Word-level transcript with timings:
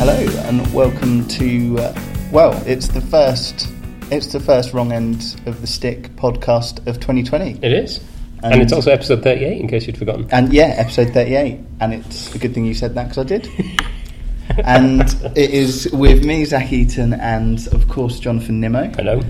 Hello 0.00 0.16
and 0.48 0.72
welcome 0.72 1.28
to 1.28 1.76
uh, 1.78 1.94
well, 2.32 2.54
it's 2.66 2.88
the 2.88 3.02
first 3.02 3.68
it's 4.10 4.28
the 4.32 4.40
first 4.40 4.72
wrong 4.72 4.92
end 4.92 5.38
of 5.44 5.60
the 5.60 5.66
stick 5.66 6.16
podcast 6.16 6.78
of 6.86 7.00
2020. 7.00 7.58
It 7.62 7.70
is. 7.70 7.98
And, 8.42 8.54
And- 8.54 8.62
it's 8.62 8.72
also 8.72 8.90
episode 8.92 9.22
38, 9.22 9.60
in 9.60 9.68
case 9.68 9.86
you'd 9.86 9.98
forgotten. 9.98 10.26
And 10.32 10.54
yeah, 10.54 10.74
episode 10.78 11.10
38 11.10 11.60
and 11.80 11.92
it's 11.92 12.34
a 12.34 12.38
good 12.38 12.54
thing 12.54 12.64
you 12.64 12.72
said 12.72 12.94
that 12.94 13.08
cuz 13.08 13.18
I 13.18 13.24
did. 13.24 13.46
and 14.64 15.02
it 15.36 15.50
is 15.50 15.90
with 15.92 16.24
me 16.24 16.46
Zach 16.46 16.72
Eaton 16.72 17.12
and 17.12 17.66
of 17.68 17.86
course 17.88 18.18
Jonathan 18.18 18.58
Nimmo. 18.58 18.90
Hello. 18.96 19.20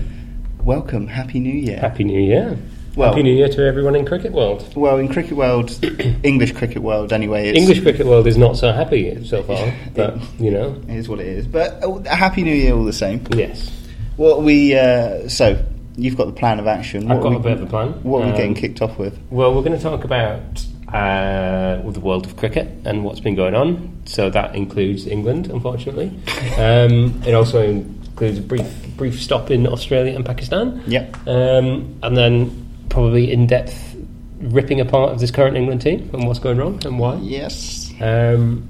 Welcome, 0.63 1.07
happy 1.07 1.41
new 1.41 1.53
year. 1.53 1.79
Happy 1.79 2.05
New 2.05 2.21
Year. 2.21 2.57
Well- 2.95 3.09
Happy 3.09 3.23
New 3.23 3.33
Year 3.33 3.47
to 3.49 3.65
everyone 3.65 3.95
in 3.95 4.05
cricket 4.05 4.33
world. 4.33 4.65
Well, 4.75 4.97
in 4.97 5.07
cricket 5.07 5.37
world, 5.37 5.71
English 6.23 6.51
cricket 6.53 6.81
world 6.81 7.13
anyway, 7.13 7.53
English 7.53 7.81
cricket 7.81 8.05
world 8.05 8.27
is 8.27 8.37
not 8.37 8.57
so 8.57 8.71
happy 8.73 9.23
so 9.23 9.41
far, 9.49 9.73
but, 9.95 10.17
you 10.39 10.51
know, 10.51 10.75
it 10.89 10.95
is 10.97 11.07
what 11.07 11.19
it 11.19 11.27
is. 11.27 11.47
But 11.47 11.81
uh, 11.83 11.99
a 12.05 12.15
happy 12.15 12.43
new 12.43 12.53
year 12.53 12.73
all 12.73 12.83
the 12.85 12.91
same. 12.93 13.25
yes. 13.33 13.71
What 14.17 14.43
we 14.43 14.75
uh, 14.75 15.29
so 15.29 15.63
you've 15.95 16.17
got 16.17 16.25
the 16.25 16.33
plan 16.33 16.59
of 16.59 16.67
action. 16.67 17.09
I've 17.09 17.17
What 17.19 17.23
got 17.23 17.31
are 17.31 17.35
a 17.35 17.37
we- 17.37 17.43
bit 17.43 17.53
of 17.53 17.61
a 17.61 17.65
plan. 17.67 17.89
What 18.03 18.19
are 18.23 18.25
we 18.25 18.31
Um, 18.31 18.37
getting 18.37 18.53
kicked 18.55 18.81
off 18.81 18.97
with? 18.99 19.17
Well, 19.29 19.53
we're 19.55 19.63
going 19.63 19.77
to 19.77 19.81
talk 19.83 20.03
about 20.03 20.41
uh, 20.89 21.81
the 21.89 21.99
world 22.01 22.25
of 22.25 22.35
cricket 22.35 22.67
and 22.83 23.05
what's 23.05 23.21
been 23.21 23.35
going 23.35 23.55
on. 23.55 24.01
So 24.05 24.29
that 24.29 24.53
includes 24.55 25.07
England, 25.07 25.47
unfortunately. 25.49 26.07
um, 26.57 27.21
it 27.25 27.33
also 27.33 27.61
includes 27.61 28.37
a 28.39 28.41
brief 28.41 28.67
brief 28.97 29.19
stop 29.21 29.49
in 29.49 29.65
Australia 29.65 30.13
and 30.13 30.25
Pakistan. 30.25 30.83
Yep. 30.87 31.15
Um, 31.27 31.95
and 32.03 32.17
then 32.17 32.60
probably 32.91 33.31
in 33.31 33.47
depth 33.47 33.95
ripping 34.39 34.79
apart 34.79 35.11
of 35.11 35.19
this 35.19 35.31
current 35.31 35.55
England 35.55 35.81
team 35.81 36.09
and 36.13 36.27
what's 36.27 36.39
going 36.39 36.57
wrong 36.57 36.79
and 36.85 36.99
why. 36.99 37.15
Yes. 37.15 37.91
Um, 38.01 38.69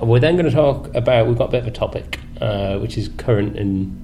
we're 0.00 0.20
then 0.20 0.34
going 0.36 0.46
to 0.46 0.52
talk 0.52 0.92
about. 0.94 1.28
We've 1.28 1.38
got 1.38 1.48
a 1.48 1.52
bit 1.52 1.62
of 1.62 1.68
a 1.68 1.70
topic, 1.70 2.18
uh, 2.40 2.78
which 2.78 2.98
is 2.98 3.08
current 3.18 3.56
in 3.56 4.00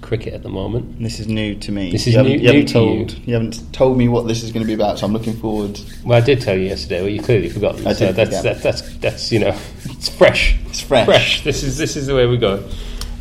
cricket 0.00 0.34
at 0.34 0.42
the 0.42 0.48
moment. 0.48 1.00
This 1.00 1.20
is 1.20 1.28
new 1.28 1.54
to 1.56 1.72
me. 1.72 1.92
This 1.92 2.06
is 2.06 2.14
you 2.14 2.18
haven't, 2.18 2.32
new- 2.36 2.42
you 2.42 2.52
new 2.52 2.64
to 2.64 2.72
told 2.72 3.12
you. 3.12 3.22
you 3.26 3.34
haven't 3.34 3.72
told 3.72 3.98
me 3.98 4.08
what 4.08 4.26
this 4.26 4.42
is 4.42 4.50
going 4.50 4.62
to 4.62 4.66
be 4.66 4.74
about, 4.74 4.98
so 4.98 5.06
I'm 5.06 5.12
looking 5.12 5.36
forward. 5.36 5.78
Well, 6.04 6.18
I 6.20 6.24
did 6.24 6.40
tell 6.40 6.56
you 6.56 6.64
yesterday, 6.64 7.02
but 7.02 7.12
you 7.12 7.20
clearly 7.22 7.48
forgot. 7.48 7.74
I 7.86 7.92
so 7.92 8.06
did 8.06 8.16
that's, 8.16 8.36
forget. 8.36 8.42
that, 8.42 8.62
that's 8.62 8.96
that's 8.98 9.32
you 9.32 9.40
know, 9.40 9.56
it's 9.84 10.08
fresh. 10.08 10.56
It's 10.66 10.80
fresh. 10.80 11.06
Fresh. 11.06 11.44
This 11.44 11.62
is 11.62 11.76
this 11.76 11.96
is 11.96 12.06
the 12.06 12.14
way 12.14 12.26
we 12.26 12.38
go. 12.38 12.68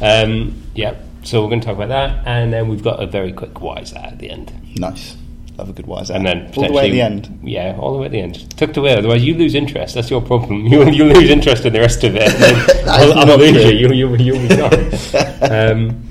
Um, 0.01 0.61
yeah. 0.73 0.95
So 1.23 1.41
we're 1.41 1.49
going 1.49 1.61
to 1.61 1.65
talk 1.65 1.75
about 1.75 1.89
that, 1.89 2.27
and 2.27 2.53
then 2.53 2.67
we've 2.67 2.83
got 2.83 3.01
a 3.01 3.07
very 3.07 3.33
quick 3.33 3.59
wise 3.59 3.93
at 3.93 4.19
the 4.19 4.29
end, 4.29 4.53
Nice. 4.77 5.17
Love 5.57 5.69
a 5.69 5.73
good 5.73 5.87
wise 5.87 6.09
and 6.09 6.25
then 6.25 6.51
all 6.57 6.67
the 6.67 6.73
way 6.73 6.87
at 6.87 6.91
the 6.91 7.01
end. 7.01 7.39
Yeah, 7.43 7.77
all 7.79 7.93
the 7.93 7.99
way 7.99 8.07
at 8.07 8.11
the 8.11 8.19
end, 8.19 8.57
tucked 8.57 8.75
away. 8.77 8.93
Otherwise, 8.95 9.23
you 9.23 9.35
lose 9.35 9.55
interest. 9.55 9.95
That's 9.95 10.09
your 10.09 10.21
problem. 10.21 10.65
You 10.71 10.83
you 10.89 11.05
lose 11.05 11.29
interest 11.29 11.65
in 11.65 11.73
the 11.73 11.79
rest 11.79 12.03
of 12.03 12.15
it. 12.15 12.29
I'll, 12.87 13.13
I'll 13.19 13.25
not 13.27 13.39
lose 13.39 13.63
you. 13.63 13.71
You 13.71 13.93
you 13.93 14.15
you'll 14.17 14.47
be 14.47 14.55
gone. 14.55 14.91
um, 15.51 16.03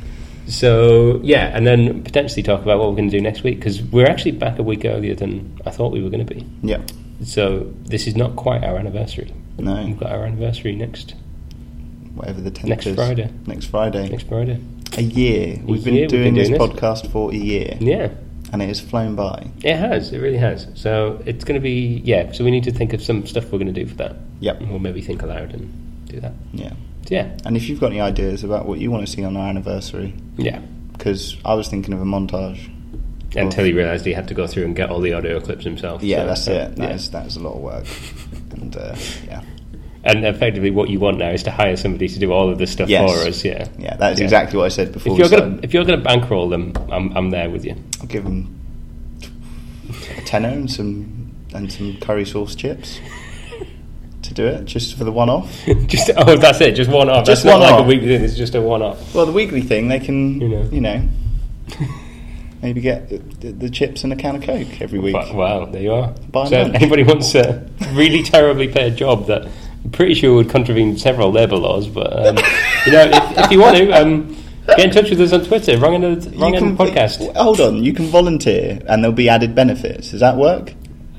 so 0.46 1.20
yeah, 1.22 1.50
and 1.56 1.66
then 1.66 2.02
potentially 2.04 2.42
talk 2.42 2.62
about 2.62 2.78
what 2.78 2.88
we're 2.88 2.96
going 2.96 3.10
to 3.10 3.16
do 3.16 3.22
next 3.22 3.42
week 3.42 3.58
because 3.58 3.82
we're 3.82 4.06
actually 4.06 4.32
back 4.32 4.58
a 4.58 4.62
week 4.62 4.84
earlier 4.84 5.14
than 5.14 5.60
I 5.66 5.70
thought 5.70 5.92
we 5.92 6.02
were 6.02 6.10
going 6.10 6.26
to 6.26 6.34
be. 6.34 6.46
Yeah. 6.62 6.82
So 7.22 7.72
this 7.84 8.06
is 8.06 8.16
not 8.16 8.36
quite 8.36 8.64
our 8.64 8.76
anniversary. 8.76 9.32
No. 9.58 9.84
We've 9.84 9.98
got 9.98 10.10
our 10.12 10.24
anniversary 10.24 10.74
next 10.74 11.14
Whatever 12.14 12.40
the 12.40 12.50
tenth 12.50 12.68
Next 12.68 12.86
is. 12.86 12.94
Friday. 12.94 13.30
Next 13.46 13.66
Friday. 13.66 14.08
next 14.08 14.28
Friday. 14.28 14.60
A 14.96 15.02
year. 15.02 15.60
We've 15.64 15.82
been 15.82 15.94
year 15.94 16.02
we've 16.04 16.10
doing 16.10 16.34
this 16.34 16.48
doing 16.48 16.60
this. 16.60 16.70
podcast 16.80 17.10
for 17.10 17.32
a 17.32 17.34
year, 17.34 17.76
Yeah, 17.80 18.10
and 18.54 18.62
it 18.62 18.68
has 18.68 18.80
flown 18.80 19.16
by. 19.16 19.50
it 19.64 19.74
has. 19.76 20.12
It 20.12 20.20
really 20.20 20.36
has. 20.38 20.68
So 20.74 21.20
it's 21.26 21.42
going 21.42 21.56
to 21.56 21.60
be 21.60 22.00
yeah. 22.04 22.30
So 22.30 22.44
we 22.44 22.52
need 22.52 22.62
to 22.64 22.70
think 22.70 22.92
of 22.92 23.02
some 23.02 23.26
stuff 23.26 23.46
we're 23.50 23.58
going 23.58 23.74
to 23.74 23.84
do 23.84 23.84
for 23.84 23.96
that. 23.96 24.14
Yep. 24.38 24.62
We'll 24.62 24.78
maybe 24.78 25.02
think 25.02 25.22
aloud 25.22 25.52
and 25.52 26.06
do 26.06 26.20
that. 26.20 26.32
Yeah. 26.52 26.70
So 26.70 27.16
yeah, 27.16 27.36
And 27.44 27.56
if 27.56 27.68
you've 27.68 27.80
got 27.80 27.90
any 27.90 28.00
ideas 28.00 28.44
about 28.44 28.66
what 28.66 28.78
you 28.78 28.92
want 28.92 29.04
to 29.06 29.12
see 29.12 29.24
on 29.24 29.36
our 29.36 29.48
anniversary, 29.48 30.14
yeah. 30.36 30.60
because 30.92 31.36
I 31.44 31.54
was 31.54 31.66
thinking 31.68 31.92
of 31.94 32.00
a 32.00 32.04
montage. 32.04 32.70
Until 33.36 33.64
he 33.64 33.72
realised 33.72 34.06
he 34.06 34.12
had 34.12 34.28
to 34.28 34.34
go 34.34 34.46
through 34.46 34.66
and 34.66 34.76
get 34.76 34.90
all 34.90 35.00
the 35.00 35.12
audio 35.14 35.40
clips 35.40 35.64
himself. 35.64 36.04
Yeah, 36.04 36.18
So, 36.18 36.26
that's 36.26 36.48
uh, 36.48 36.52
it. 36.52 36.76
That 36.76 36.88
yeah. 36.90 36.94
is 36.94 37.10
that 37.10 37.26
is 37.26 37.36
a 37.36 37.40
lot 37.40 37.54
of 37.56 37.60
work. 37.60 37.86
And 38.54 38.76
uh, 38.76 38.94
yeah, 39.26 39.42
And 40.06 40.24
effectively, 40.26 40.70
what 40.70 40.90
you 40.90 41.00
want 41.00 41.16
now 41.18 41.30
is 41.30 41.42
to 41.44 41.50
hire 41.50 41.76
somebody 41.76 42.08
to 42.08 42.18
do 42.18 42.30
all 42.30 42.50
of 42.50 42.58
this 42.58 42.70
stuff 42.70 42.88
Yes. 42.90 43.10
for 43.10 43.26
us. 43.28 43.44
Yeah. 43.44 43.66
yeah, 43.78 43.96
that 43.96 44.12
is 44.12 44.18
Yeah. 44.20 44.24
exactly 44.24 44.58
what 44.58 44.66
I 44.66 44.68
said 44.68 44.92
before. 44.92 45.18
If 45.18 45.30
you're 45.30 45.58
if 45.62 45.72
you're 45.72 45.84
gonna 45.84 46.02
bankroll 46.02 46.48
them, 46.50 46.74
I'm 46.92 47.16
I'm 47.16 47.30
there 47.30 47.48
with 47.48 47.64
you. 47.64 47.74
I'll 48.00 48.06
give 48.06 48.24
them 48.24 48.54
a 50.18 50.20
tenner 50.22 50.48
and 50.48 50.70
some 50.70 51.32
and 51.54 51.72
some 51.72 51.96
curry 52.00 52.24
sauce 52.26 52.54
chips 52.54 53.00
to 54.22 54.34
do 54.34 54.44
it, 54.46 54.64
just 54.64 54.96
for 54.96 55.04
the 55.04 55.12
one-off. 55.12 55.64
just 55.86 56.10
oh, 56.16 56.36
that's 56.36 56.60
it. 56.60 56.72
Just 56.72 56.90
one 56.90 57.08
off. 57.08 57.24
Just 57.26 57.44
That's 57.44 57.58
not 57.58 57.60
one 57.60 57.70
like 57.72 57.84
a 57.84 57.88
weekly 57.88 58.08
thing. 58.08 58.24
It's 58.24 58.36
just 58.36 58.54
a 58.54 58.60
one 58.60 58.82
off. 58.82 59.14
Well, 59.14 59.26
the 59.26 59.32
weekly 59.32 59.60
thing, 59.62 59.88
they 59.88 60.00
can, 60.00 60.40
You 60.40 60.48
you 60.72 60.80
know. 60.80 60.96
know, 60.98 61.08
maybe 62.62 62.80
get 62.80 63.08
the, 63.10 63.18
the, 63.18 63.52
the 63.52 63.70
chips 63.70 64.02
and 64.04 64.12
a 64.12 64.16
can 64.16 64.36
of 64.36 64.42
Coke 64.42 64.80
every 64.80 64.98
week. 64.98 65.14
Wow, 65.14 65.34
wow, 65.34 65.64
there 65.66 65.82
you 65.82 65.92
are. 65.92 66.08
Buy 66.30 66.48
so, 66.48 66.56
anybody 66.56 67.04
wants 67.04 67.34
a 67.34 67.68
really 67.92 68.22
terribly 68.22 68.68
paid 68.68 68.96
job 68.96 69.26
that 69.26 69.46
I'm 69.84 69.90
pretty 69.90 70.14
sure 70.14 70.34
would 70.34 70.50
contravene 70.50 70.96
several 70.96 71.30
labour 71.30 71.56
laws, 71.56 71.86
but 71.88 72.12
um, 72.12 72.36
you 72.86 72.92
know, 72.92 73.04
if, 73.04 73.38
if 73.38 73.50
you 73.50 73.60
want 73.60 73.76
to, 73.76 73.90
um, 73.92 74.36
get 74.66 74.80
in 74.80 74.90
touch 74.90 75.10
with 75.10 75.20
us 75.20 75.32
on 75.32 75.44
Twitter. 75.44 75.76
Wrong 75.78 76.02
end, 76.02 76.24
You 76.24 76.40
wrong 76.40 76.54
end 76.54 76.78
podcast. 76.78 77.34
Hold 77.36 77.60
on, 77.60 77.84
you 77.84 77.92
can 77.92 78.06
volunteer, 78.06 78.80
and 78.86 79.02
there'll 79.02 79.14
be 79.14 79.28
added 79.28 79.54
benefits. 79.54 80.10
Does 80.10 80.20
that 80.20 80.36
work? 80.36 80.72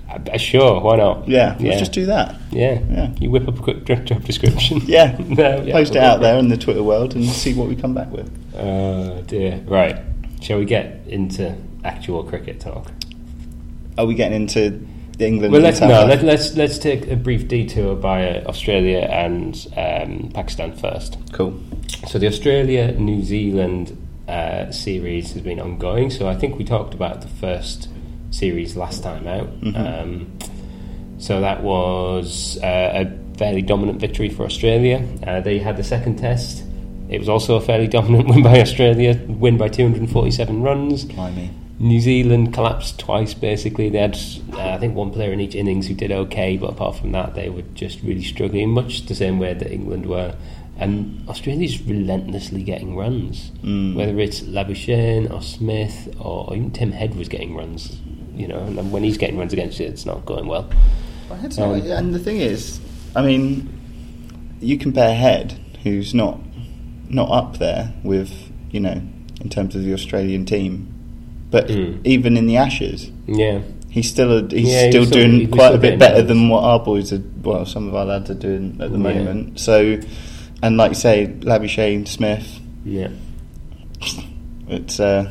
Uh, 0.10 0.38
sure, 0.38 0.82
why 0.82 0.96
not? 0.96 1.28
Yeah, 1.28 1.58
yeah. 1.60 1.70
let's 1.70 1.80
just 1.80 1.92
do 1.92 2.06
that. 2.06 2.36
Yeah. 2.52 2.80
Yeah. 2.90 3.14
You 3.20 3.30
whip 3.32 3.48
up 3.48 3.60
a 3.60 3.62
quick 3.62 3.86
job 4.06 4.24
description. 4.24 4.82
Yeah, 4.86 5.18
No, 5.20 5.62
yeah, 5.62 5.74
post 5.74 5.96
it 5.96 6.02
out 6.02 6.22
there 6.22 6.38
in 6.38 6.48
the 6.48 6.58
Twitter 6.58 6.84
world 6.84 7.16
and 7.16 7.26
see 7.26 7.54
what 7.54 7.68
we 7.68 7.76
come 7.76 7.94
back 7.94 8.12
with. 8.12 8.32
Oh 8.56 9.22
dear. 9.28 9.62
Right. 9.66 10.02
Shall 10.42 10.60
we 10.60 10.66
get 10.66 11.02
into 11.08 11.56
actual 11.84 12.24
cricket 12.24 12.60
talk? 12.60 12.92
Are 13.98 14.06
we 14.06 14.16
getting 14.16 14.42
into 14.42 14.86
England? 15.22 15.54
Well, 15.54 15.62
let's 15.62 15.80
no. 15.80 16.06
Let, 16.06 16.24
let's 16.24 16.56
let's 16.56 16.78
take 16.78 17.08
a 17.08 17.16
brief 17.16 17.48
detour 17.48 17.96
by 17.96 18.30
uh, 18.30 18.44
Australia 18.48 19.00
and 19.00 19.56
um, 19.78 20.32
Pakistan 20.34 20.76
first. 20.76 21.18
Cool. 21.32 21.62
So 22.08 22.20
the 22.20 22.28
Australia 22.28 22.92
New 22.94 23.24
Zealand 23.24 23.98
uh, 24.28 24.72
series 24.72 25.34
has 25.34 25.42
been 25.42 25.60
ongoing. 25.60 26.10
So 26.10 26.28
I 26.28 26.36
think 26.36 26.58
we 26.58 26.64
talked 26.64 26.94
about 26.94 27.22
the 27.22 27.28
first 27.28 27.90
series 28.32 28.76
last 28.76 29.04
time 29.04 29.28
out. 29.28 29.50
Um, 29.76 30.38
so 31.18 31.42
that 31.42 31.64
was 31.64 32.58
uh, 32.62 33.06
a 33.06 33.38
fairly 33.38 33.62
dominant 33.62 34.00
victory 34.00 34.30
for 34.30 34.44
Australia. 34.44 35.06
Uh, 35.26 35.42
they 35.42 35.60
had 35.60 35.78
the 35.78 35.84
second 35.84 36.18
test. 36.18 36.64
It 37.10 37.20
was 37.20 37.30
also 37.30 37.56
a 37.56 37.62
fairly 37.62 37.88
dominant 37.98 38.28
win 38.28 38.44
by 38.44 38.60
Australia, 38.60 39.20
win 39.28 39.58
by 39.58 39.70
247 39.70 40.62
runs. 40.62 41.06
Blimey. 41.06 41.52
New 41.80 42.00
Zealand 42.00 42.54
collapsed 42.54 43.00
twice. 43.00 43.34
Basically, 43.34 43.90
they 43.90 44.00
had 44.00 44.18
uh, 44.54 44.60
I 44.76 44.78
think 44.78 44.96
one 44.96 45.12
player 45.12 45.34
in 45.34 45.40
each 45.42 45.56
innings 45.56 45.88
who 45.88 45.94
did 45.94 46.12
okay, 46.12 46.56
but 46.58 46.70
apart 46.72 46.96
from 46.96 47.12
that, 47.12 47.36
they 47.36 47.50
were 47.50 47.64
just 47.74 48.02
really 48.02 48.24
struggling, 48.24 48.70
much 48.70 49.06
the 49.08 49.16
same 49.16 49.40
way 49.40 49.54
that 49.54 49.72
England 49.72 50.06
were. 50.06 50.36
And 50.78 51.24
Australia's 51.30 51.82
relentlessly 51.84 52.62
getting 52.64 52.96
runs, 52.98 53.52
whether 53.96 54.20
it's 54.20 54.42
Labuschagne 54.42 55.32
or 55.32 55.42
Smith 55.42 56.14
or 56.20 56.54
even 56.54 56.72
Tim 56.72 56.92
Head 56.92 57.16
was 57.16 57.30
getting 57.30 57.56
runs. 57.56 57.98
You 58.36 58.50
know, 58.50 58.60
and 58.60 58.92
when 58.92 59.04
he's 59.04 59.18
getting 59.18 59.38
runs 59.38 59.54
against 59.54 59.80
you, 59.80 59.86
it's 59.86 60.06
not 60.06 60.26
going 60.26 60.48
well. 60.48 60.70
It's 61.44 61.58
not- 61.58 61.82
and 62.00 62.14
the 62.14 62.20
thing 62.20 62.38
is, 62.38 62.80
I 63.16 63.22
mean, 63.22 63.70
you 64.60 64.78
compare 64.78 65.16
Head, 65.16 65.58
who's 65.84 66.14
not 66.14 66.40
not 67.10 67.30
up 67.30 67.58
there 67.60 67.94
with 68.04 68.34
you 68.72 68.80
know 68.80 69.02
in 69.42 69.50
terms 69.50 69.76
of 69.76 69.84
the 69.84 69.94
Australian 69.94 70.46
team, 70.46 70.94
but 71.56 71.68
Mm. 71.70 72.00
even 72.04 72.36
in 72.36 72.46
the 72.48 72.58
Ashes, 72.58 73.10
Yeah, 73.28 73.60
he's 73.90 74.10
still 74.10 74.32
a, 74.40 74.42
he's 74.50 74.68
Yeah, 74.74 74.90
still 74.90 75.06
doing 75.06 75.34
was 75.40 75.50
quite 75.58 75.68
still 75.68 75.76
a 75.76 75.86
bit 75.88 75.98
better 76.00 76.22
than 76.22 76.50
what 76.50 76.64
our 76.66 76.80
boys 76.80 77.14
are. 77.14 77.24
Well, 77.44 77.66
some 77.66 77.88
of 77.88 77.96
our 77.96 78.06
lads 78.06 78.30
are 78.30 78.42
doing 78.48 78.66
at 78.82 78.92
the 78.92 78.98
Yeah. 78.98 79.10
moment. 79.12 79.60
So, 79.60 79.76
and 80.64 80.76
like 80.76 80.92
you 80.92 80.96
say, 81.08 81.18
Labuschagne, 81.50 82.06
Smith, 82.08 82.60
yeah. 82.84 83.08
it's 84.68 85.00
uh, 85.00 85.30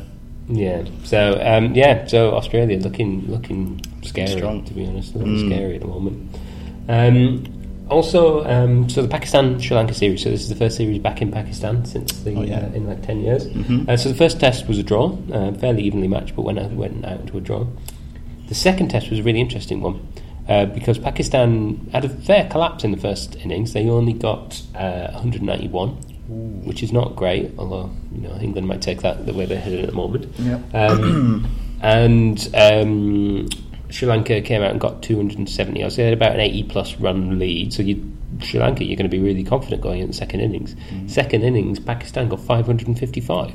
Yeah. 0.49 0.83
So 1.03 1.39
um, 1.43 1.73
yeah. 1.75 2.05
So 2.07 2.33
Australia 2.35 2.77
looking 2.79 3.25
looking 3.27 3.81
scary 4.03 4.27
Strong. 4.37 4.63
to 4.65 4.73
be 4.73 4.85
honest. 4.87 5.15
Looking 5.15 5.35
Mm. 5.35 5.45
scary 5.45 5.75
at 5.75 5.81
the 5.81 5.87
moment. 5.87 6.17
Um, 6.87 7.43
also, 7.89 8.43
um, 8.45 8.89
so 8.89 9.01
the 9.01 9.07
Pakistan 9.07 9.59
Sri 9.59 9.75
Lanka 9.75 9.93
series. 9.93 10.23
So 10.23 10.29
this 10.29 10.41
is 10.41 10.49
the 10.49 10.55
first 10.55 10.77
series 10.77 10.99
back 10.99 11.21
in 11.21 11.31
Pakistan 11.31 11.85
since 11.85 12.11
the 12.23 12.35
Oh, 12.35 12.41
yeah. 12.43 12.59
uh, 12.71 12.75
in 12.75 12.87
like 12.87 13.01
ten 13.05 13.21
years. 13.21 13.47
Mhm. 13.47 13.87
Uh, 13.89 13.97
so 13.97 14.09
the 14.09 14.15
first 14.15 14.39
test 14.39 14.67
was 14.67 14.77
a 14.79 14.83
draw, 14.83 15.17
uh, 15.31 15.51
fairly 15.53 15.83
evenly 15.83 16.07
matched, 16.07 16.35
but 16.35 16.43
went 16.43 16.59
out, 16.59 16.71
went 16.71 17.05
out 17.05 17.27
to 17.27 17.37
a 17.37 17.41
draw. 17.41 17.65
The 18.47 18.55
second 18.55 18.89
test 18.89 19.09
was 19.09 19.19
a 19.19 19.23
really 19.23 19.41
interesting 19.41 19.81
one. 19.81 19.99
Uh, 20.47 20.65
because 20.65 20.99
Pakistan 20.99 21.89
had 21.91 22.05
a 22.05 22.09
fair 22.09 22.47
collapse 22.51 22.83
in 22.83 22.91
the 22.91 22.97
first 22.97 23.35
innings, 23.43 23.73
they 23.73 23.89
only 23.89 24.13
got 24.13 24.61
uh, 24.75 25.07
191, 25.13 25.89
which 26.63 26.83
is 26.83 26.91
not 26.93 27.15
great. 27.15 27.51
Although 27.57 27.89
you 28.13 28.21
know 28.21 28.35
England 28.39 28.67
might 28.67 28.81
take 28.81 29.01
that 29.01 29.25
the 29.25 29.33
way 29.33 29.45
they're 29.47 29.59
headed 29.59 29.79
at 29.81 29.87
the 29.89 29.95
moment. 29.95 30.27
Yep. 30.37 30.61
Um, 30.75 31.47
and 31.81 32.49
um, 32.53 33.47
Sri 33.95 34.09
Lanka 34.09 34.41
came 34.41 34.61
out 34.61 34.71
and 34.71 34.79
got 34.81 35.01
270. 35.03 35.81
I 35.81 35.85
was 35.85 35.95
had 35.95 36.11
about 36.11 36.33
an 36.33 36.41
80 36.41 36.63
plus 36.63 36.97
run 36.97 37.39
lead. 37.39 37.71
So 37.71 37.81
you, 37.81 38.11
Sri 38.41 38.59
Lanka, 38.59 38.83
you're 38.83 38.97
going 38.97 39.09
to 39.09 39.17
be 39.17 39.23
really 39.23 39.45
confident 39.45 39.81
going 39.81 40.01
in 40.01 40.07
the 40.07 40.13
second 40.13 40.41
innings. 40.41 40.75
Second 41.07 41.43
innings, 41.43 41.79
Pakistan 41.79 42.27
got 42.27 42.41
555. 42.41 43.53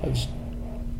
That 0.00 0.10
was 0.10 0.26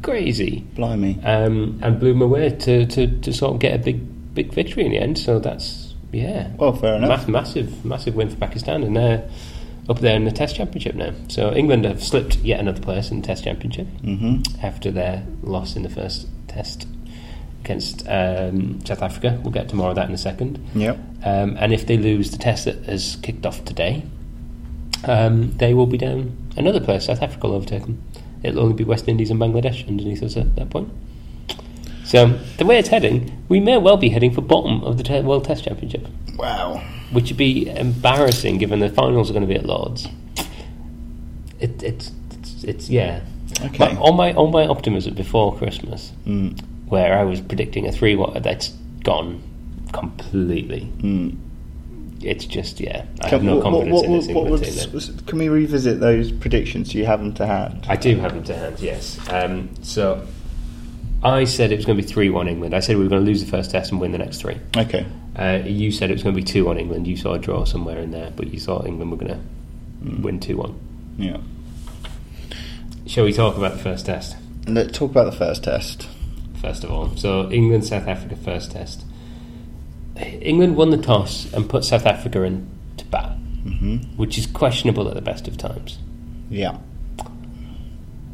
crazy. 0.02 0.66
blimey. 0.74 1.18
Um, 1.24 1.80
and 1.82 1.98
blew 1.98 2.12
them 2.12 2.20
away 2.20 2.50
to, 2.50 2.84
to, 2.84 3.20
to 3.20 3.32
sort 3.32 3.54
of 3.54 3.58
get 3.58 3.74
a 3.74 3.78
big 3.78 4.34
big 4.34 4.52
victory 4.52 4.84
in 4.84 4.92
the 4.92 4.98
end. 4.98 5.18
So 5.18 5.38
that's 5.38 5.94
yeah. 6.12 6.50
Well, 6.58 6.74
fair 6.74 6.96
enough. 6.96 7.26
Ma- 7.26 7.40
massive 7.40 7.86
massive 7.86 8.16
win 8.16 8.28
for 8.28 8.36
Pakistan, 8.36 8.82
and 8.82 8.94
they're 8.94 9.30
up 9.88 10.00
there 10.00 10.14
in 10.14 10.26
the 10.26 10.30
Test 10.30 10.56
Championship 10.56 10.94
now. 10.94 11.14
So 11.28 11.54
England 11.54 11.86
have 11.86 12.04
slipped 12.04 12.36
yet 12.36 12.60
another 12.60 12.82
place 12.82 13.10
in 13.10 13.22
the 13.22 13.26
Test 13.26 13.44
Championship 13.44 13.86
hmm 14.02 14.42
after 14.62 14.90
their 14.90 15.24
loss 15.42 15.74
in 15.74 15.84
the 15.84 15.88
first 15.88 16.28
Test 16.48 16.86
against 17.68 18.08
um, 18.08 18.82
South 18.86 19.02
Africa. 19.02 19.38
We'll 19.42 19.52
get 19.52 19.68
to 19.68 19.76
more 19.76 19.90
of 19.90 19.96
that 19.96 20.08
in 20.08 20.14
a 20.14 20.18
second. 20.18 20.58
Yep. 20.74 20.98
Um, 21.24 21.56
and 21.60 21.72
if 21.74 21.86
they 21.86 21.98
lose 21.98 22.30
the 22.30 22.38
Test 22.38 22.64
that 22.64 22.84
has 22.84 23.16
kicked 23.22 23.44
off 23.44 23.62
today, 23.66 24.04
um, 25.04 25.52
they 25.58 25.74
will 25.74 25.86
be 25.86 25.98
down 25.98 26.34
another 26.56 26.80
place. 26.80 27.04
South 27.06 27.20
Africa 27.22 27.46
will 27.48 27.56
overtake 27.56 27.82
them. 27.82 28.02
It'll 28.42 28.60
only 28.62 28.74
be 28.74 28.84
West 28.84 29.06
Indies 29.06 29.30
and 29.30 29.38
Bangladesh 29.40 29.86
underneath 29.86 30.22
us 30.22 30.36
at 30.36 30.56
that 30.56 30.70
point. 30.70 30.88
So 32.04 32.38
the 32.56 32.64
way 32.64 32.78
it's 32.78 32.88
heading, 32.88 33.44
we 33.50 33.60
may 33.60 33.76
well 33.76 33.98
be 33.98 34.08
heading 34.08 34.32
for 34.32 34.40
bottom 34.40 34.82
of 34.82 34.96
the 34.96 35.02
te- 35.02 35.20
World 35.20 35.44
Test 35.44 35.64
Championship, 35.64 36.06
Wow. 36.38 36.82
which 37.12 37.28
would 37.28 37.36
be 37.36 37.68
embarrassing 37.68 38.56
given 38.56 38.78
the 38.78 38.88
finals 38.88 39.28
are 39.28 39.34
going 39.34 39.46
to 39.46 39.52
be 39.52 39.56
at 39.60 39.66
Lords. 39.66 40.08
It, 41.60 41.82
it's, 41.82 42.12
it's 42.32 42.64
it's 42.64 42.88
yeah. 42.88 43.20
Okay. 43.62 43.78
My, 43.94 43.96
all 44.00 44.12
my 44.12 44.32
all 44.32 44.46
my 44.50 44.66
optimism 44.66 45.14
before 45.14 45.56
Christmas, 45.58 46.12
Mm. 46.26 46.58
Where 46.88 47.18
I 47.18 47.24
was 47.24 47.40
predicting 47.40 47.86
a 47.86 47.92
three 47.92 48.16
one, 48.16 48.42
that's 48.42 48.68
gone 49.04 49.42
completely. 49.92 50.90
Mm. 50.98 51.36
It's 52.22 52.44
just 52.46 52.80
yeah. 52.80 53.04
I 53.20 53.28
have 53.28 53.42
no 53.44 53.56
what- 53.56 53.62
confidence 53.62 53.94
what- 53.94 54.04
in 54.04 54.12
this 54.12 54.26
what- 54.26 54.34
what 54.50 54.62
England 54.62 54.92
was- 54.92 55.06
team. 55.08 55.18
can 55.26 55.38
we 55.38 55.48
revisit 55.48 56.00
those 56.00 56.32
predictions? 56.32 56.90
Do 56.90 56.98
you 56.98 57.06
have 57.06 57.20
them 57.20 57.32
to 57.34 57.46
hand? 57.46 57.86
I 57.88 57.96
do 57.96 58.16
have 58.16 58.34
them 58.34 58.44
to 58.44 58.54
hand, 58.56 58.76
yes. 58.80 59.18
Um, 59.30 59.68
so 59.82 60.22
I 61.22 61.44
said 61.44 61.70
it 61.72 61.76
was 61.76 61.84
going 61.84 61.96
to 61.96 62.02
be 62.02 62.08
3 62.08 62.28
1 62.30 62.48
England. 62.48 62.74
I 62.74 62.80
said 62.80 62.96
we 62.96 63.04
were 63.04 63.08
going 63.08 63.22
to 63.24 63.26
lose 63.26 63.40
the 63.44 63.50
first 63.50 63.70
test 63.70 63.92
and 63.92 64.00
win 64.00 64.12
the 64.12 64.18
next 64.18 64.38
three. 64.40 64.56
Okay. 64.76 65.06
Uh, 65.36 65.60
you 65.64 65.92
said 65.92 66.10
it 66.10 66.14
was 66.14 66.22
going 66.24 66.34
to 66.34 66.40
be 66.40 66.44
2 66.44 66.64
1 66.64 66.78
England. 66.78 67.06
You 67.06 67.16
saw 67.16 67.34
a 67.34 67.38
draw 67.38 67.64
somewhere 67.64 68.00
in 68.00 68.10
there, 68.10 68.32
but 68.34 68.52
you 68.52 68.58
thought 68.58 68.86
England 68.86 69.10
were 69.12 69.16
going 69.16 69.32
to 69.32 70.20
win 70.22 70.40
2 70.40 70.56
1. 70.56 70.74
Yeah. 71.18 71.36
Shall 73.06 73.24
we 73.24 73.32
talk 73.32 73.56
about 73.56 73.72
the 73.72 73.78
first 73.78 74.06
test, 74.06 74.36
Let's 74.66 74.96
talk 74.98 75.10
about 75.12 75.24
the 75.30 75.36
first 75.38 75.64
test. 75.64 76.06
First 76.60 76.84
of 76.84 76.90
all? 76.90 77.16
So, 77.16 77.50
England 77.50 77.84
South 77.84 78.06
Africa 78.06 78.36
first 78.36 78.72
test. 78.72 79.04
England 80.16 80.76
won 80.76 80.90
the 80.90 80.98
toss 80.98 81.52
and 81.52 81.68
put 81.68 81.84
South 81.84 82.06
Africa 82.06 82.42
in 82.42 82.68
to 82.96 83.04
bat, 83.06 83.36
hmm 83.36 83.98
which 84.16 84.36
is 84.36 84.46
questionable 84.46 85.08
at 85.08 85.14
the 85.14 85.22
best 85.22 85.46
of 85.46 85.56
times. 85.56 85.98
Yeah. 86.50 86.78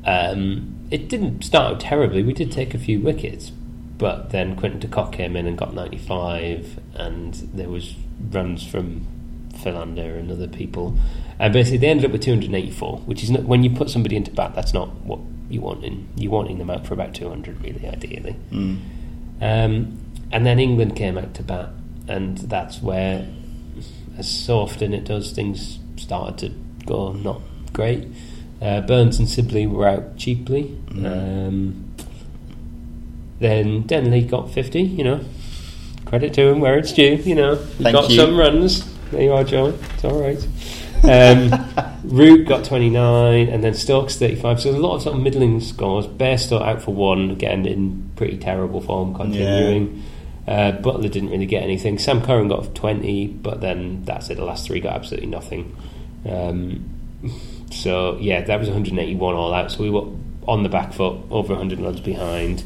Um, 0.06 0.86
it 0.90 1.08
didn't 1.08 1.42
start 1.42 1.74
out 1.74 1.80
terribly. 1.80 2.22
We 2.22 2.32
did 2.32 2.52
take 2.52 2.74
a 2.74 2.78
few 2.78 3.00
wickets, 3.00 3.50
but 3.50 4.30
then 4.30 4.56
Quinton 4.56 4.80
de 4.80 4.88
Kock 4.88 5.12
came 5.12 5.36
in 5.36 5.46
and 5.46 5.56
got 5.56 5.74
95, 5.74 6.78
and 6.94 7.34
there 7.34 7.68
was 7.68 7.94
runs 8.30 8.66
from 8.66 9.06
Philander 9.56 10.16
and 10.16 10.30
other 10.30 10.48
people. 10.48 10.96
And 11.38 11.52
basically, 11.52 11.78
they 11.78 11.88
ended 11.88 12.06
up 12.06 12.12
with 12.12 12.22
284, 12.22 12.98
which 12.98 13.22
is 13.22 13.30
not, 13.30 13.44
when 13.44 13.62
you 13.64 13.70
put 13.70 13.90
somebody 13.90 14.16
into 14.16 14.30
bat, 14.30 14.54
that's 14.54 14.72
not 14.72 14.94
what 15.04 15.20
you 15.48 15.60
want. 15.60 15.84
In 15.84 16.08
you 16.16 16.30
wanting 16.30 16.58
them 16.58 16.70
out 16.70 16.86
for 16.86 16.94
about 16.94 17.14
200, 17.14 17.60
really, 17.62 17.86
ideally. 17.88 18.36
Mm. 18.50 18.78
Um, 19.40 19.98
and 20.32 20.46
then 20.46 20.58
England 20.58 20.96
came 20.96 21.18
out 21.18 21.34
to 21.34 21.42
bat, 21.42 21.70
and 22.08 22.38
that's 22.38 22.80
where, 22.80 23.26
as 24.16 24.28
so 24.28 24.60
often 24.60 24.94
it 24.94 25.04
does, 25.04 25.32
things 25.32 25.78
started 25.96 26.38
to 26.38 26.86
go 26.86 27.12
not 27.12 27.40
great. 27.72 28.08
Uh, 28.62 28.80
Burns 28.80 29.18
and 29.18 29.28
Sibley 29.28 29.66
were 29.66 29.86
out 29.86 30.16
cheaply. 30.16 30.78
Um, 30.90 31.92
then 33.40 33.82
Denley 33.82 34.22
got 34.22 34.50
50, 34.50 34.80
you 34.80 35.04
know. 35.04 35.20
Credit 36.06 36.32
to 36.34 36.48
him 36.48 36.60
where 36.60 36.78
it's 36.78 36.92
due, 36.92 37.16
you 37.16 37.34
know. 37.34 37.56
He 37.56 37.84
Thank 37.84 37.94
got 37.94 38.10
you. 38.10 38.16
some 38.16 38.36
runs. 38.36 38.93
There 39.14 39.22
you 39.22 39.32
are, 39.32 39.44
Joe. 39.44 39.78
It's 39.94 40.04
all 40.04 40.20
right. 40.20 40.48
Um, 41.04 42.00
Root 42.04 42.48
got 42.48 42.64
29, 42.64 43.48
and 43.48 43.62
then 43.62 43.72
Stokes 43.72 44.16
35. 44.16 44.60
So 44.60 44.72
there's 44.72 44.82
a 44.82 44.84
lot 44.84 44.96
of 44.96 45.02
sort 45.02 45.14
of 45.14 45.22
middling 45.22 45.60
scores. 45.60 46.08
Bairstow 46.08 46.60
out 46.60 46.82
for 46.82 46.92
one, 46.92 47.30
again 47.30 47.64
in 47.64 48.10
pretty 48.16 48.38
terrible 48.38 48.80
form, 48.80 49.14
continuing. 49.14 50.02
Uh, 50.48 50.72
Buttler 50.72 51.08
didn't 51.08 51.30
really 51.30 51.46
get 51.46 51.62
anything. 51.62 51.96
Sam 52.00 52.22
Curran 52.22 52.48
got 52.48 52.74
20, 52.74 53.28
but 53.28 53.60
then 53.60 54.04
that's 54.04 54.30
it. 54.30 54.34
The 54.34 54.44
last 54.44 54.66
three 54.66 54.80
got 54.80 54.96
absolutely 54.96 55.28
nothing. 55.28 55.76
Um, 56.28 56.90
so 57.70 58.18
yeah, 58.18 58.42
that 58.42 58.58
was 58.58 58.68
181 58.68 59.34
all 59.36 59.54
out. 59.54 59.70
So 59.70 59.84
we 59.84 59.90
were 59.90 60.08
on 60.48 60.64
the 60.64 60.68
back 60.68 60.92
foot, 60.92 61.20
over 61.30 61.52
100 61.54 61.78
runs 61.78 62.00
behind. 62.00 62.64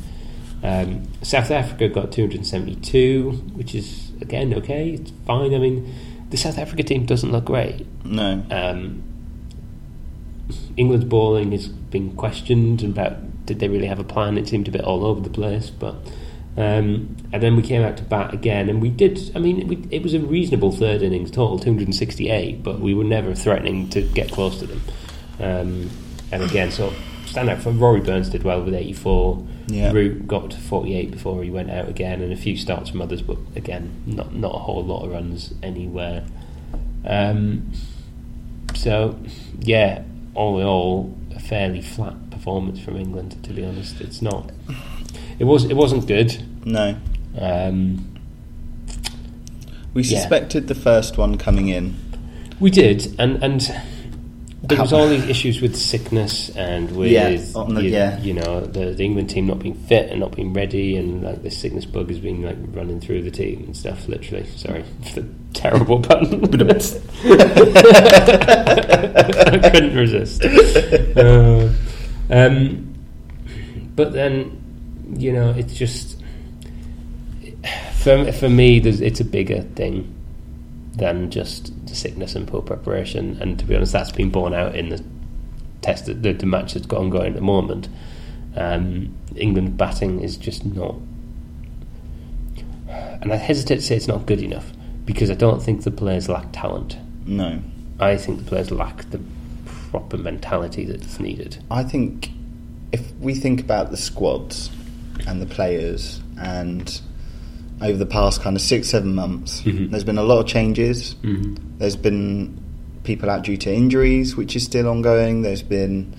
Um, 0.62 1.08
South 1.22 1.50
Africa 1.50 1.90
got 1.90 2.10
272, 2.10 3.32
which 3.52 3.74
is 3.74 4.12
again 4.22 4.54
okay. 4.54 4.92
It's 4.92 5.12
fine. 5.26 5.54
I 5.54 5.58
mean, 5.58 5.94
the 6.30 6.36
South 6.36 6.58
Africa 6.58 6.82
team 6.82 7.06
doesn't 7.06 7.32
look 7.32 7.46
great. 7.46 7.86
No. 8.04 8.44
Um, 8.50 9.02
England's 10.76 11.06
bowling 11.06 11.52
has 11.52 11.68
been 11.68 12.14
questioned 12.16 12.82
about 12.82 13.46
did 13.46 13.60
they 13.60 13.68
really 13.68 13.86
have 13.86 13.98
a 13.98 14.04
plan? 14.04 14.36
It 14.36 14.46
seemed 14.46 14.68
a 14.68 14.70
bit 14.70 14.82
all 14.82 15.06
over 15.06 15.20
the 15.20 15.30
place, 15.30 15.70
but 15.70 15.94
um, 16.56 17.16
and 17.32 17.42
then 17.42 17.56
we 17.56 17.62
came 17.62 17.82
out 17.82 17.96
to 17.98 18.02
bat 18.02 18.34
again, 18.34 18.68
and 18.68 18.82
we 18.82 18.90
did. 18.90 19.30
I 19.34 19.38
mean, 19.38 19.68
we, 19.68 19.76
it 19.90 20.02
was 20.02 20.12
a 20.12 20.20
reasonable 20.20 20.72
third 20.72 21.02
innings 21.02 21.30
total, 21.30 21.58
268, 21.58 22.62
but 22.62 22.80
we 22.80 22.94
were 22.94 23.04
never 23.04 23.34
threatening 23.34 23.88
to 23.90 24.02
get 24.02 24.30
close 24.30 24.58
to 24.58 24.66
them. 24.66 24.82
Um, 25.40 25.90
and 26.30 26.42
again, 26.42 26.70
so 26.70 26.92
stand 27.38 27.50
out 27.50 27.62
for 27.62 27.70
Rory 27.70 28.00
Burns 28.00 28.28
did 28.30 28.42
well 28.42 28.62
with 28.62 28.74
84. 28.74 29.46
Yeah. 29.68 29.92
Root 29.92 30.26
got 30.26 30.50
to 30.50 30.58
48 30.58 31.10
before 31.12 31.42
he 31.44 31.50
went 31.50 31.70
out 31.70 31.88
again, 31.88 32.20
and 32.20 32.32
a 32.32 32.36
few 32.36 32.56
starts 32.56 32.90
from 32.90 33.00
others, 33.00 33.22
but 33.22 33.38
again, 33.54 34.02
not 34.06 34.34
not 34.34 34.54
a 34.54 34.58
whole 34.58 34.84
lot 34.84 35.04
of 35.04 35.12
runs 35.12 35.54
anywhere. 35.62 36.24
Um, 37.04 37.70
so, 38.74 39.18
yeah, 39.60 40.02
all 40.34 40.58
in 40.58 40.66
all, 40.66 41.16
a 41.34 41.38
fairly 41.40 41.80
flat 41.80 42.30
performance 42.30 42.80
from 42.80 42.96
England. 42.96 43.42
To 43.44 43.52
be 43.52 43.64
honest, 43.64 44.00
it's 44.00 44.20
not. 44.20 44.50
It 45.38 45.44
was. 45.44 45.64
It 45.64 45.74
wasn't 45.76 46.06
good. 46.08 46.42
No. 46.64 46.96
Um, 47.38 48.04
We 49.94 50.02
Yeah. 50.02 50.20
suspected 50.20 50.68
the 50.68 50.74
first 50.74 51.16
one 51.18 51.38
coming 51.38 51.68
in. 51.68 51.94
we 52.60 52.70
did, 52.70 53.14
and 53.18 53.42
and 53.42 53.72
There 54.60 54.80
was 54.80 54.92
all 54.92 55.06
these 55.08 55.24
issues 55.28 55.60
with 55.62 55.76
sickness 55.76 56.50
and 56.56 56.90
with 56.96 57.12
Yeah, 57.12 57.30
the- 57.30 57.80
you, 57.80 57.90
yeah. 57.90 58.18
you 58.20 58.34
know 58.34 58.60
the, 58.60 58.92
the 58.92 59.04
England 59.04 59.30
team 59.30 59.46
not 59.46 59.60
being 59.60 59.74
fit 59.74 60.10
and 60.10 60.18
not 60.18 60.34
being 60.34 60.52
ready, 60.52 60.96
and 60.96 61.22
like 61.22 61.42
the 61.44 61.50
sickness 61.50 61.84
bug 61.84 62.08
has 62.08 62.18
been 62.18 62.42
like 62.42 62.56
running 62.72 62.98
through 63.00 63.22
the 63.22 63.30
team 63.30 63.62
and 63.64 63.76
stuff. 63.76 64.08
Literally, 64.08 64.46
sorry, 64.56 64.84
for 65.14 65.20
the 65.20 65.28
terrible 65.54 66.00
pun. 66.02 66.24
I 69.60 69.70
couldn't 69.72 69.94
resist. 69.96 70.44
Uh, 70.44 71.72
um, 72.30 72.94
but 73.94 74.12
then, 74.12 75.14
you 75.16 75.32
know, 75.32 75.50
it's 75.50 75.74
just 75.74 76.20
for 78.00 78.32
for 78.32 78.48
me. 78.48 78.80
There's, 78.80 79.00
it's 79.00 79.20
a 79.20 79.24
bigger 79.24 79.62
thing 79.76 80.14
than 80.98 81.30
just 81.30 81.72
the 81.86 81.94
sickness 81.94 82.34
and 82.34 82.46
poor 82.46 82.60
preparation. 82.60 83.38
And 83.40 83.58
to 83.58 83.64
be 83.64 83.74
honest, 83.74 83.92
that's 83.92 84.12
been 84.12 84.30
borne 84.30 84.54
out 84.54 84.74
in 84.74 84.90
the 84.90 85.02
test, 85.80 86.06
the, 86.06 86.14
the 86.14 86.46
match 86.46 86.74
that's 86.74 86.86
got 86.86 87.00
ongoing 87.00 87.28
at 87.28 87.34
the 87.34 87.40
moment. 87.40 87.88
Um, 88.56 89.14
England 89.36 89.76
batting 89.76 90.20
is 90.20 90.36
just 90.36 90.64
not, 90.64 90.96
and 92.88 93.32
I 93.32 93.36
hesitate 93.36 93.76
to 93.76 93.82
say 93.82 93.96
it's 93.96 94.08
not 94.08 94.26
good 94.26 94.42
enough 94.42 94.72
because 95.04 95.30
I 95.30 95.34
don't 95.34 95.62
think 95.62 95.84
the 95.84 95.90
players 95.90 96.28
lack 96.28 96.48
talent. 96.52 96.96
No, 97.26 97.60
I 98.00 98.16
think 98.16 98.38
the 98.38 98.44
players 98.44 98.70
lack 98.70 99.10
the 99.10 99.20
proper 99.90 100.16
mentality 100.16 100.84
that's 100.84 101.20
needed. 101.20 101.62
I 101.70 101.84
think 101.84 102.30
if 102.90 103.14
we 103.16 103.34
think 103.34 103.60
about 103.60 103.90
the 103.90 103.96
squads 103.96 104.70
and 105.26 105.40
the 105.40 105.46
players 105.46 106.20
and 106.40 107.00
over 107.80 107.96
the 107.96 108.06
past 108.06 108.42
kind 108.42 108.56
of 108.56 108.62
six, 108.62 108.88
seven 108.88 109.14
months, 109.14 109.62
mm-hmm. 109.62 109.90
there's 109.90 110.04
been 110.04 110.18
a 110.18 110.22
lot 110.22 110.40
of 110.40 110.46
changes. 110.46 111.14
Mm-hmm. 111.16 111.78
There's 111.78 111.96
been 111.96 112.60
people 113.04 113.30
out 113.30 113.42
due 113.42 113.56
to 113.56 113.72
injuries, 113.72 114.36
which 114.36 114.56
is 114.56 114.64
still 114.64 114.88
ongoing. 114.88 115.42
There's 115.42 115.62
been 115.62 116.14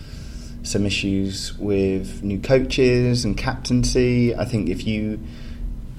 some 0.63 0.85
issues 0.85 1.57
with 1.57 2.23
new 2.23 2.39
coaches 2.39 3.25
and 3.25 3.37
captaincy. 3.37 4.35
I 4.35 4.45
think 4.45 4.69
if 4.69 4.85
you 4.85 5.19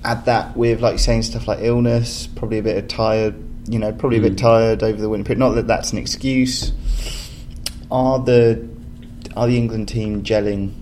add 0.05 0.25
that 0.27 0.57
with, 0.57 0.81
like 0.81 0.99
saying, 0.99 1.23
stuff 1.23 1.47
like 1.47 1.61
illness, 1.63 2.27
probably 2.27 2.59
a 2.59 2.63
bit 2.63 2.77
of 2.79 2.89
tired, 2.89 3.35
you 3.69 3.79
know, 3.79 3.93
probably 3.93 4.19
a 4.19 4.23
bit 4.23 4.35
mm. 4.35 4.39
tired 4.39 4.83
over 4.83 5.01
the 5.01 5.09
winter 5.09 5.29
period. 5.29 5.39
Not 5.39 5.55
that 5.55 5.67
that's 5.67 5.93
an 5.93 5.99
excuse. 5.99 6.73
Are 7.91 8.19
the 8.19 8.69
are 9.37 9.47
the 9.47 9.57
England 9.57 9.89
team 9.89 10.23
gelling 10.23 10.73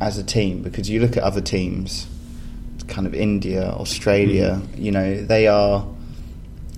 as 0.00 0.18
a 0.18 0.24
team? 0.24 0.62
Because 0.62 0.88
you 0.88 1.00
look 1.00 1.16
at 1.16 1.22
other 1.22 1.40
teams, 1.40 2.06
kind 2.92 3.06
of 3.06 3.14
India, 3.14 3.70
Australia, 3.70 4.60
mm-hmm. 4.60 4.82
you 4.82 4.92
know, 4.92 5.24
they 5.24 5.48
are 5.48 5.86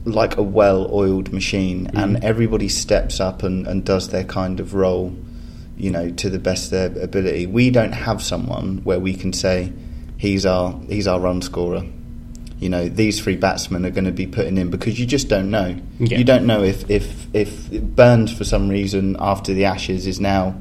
like 0.05 0.37
a 0.37 0.43
well-oiled 0.43 1.33
machine, 1.33 1.87
mm-hmm. 1.87 1.99
and 1.99 2.25
everybody 2.25 2.69
steps 2.69 3.21
up 3.21 3.43
and, 3.43 3.67
and 3.67 3.85
does 3.85 4.09
their 4.11 4.25
kind 4.25 4.61
of 4.61 4.75
role, 4.75 5.13
you 5.77 5.91
know, 5.91 6.11
to 6.11 6.31
the 6.31 6.39
best 6.39 6.73
of 6.73 6.95
their 6.95 7.05
ability. 7.05 7.47
We 7.47 7.71
don't 7.71 7.93
have 7.93 8.23
someone 8.23 8.79
where 8.85 9.01
we 9.01 9.15
can 9.15 9.33
say 9.33 9.73
he's 10.17 10.47
our 10.47 10.79
he's 10.89 11.09
our 11.09 11.19
run 11.19 11.43
scorer. 11.43 11.85
You 12.61 12.69
know, 12.69 12.89
these 12.89 13.21
three 13.21 13.37
batsmen 13.37 13.85
are 13.85 13.91
going 13.91 14.05
to 14.05 14.13
be 14.13 14.27
putting 14.27 14.57
in 14.57 14.71
because 14.71 14.99
you 14.99 15.07
just 15.07 15.29
don't 15.29 15.51
know. 15.51 15.77
Yeah. 15.99 16.19
You 16.19 16.25
don't 16.25 16.47
know 16.47 16.63
if 16.63 16.89
if 16.89 17.27
if 17.35 17.71
Burns 17.71 18.33
for 18.33 18.45
some 18.45 18.69
reason 18.69 19.17
after 19.19 19.53
the 19.53 19.65
Ashes 19.65 20.07
is 20.07 20.21
now, 20.21 20.55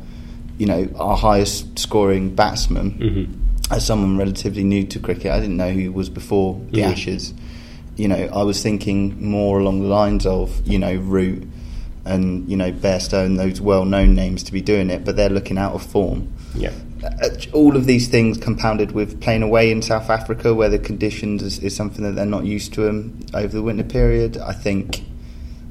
you 0.57 0.65
know, 0.65 0.89
our 0.97 1.15
highest 1.15 1.77
scoring 1.77 2.33
batsman. 2.33 2.91
Mm-hmm. 2.91 3.42
As 3.71 3.85
someone 3.85 4.17
relatively 4.17 4.63
new 4.63 4.83
to 4.87 4.99
cricket, 4.99 5.31
I 5.31 5.39
didn't 5.39 5.57
know 5.57 5.71
who 5.71 5.79
he 5.79 5.89
was 5.89 6.09
before 6.09 6.59
the 6.71 6.79
Yeah. 6.79 6.89
Ashes. 6.91 7.33
You 7.95 8.07
know, 8.07 8.29
I 8.33 8.43
was 8.43 8.61
thinking 8.61 9.23
more 9.23 9.59
along 9.59 9.81
the 9.81 9.87
lines 9.87 10.25
of 10.25 10.61
you 10.65 10.77
know 10.79 10.95
Root 10.95 11.47
and 12.05 12.47
you 12.49 12.57
know 12.57 12.71
Bairstow, 12.71 13.35
those 13.37 13.61
well-known 13.61 14.13
names 14.13 14.43
to 14.43 14.51
be 14.51 14.61
doing 14.61 14.89
it, 14.89 15.05
but 15.05 15.15
they're 15.15 15.29
looking 15.29 15.57
out 15.57 15.73
of 15.73 15.81
form 15.83 16.27
Yeah. 16.55 16.71
uh, 17.03 17.29
all 17.53 17.75
of 17.77 17.85
these 17.85 18.07
things 18.09 18.37
compounded 18.37 18.91
with 18.91 19.21
playing 19.21 19.41
away 19.43 19.71
in 19.71 19.81
South 19.81 20.09
Africa, 20.09 20.53
where 20.53 20.69
the 20.69 20.79
conditions 20.79 21.41
is, 21.41 21.59
is 21.59 21.75
something 21.75 22.03
that 22.03 22.15
they're 22.15 22.25
not 22.25 22.45
used 22.45 22.73
to 22.73 22.89
um, 22.89 23.13
over 23.33 23.47
the 23.47 23.61
winter 23.63 23.83
period. 23.85 24.37
I 24.37 24.53
think, 24.53 25.03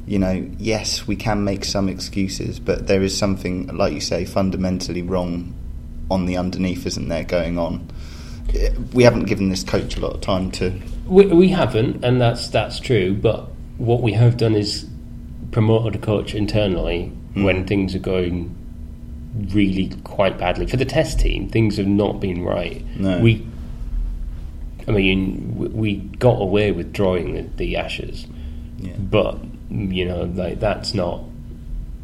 you 0.06 0.18
know, 0.18 0.48
yes, 0.58 1.06
we 1.06 1.16
can 1.16 1.44
make 1.44 1.64
some 1.66 1.88
excuses, 1.88 2.58
but 2.58 2.86
there 2.86 3.02
is 3.02 3.16
something, 3.16 3.66
like 3.76 3.92
you 3.92 4.00
say, 4.00 4.24
fundamentally 4.24 5.02
wrong 5.02 5.54
on 6.12 6.26
the 6.26 6.36
underneath, 6.36 6.86
isn't 6.86 7.08
there, 7.08 7.24
going 7.24 7.58
on? 7.58 7.88
We 8.92 9.04
haven't 9.04 9.24
given 9.24 9.48
this 9.48 9.64
coach 9.64 9.96
a 9.96 10.00
lot 10.00 10.14
of 10.14 10.20
time 10.20 10.50
to. 10.52 10.78
We, 11.06 11.26
we 11.26 11.48
haven't, 11.48 12.04
and 12.04 12.20
that's 12.20 12.48
that's 12.48 12.78
true. 12.78 13.14
But 13.14 13.48
what 13.78 14.02
we 14.02 14.12
have 14.12 14.36
done 14.36 14.54
is 14.54 14.86
promoted 15.50 15.96
a 15.96 15.98
coach 16.04 16.34
internally 16.34 17.06
hmm. 17.06 17.44
when 17.44 17.66
things 17.66 17.94
are 17.94 18.00
going 18.00 18.54
really 19.50 19.90
quite 20.04 20.38
badly 20.38 20.66
for 20.66 20.76
the 20.76 20.84
test 20.84 21.20
team. 21.20 21.48
Things 21.48 21.78
have 21.78 21.86
not 21.86 22.20
been 22.20 22.44
right. 22.44 22.84
No. 22.96 23.18
We, 23.20 23.46
I 24.86 24.90
mean, 24.90 25.56
we, 25.56 25.68
we 25.68 25.94
got 25.96 26.40
away 26.40 26.72
with 26.72 26.92
drawing 26.92 27.34
the, 27.34 27.42
the 27.56 27.76
Ashes, 27.76 28.26
Yeah. 28.78 28.96
but 28.98 29.38
you 29.70 30.04
know, 30.04 30.24
like 30.24 30.60
that's 30.60 30.92
not 30.92 31.24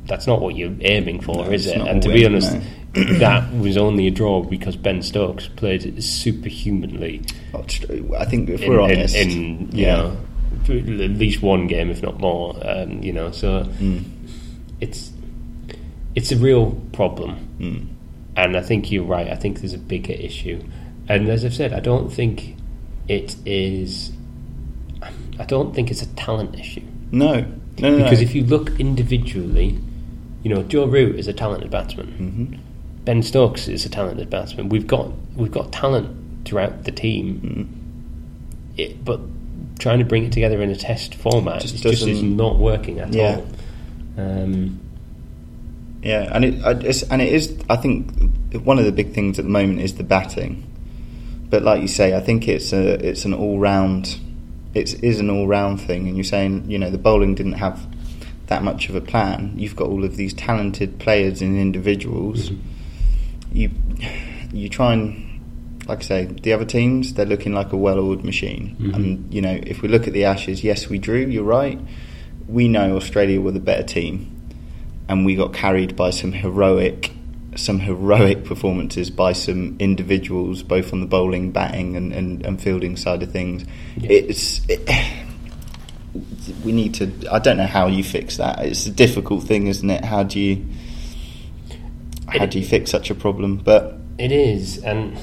that's 0.08 0.26
not 0.26 0.40
what 0.40 0.56
you're 0.56 0.74
aiming 0.80 1.20
for, 1.20 1.34
No, 1.44 1.50
is 1.50 1.66
it? 1.66 1.76
And 1.78 2.02
to 2.02 2.08
be 2.08 2.24
win, 2.24 2.32
honest, 2.34 2.56
that 3.20 3.52
was 3.54 3.76
only 3.76 4.06
a 4.06 4.10
draw 4.10 4.42
because 4.42 4.74
Ben 4.76 5.02
Stokes 5.02 5.46
played 5.48 6.02
superhumanly 6.02 7.22
I 7.54 8.24
think 8.24 8.48
if 8.48 8.60
we're 8.66 8.80
in- 8.80 8.98
honest, 8.98 9.14
in, 9.14 9.70
you 9.72 9.84
yeah. 9.86 9.96
know 9.96 10.16
at 10.68 10.74
least 10.84 11.40
one 11.42 11.66
game, 11.66 11.88
if 11.90 12.02
not 12.02 12.18
more. 12.20 12.54
Um, 12.62 13.02
you 13.02 13.12
know, 13.12 13.30
so 13.30 13.64
Mm. 13.80 14.04
it's 14.80 15.12
it's 16.14 16.32
a 16.32 16.36
real 16.36 16.72
problem, 16.92 17.36
Mm. 17.60 17.86
and 18.36 18.56
I 18.56 18.60
think 18.60 18.90
you're 18.90 19.04
right. 19.04 19.28
I 19.28 19.34
think 19.36 19.60
there's 19.60 19.72
a 19.74 19.78
bigger 19.78 20.12
issue, 20.14 20.60
and 21.08 21.28
as 21.28 21.44
I've 21.44 21.54
said, 21.54 21.72
I 21.72 21.80
don't 21.80 22.12
think 22.12 22.56
it 23.08 23.36
is. 23.46 24.12
I 25.38 25.44
don't 25.44 25.74
think 25.74 25.90
it's 25.92 26.02
a 26.02 26.06
talent 26.16 26.58
issue 26.58 26.82
no, 27.12 27.34
no, 27.78 27.90
no, 27.90 27.96
because 28.02 28.18
no. 28.20 28.24
if 28.24 28.34
you 28.34 28.44
look 28.44 28.78
individually, 28.80 29.78
you 30.48 30.54
know, 30.54 30.62
Joe 30.62 30.86
Root 30.86 31.16
is 31.18 31.28
a 31.28 31.32
talented 31.32 31.70
batsman. 31.70 32.06
Mm-hmm. 32.06 33.04
Ben 33.04 33.22
Stokes 33.22 33.68
is 33.68 33.84
a 33.84 33.88
talented 33.90 34.30
batsman. 34.30 34.68
We've 34.70 34.86
got 34.86 35.10
we've 35.36 35.50
got 35.50 35.72
talent 35.72 36.46
throughout 36.46 36.84
the 36.84 36.90
team, 36.92 37.40
Mm-hmm. 37.44 38.80
it, 38.80 39.04
but 39.04 39.20
trying 39.78 39.98
to 39.98 40.04
bring 40.04 40.24
it 40.24 40.32
together 40.32 40.60
in 40.62 40.70
a 40.70 40.76
test 40.76 41.14
format 41.14 41.60
Just 41.60 41.82
just, 41.82 42.06
is 42.06 42.20
doesn't- 42.20 42.58
working 42.58 42.98
at 42.98 43.12
Yeah. 43.14 43.36
all. 44.16 44.24
Um, 44.24 44.80
Yeah, 46.02 46.30
and 46.32 46.44
it 46.44 46.54
it's, 46.84 47.02
and 47.04 47.20
it 47.20 47.32
is. 47.32 47.56
I 47.68 47.76
think 47.76 48.10
one 48.64 48.78
of 48.78 48.84
the 48.84 48.92
big 48.92 49.12
things 49.14 49.38
at 49.38 49.44
the 49.44 49.50
moment 49.50 49.80
is 49.80 49.94
the 49.96 50.04
batting. 50.04 50.64
But 51.50 51.62
like 51.62 51.80
you 51.82 51.88
say, 51.88 52.14
I 52.16 52.20
think 52.20 52.46
it's 52.48 52.72
a 52.72 52.94
it's 53.06 53.24
an 53.24 53.34
all 53.34 53.58
round. 53.58 54.16
It 54.74 55.02
is 55.02 55.18
an 55.18 55.28
all 55.30 55.46
round 55.46 55.80
thing, 55.80 56.06
and 56.06 56.16
you're 56.16 56.24
saying 56.24 56.70
you 56.70 56.78
know 56.78 56.90
the 56.90 56.98
bowling 56.98 57.34
didn't 57.34 57.54
have 57.54 57.84
that 58.48 58.62
much 58.62 58.88
of 58.88 58.94
a 58.94 59.00
plan. 59.00 59.52
You've 59.56 59.76
got 59.76 59.88
all 59.88 60.04
of 60.04 60.16
these 60.16 60.34
talented 60.34 60.98
players 60.98 61.40
and 61.40 61.56
individuals. 61.58 62.50
Mm-hmm. 62.50 63.56
You 63.56 63.70
you 64.52 64.68
try 64.68 64.92
and 64.94 65.24
like 65.86 66.00
I 66.00 66.02
say, 66.02 66.24
the 66.26 66.52
other 66.52 66.66
teams 66.66 67.14
they're 67.14 67.26
looking 67.26 67.54
like 67.54 67.72
a 67.72 67.76
well-oiled 67.76 68.24
machine. 68.24 68.76
Mm-hmm. 68.78 68.94
And 68.94 69.34
you 69.34 69.40
know, 69.40 69.58
if 69.62 69.80
we 69.80 69.88
look 69.88 70.06
at 70.06 70.12
the 70.12 70.24
Ashes, 70.24 70.62
yes, 70.62 70.88
we 70.88 70.98
drew. 70.98 71.26
You're 71.26 71.44
right. 71.44 71.78
We 72.46 72.68
know 72.68 72.96
Australia 72.96 73.40
were 73.40 73.52
the 73.52 73.60
better 73.60 73.82
team 73.82 74.34
and 75.08 75.24
we 75.24 75.34
got 75.34 75.52
carried 75.52 75.96
by 75.96 76.10
some 76.10 76.32
heroic 76.32 77.12
some 77.56 77.80
heroic 77.80 78.44
performances 78.44 79.10
by 79.10 79.32
some 79.32 79.76
individuals 79.80 80.62
both 80.62 80.92
on 80.92 81.00
the 81.00 81.06
bowling 81.06 81.50
batting 81.50 81.96
and, 81.96 82.12
and, 82.12 82.44
and 82.46 82.60
fielding 82.60 82.96
side 82.96 83.22
of 83.22 83.32
things 83.32 83.64
it's 83.96 84.60
it, 84.68 84.88
we 86.64 86.72
need 86.72 86.94
to 86.94 87.10
I 87.30 87.38
don't 87.38 87.56
know 87.56 87.66
how 87.66 87.86
you 87.86 88.02
fix 88.02 88.36
that 88.36 88.58
it's 88.64 88.86
a 88.86 88.90
difficult 88.90 89.44
thing 89.44 89.66
isn't 89.66 89.88
it 89.90 90.04
how 90.04 90.22
do 90.22 90.38
you 90.40 90.64
how 92.26 92.46
do 92.46 92.58
you 92.58 92.64
fix 92.64 92.90
such 92.90 93.10
a 93.10 93.14
problem 93.14 93.56
but 93.56 93.98
it 94.18 94.32
is, 94.32 94.78
and 94.78 95.16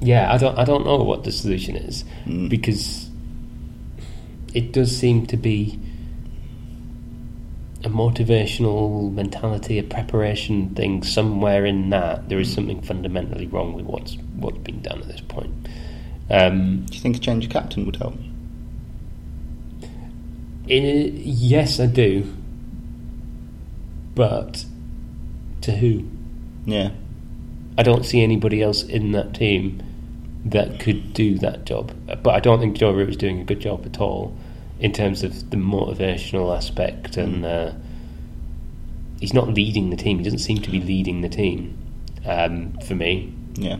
yeah, 0.00 0.32
I 0.32 0.38
don't 0.38 0.58
I 0.58 0.64
don't 0.64 0.84
know 0.84 0.96
what 0.96 1.22
the 1.24 1.30
solution 1.32 1.76
is 1.76 2.04
Mm. 2.26 2.48
because 2.48 3.08
it 4.52 4.72
does 4.72 4.94
seem 4.96 5.26
to 5.26 5.36
be 5.36 5.78
a 7.84 7.88
motivational 7.88 9.12
mentality, 9.12 9.78
a 9.78 9.84
preparation 9.84 10.70
thing 10.74 11.04
somewhere 11.04 11.64
in 11.64 11.90
that. 11.90 12.28
There 12.28 12.40
is 12.40 12.52
something 12.52 12.82
fundamentally 12.82 13.46
wrong 13.46 13.72
with 13.72 13.86
what's 13.86 14.16
what's 14.34 14.58
been 14.58 14.82
done 14.82 15.00
at 15.00 15.06
this 15.06 15.20
point. 15.20 15.54
Um, 16.28 16.84
do 16.86 16.94
you 16.94 17.00
think 17.00 17.16
a 17.16 17.20
change 17.20 17.44
of 17.44 17.50
captain 17.52 17.86
would 17.86 17.96
help 17.96 18.14
in, 20.70 21.12
yes, 21.24 21.80
I 21.80 21.86
do, 21.86 22.32
but 24.14 24.64
to 25.62 25.72
who? 25.72 26.04
yeah 26.64 26.90
I 27.78 27.82
don't 27.82 28.04
see 28.04 28.22
anybody 28.22 28.60
else 28.62 28.82
in 28.82 29.12
that 29.12 29.34
team 29.34 29.80
that 30.44 30.80
could 30.80 31.12
do 31.12 31.38
that 31.38 31.64
job. 31.64 31.92
But 32.06 32.34
I 32.34 32.40
don't 32.40 32.58
think 32.58 32.76
Joe 32.76 32.90
Root 32.92 33.10
is 33.10 33.16
doing 33.16 33.40
a 33.40 33.44
good 33.44 33.60
job 33.60 33.86
at 33.86 34.00
all 34.00 34.36
in 34.80 34.92
terms 34.92 35.22
of 35.22 35.50
the 35.50 35.56
motivational 35.56 36.56
aspect 36.56 37.16
and 37.16 37.44
uh, 37.46 37.72
he's 39.20 39.32
not 39.32 39.48
leading 39.48 39.90
the 39.90 39.96
team. 39.96 40.18
He 40.18 40.24
doesn't 40.24 40.40
seem 40.40 40.58
to 40.58 40.70
be 40.70 40.80
leading 40.80 41.20
the 41.20 41.28
team. 41.28 41.78
Um, 42.26 42.72
for 42.80 42.96
me, 42.96 43.32
Yeah. 43.54 43.78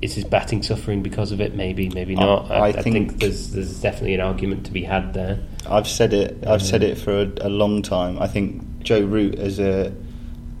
Is 0.00 0.14
his 0.14 0.24
batting 0.24 0.62
suffering 0.62 1.02
because 1.02 1.32
of 1.32 1.40
it? 1.40 1.54
Maybe, 1.54 1.88
maybe 1.88 2.14
not. 2.14 2.50
I 2.50 2.54
I, 2.54 2.66
I 2.68 2.72
think, 2.72 2.84
think- 2.94 3.20
there's 3.20 3.50
there's 3.50 3.80
definitely 3.80 4.14
an 4.14 4.20
argument 4.20 4.66
to 4.66 4.72
be 4.72 4.82
had 4.82 5.14
there. 5.14 5.40
I've 5.68 5.88
said 5.88 6.12
it. 6.12 6.46
I've 6.46 6.62
said 6.62 6.84
um, 6.84 6.90
it 6.90 6.98
for 6.98 7.22
a, 7.22 7.32
a 7.40 7.48
long 7.48 7.82
time. 7.82 8.18
I 8.18 8.28
think 8.28 8.82
Joe 8.82 9.00
Root 9.00 9.36
as 9.36 9.58
a 9.58 9.92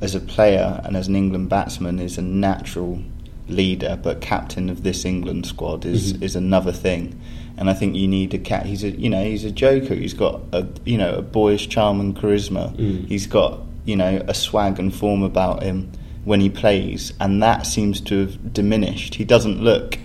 as 0.00 0.14
a 0.14 0.20
player 0.20 0.80
and 0.84 0.96
as 0.96 1.08
an 1.08 1.16
England 1.16 1.48
batsman 1.48 1.98
is 1.98 2.18
a 2.18 2.22
natural 2.22 3.02
leader, 3.48 3.98
but 4.00 4.20
captain 4.20 4.68
of 4.68 4.82
this 4.82 5.04
England 5.04 5.46
squad 5.46 5.84
is 5.84 6.12
mm-hmm. 6.12 6.22
is 6.22 6.36
another 6.36 6.72
thing. 6.72 7.20
And 7.56 7.68
I 7.68 7.74
think 7.74 7.96
you 7.96 8.06
need 8.06 8.34
a 8.34 8.38
cat. 8.38 8.66
He's 8.66 8.84
a 8.84 8.90
you 8.90 9.08
know 9.08 9.22
he's 9.24 9.44
a 9.44 9.50
joker. 9.52 9.94
He's 9.94 10.14
got 10.14 10.42
a 10.52 10.66
you 10.84 10.98
know 10.98 11.14
a 11.14 11.22
boyish 11.22 11.68
charm 11.68 12.00
and 12.00 12.16
charisma. 12.16 12.74
Mm. 12.76 13.06
He's 13.06 13.26
got 13.26 13.60
you 13.84 13.96
know 13.96 14.24
a 14.26 14.34
swag 14.34 14.78
and 14.80 14.94
form 14.94 15.22
about 15.22 15.62
him 15.62 15.92
when 16.28 16.40
he 16.40 16.48
plays, 16.50 17.12
and 17.18 17.42
that 17.42 17.66
seems 17.66 18.00
to 18.02 18.26
have 18.26 18.52
diminished. 18.52 19.16
He 19.16 19.24
doesn't 19.24 19.60
look 19.60 19.98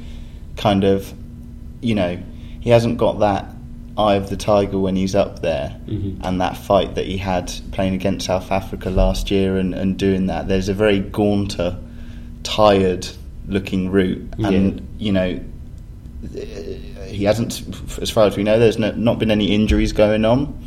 kind 0.56 0.84
of 0.84 1.14
you 1.84 1.94
know, 1.94 2.18
he 2.62 2.70
hasn't 2.70 2.98
got 2.98 3.20
that 3.20 3.46
eye 3.98 4.16
of 4.16 4.30
the 4.30 4.38
tiger 4.38 4.80
when 4.80 4.96
he's 4.96 5.14
up 5.14 5.42
there 5.42 5.80
mm-hmm. 5.86 6.20
and 6.24 6.42
that 6.42 6.58
fight 6.58 6.96
that 6.96 7.06
he 7.06 7.18
had 7.18 7.54
playing 7.72 7.94
against 7.94 8.26
South 8.26 8.52
Africa 8.52 8.90
last 8.90 9.30
year 9.30 9.58
and, 9.58 9.76
and 9.76 10.00
doing 10.00 10.28
that. 10.28 10.48
There's 10.48 10.70
a 10.70 10.74
very 10.74 11.00
gaunter, 11.00 11.78
tired 12.42 13.08
looking 13.48 13.92
Root. 13.92 14.34
And, 14.40 14.80
Yeah. 14.80 14.82
you 14.98 15.12
know, 15.12 15.40
he 17.08 17.26
hasn't, 17.26 17.62
as 18.02 18.10
far 18.10 18.26
as 18.26 18.36
we 18.36 18.44
know, 18.44 18.58
there's 18.58 18.80
no, 18.80 18.92
not 18.92 19.20
been 19.20 19.30
any 19.30 19.54
injuries 19.54 19.92
going 19.92 20.26
on. 20.26 20.58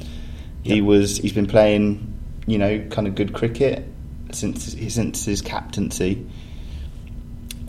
He 0.63 0.81
was, 0.81 1.17
he's 1.19 1.33
been 1.33 1.47
playing, 1.47 2.13
you 2.47 2.59
know, 2.59 2.81
kind 2.91 3.09
of 3.09 3.15
good 3.15 3.33
cricket 3.33 3.87
since 4.33 4.75
since 4.93 5.25
his 5.25 5.41
captaincy 5.43 6.25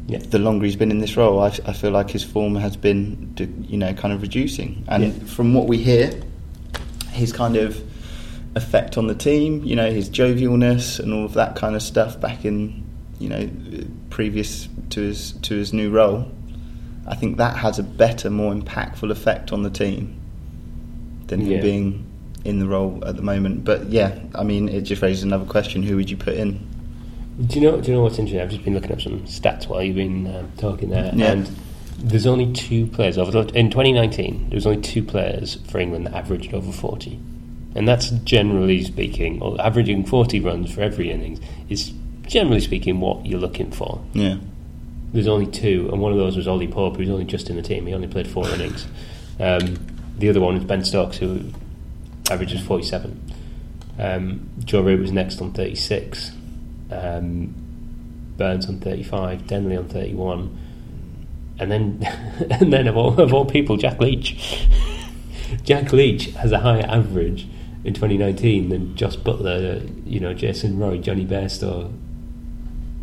Yeah. 0.08 0.20
the 0.20 0.40
longer 0.40 0.66
he's 0.66 0.76
been 0.76 0.92
in 0.92 1.00
this 1.00 1.18
role, 1.18 1.40
I, 1.40 1.48
I 1.66 1.74
feel 1.74 1.92
like 1.92 2.10
his 2.10 2.24
form 2.24 2.56
has 2.56 2.78
been, 2.78 3.34
you 3.68 3.78
know, 3.78 3.94
kind 3.94 4.14
of 4.14 4.22
reducing. 4.22 4.84
And 4.88 5.04
Yeah. 5.04 5.12
from 5.26 5.54
what 5.54 5.68
we 5.68 5.78
hear, 5.78 6.12
his 7.12 7.32
kind 7.34 7.58
of 7.58 7.82
effect 8.56 8.98
on 8.98 9.08
the 9.08 9.16
team, 9.16 9.64
you 9.64 9.76
know, 9.76 9.92
his 9.92 10.10
jovialness 10.10 11.00
and 11.00 11.14
all 11.14 11.26
of 11.26 11.34
that 11.34 11.56
kind 11.56 11.76
of 11.76 11.82
stuff 11.84 12.20
back 12.20 12.46
in, 12.46 12.84
you 13.20 13.30
know, 13.30 13.50
previous 14.10 14.68
to 14.92 15.02
his 15.02 15.34
to 15.44 15.56
his 15.56 15.74
new 15.74 15.90
role, 15.92 16.26
I 17.06 17.16
think 17.16 17.38
that 17.38 17.58
has 17.58 17.78
a 17.78 17.84
better, 17.84 18.30
more 18.30 18.54
impactful 18.54 19.12
effect 19.12 19.52
on 19.52 19.64
the 19.64 19.70
team 19.70 20.16
than 21.28 21.42
him 21.42 21.62
being 21.62 22.06
in 22.48 22.60
the 22.60 22.66
role 22.68 23.04
at 23.06 23.16
the 23.18 23.22
moment. 23.22 23.64
But 23.66 23.88
yeah, 23.90 24.18
I 24.34 24.44
mean, 24.44 24.70
it 24.70 24.82
just 24.82 25.02
raises 25.02 25.24
another 25.24 25.46
question: 25.46 25.84
Who 25.84 25.96
would 25.98 26.10
you 26.10 26.18
put 26.18 26.34
in? 26.36 26.60
Do 27.46 27.60
you 27.60 27.70
know? 27.70 27.80
Do 27.82 27.92
you 27.92 27.98
know 27.98 28.04
what's 28.04 28.18
interesting? 28.18 28.42
I've 28.42 28.50
just 28.50 28.64
been 28.64 28.74
looking 28.74 28.92
up 28.92 29.02
some 29.02 29.20
stats 29.24 29.68
while 29.68 29.84
you've 29.84 29.96
been 29.98 30.26
um, 30.36 30.52
talking 30.58 30.90
there, 30.90 31.12
Yeah. 31.14 31.32
and 31.34 31.50
there's 32.00 32.26
only 32.26 32.52
two 32.54 32.88
players 32.88 33.18
over 33.18 33.32
the- 33.44 33.58
in 33.60 33.70
2019. 33.70 34.48
There 34.50 34.56
was 34.58 34.66
only 34.66 34.82
two 34.82 35.04
players 35.04 35.56
for 35.68 35.78
England 35.80 36.06
that 36.08 36.14
averaged 36.16 36.54
over 36.54 36.72
40, 36.72 37.20
and 37.76 37.88
that's 37.88 38.10
generally 38.24 38.84
speaking, 38.84 39.42
or 39.42 39.60
averaging 39.62 40.06
40 40.06 40.40
runs 40.40 40.72
for 40.72 40.82
every 40.82 41.12
innings 41.12 41.40
is 41.70 41.92
generally 42.26 42.60
speaking 42.62 43.00
what 43.00 43.26
you're 43.26 43.40
looking 43.40 43.72
for. 43.72 44.02
Yeah, 44.14 44.38
There's 45.14 45.28
only 45.28 45.46
two, 45.48 45.90
and 45.92 46.02
one 46.02 46.12
of 46.12 46.18
those 46.18 46.36
was 46.38 46.48
Ollie 46.48 46.68
Pope, 46.68 46.98
who's 46.98 47.10
only 47.10 47.24
just 47.26 47.50
in 47.50 47.56
the 47.56 47.62
team. 47.62 47.86
He 47.88 47.94
only 47.94 48.08
played 48.08 48.28
four 48.28 48.48
innings. 48.56 48.86
Um, 49.40 49.78
the 50.20 50.28
other 50.30 50.42
one 50.42 50.56
is 50.58 50.64
Ben 50.66 50.84
Stokes, 50.84 51.18
who 51.18 51.40
averages 52.30 52.62
47. 52.62 53.34
Um, 54.00 54.50
Joe 54.64 54.82
Root 54.82 55.00
was 55.00 55.12
next 55.12 55.42
on 55.42 55.54
36. 55.54 56.32
Um, 56.92 57.56
Burns 58.38 58.68
on 58.68 58.80
35. 58.80 59.48
Denley 59.48 59.78
on 59.78 59.88
31. 59.88 60.58
And 61.60 61.72
then, 61.72 62.04
and 62.52 62.72
then 62.72 62.88
of 62.88 62.96
all, 62.98 63.20
of 63.20 63.34
all 63.34 63.46
people, 63.46 63.78
Jack 63.78 64.00
Leach. 64.00 64.68
Jack 65.64 65.94
Leach 65.94 66.26
has 66.34 66.52
a 66.52 66.60
higher 66.60 66.86
average 66.88 67.48
in 67.84 67.94
2019 67.94 68.70
than 68.70 68.96
Jos 68.96 69.16
Buttler, 69.16 69.90
you 70.06 70.20
know, 70.20 70.34
Jason 70.34 70.78
Roy, 70.78 70.98
Jonny 70.98 71.26
Bairstow, 71.26 71.92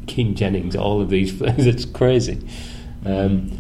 Keaton 0.07 0.35
Jennings, 0.35 0.77
all 0.77 1.01
of 1.01 1.09
these 1.09 1.33
players. 1.39 1.67
It's 1.67 1.85
crazy. 1.85 2.47
Um, 3.05 3.59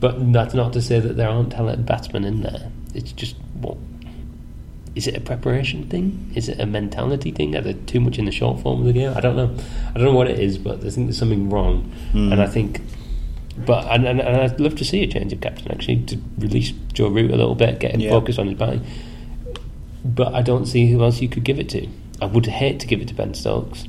but 0.00 0.32
that's 0.32 0.54
not 0.54 0.72
to 0.72 0.82
say 0.82 0.98
that 0.98 1.16
there 1.16 1.28
aren't 1.28 1.52
talented 1.52 1.86
batsmen 1.86 2.24
in 2.24 2.42
there. 2.42 2.72
It's 2.94 3.12
just 3.12 3.36
what 3.62 3.76
is 4.94 5.06
it 5.06 5.16
a 5.16 5.20
preparation 5.20 5.88
thing? 5.88 6.30
Is 6.34 6.48
it 6.50 6.60
a 6.60 6.66
mentality 6.66 7.30
thing? 7.30 7.56
Are 7.56 7.62
there 7.62 7.72
too 7.72 7.98
much 8.00 8.18
in 8.18 8.26
the 8.26 8.32
short 8.32 8.60
form 8.60 8.80
of 8.80 8.86
the 8.86 8.92
game? 8.92 9.12
I 9.16 9.20
don't 9.20 9.36
know. 9.36 9.50
I 9.94 9.98
don't 9.98 10.04
know 10.04 10.12
what 10.14 10.28
it 10.28 10.38
is, 10.38 10.58
but 10.58 10.84
I 10.84 10.90
think 10.90 11.06
there's 11.06 11.18
something 11.18 11.48
wrong. 11.48 11.90
And 12.12 12.34
I 12.42 12.46
think, 12.46 12.82
but 13.64 13.86
and, 13.90 14.04
and, 14.06 14.20
and 14.20 14.36
I'd 14.42 14.60
love 14.60 14.76
to 14.76 14.84
see 14.84 15.02
a 15.02 15.06
change 15.06 15.32
of 15.32 15.40
captain 15.40 15.70
actually 15.72 16.02
to 16.04 16.18
release 16.38 16.72
Joe 16.92 17.08
Root 17.08 17.30
a 17.30 17.36
little 17.36 17.54
bit, 17.54 17.78
get 17.80 17.92
him 17.94 18.00
Yeah. 18.00 18.10
focused 18.10 18.38
on 18.38 18.48
his 18.48 18.58
batting. 18.58 18.84
But 20.04 20.34
I 20.34 20.42
don't 20.42 20.66
see 20.66 20.90
who 20.90 21.02
else 21.02 21.22
you 21.22 21.28
could 21.28 21.44
give 21.44 21.58
it 21.58 21.68
to. 21.70 21.86
I 22.20 22.26
would 22.26 22.44
hate 22.46 22.78
to 22.80 22.86
give 22.86 23.00
it 23.00 23.08
to 23.08 23.14
Ben 23.14 23.32
Stokes 23.34 23.86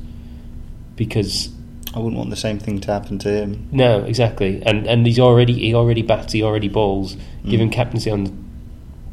because 0.96 1.50
I 1.94 1.98
wouldn't 1.98 2.16
want 2.16 2.30
the 2.30 2.36
same 2.36 2.58
thing 2.58 2.80
to 2.80 2.92
happen 2.92 3.18
to 3.20 3.28
him. 3.28 3.68
no, 3.72 4.00
exactly, 4.04 4.62
and 4.64 4.86
and 4.86 5.06
he's 5.06 5.18
already 5.20 5.52
he 5.54 5.74
already 5.74 6.02
bats, 6.02 6.32
he 6.32 6.42
already 6.42 6.68
bowls. 6.68 7.16
Give 7.44 7.60
Mm. 7.60 7.64
him 7.64 7.70
captaincy 7.70 8.10
on 8.10 8.24
the 8.24 8.32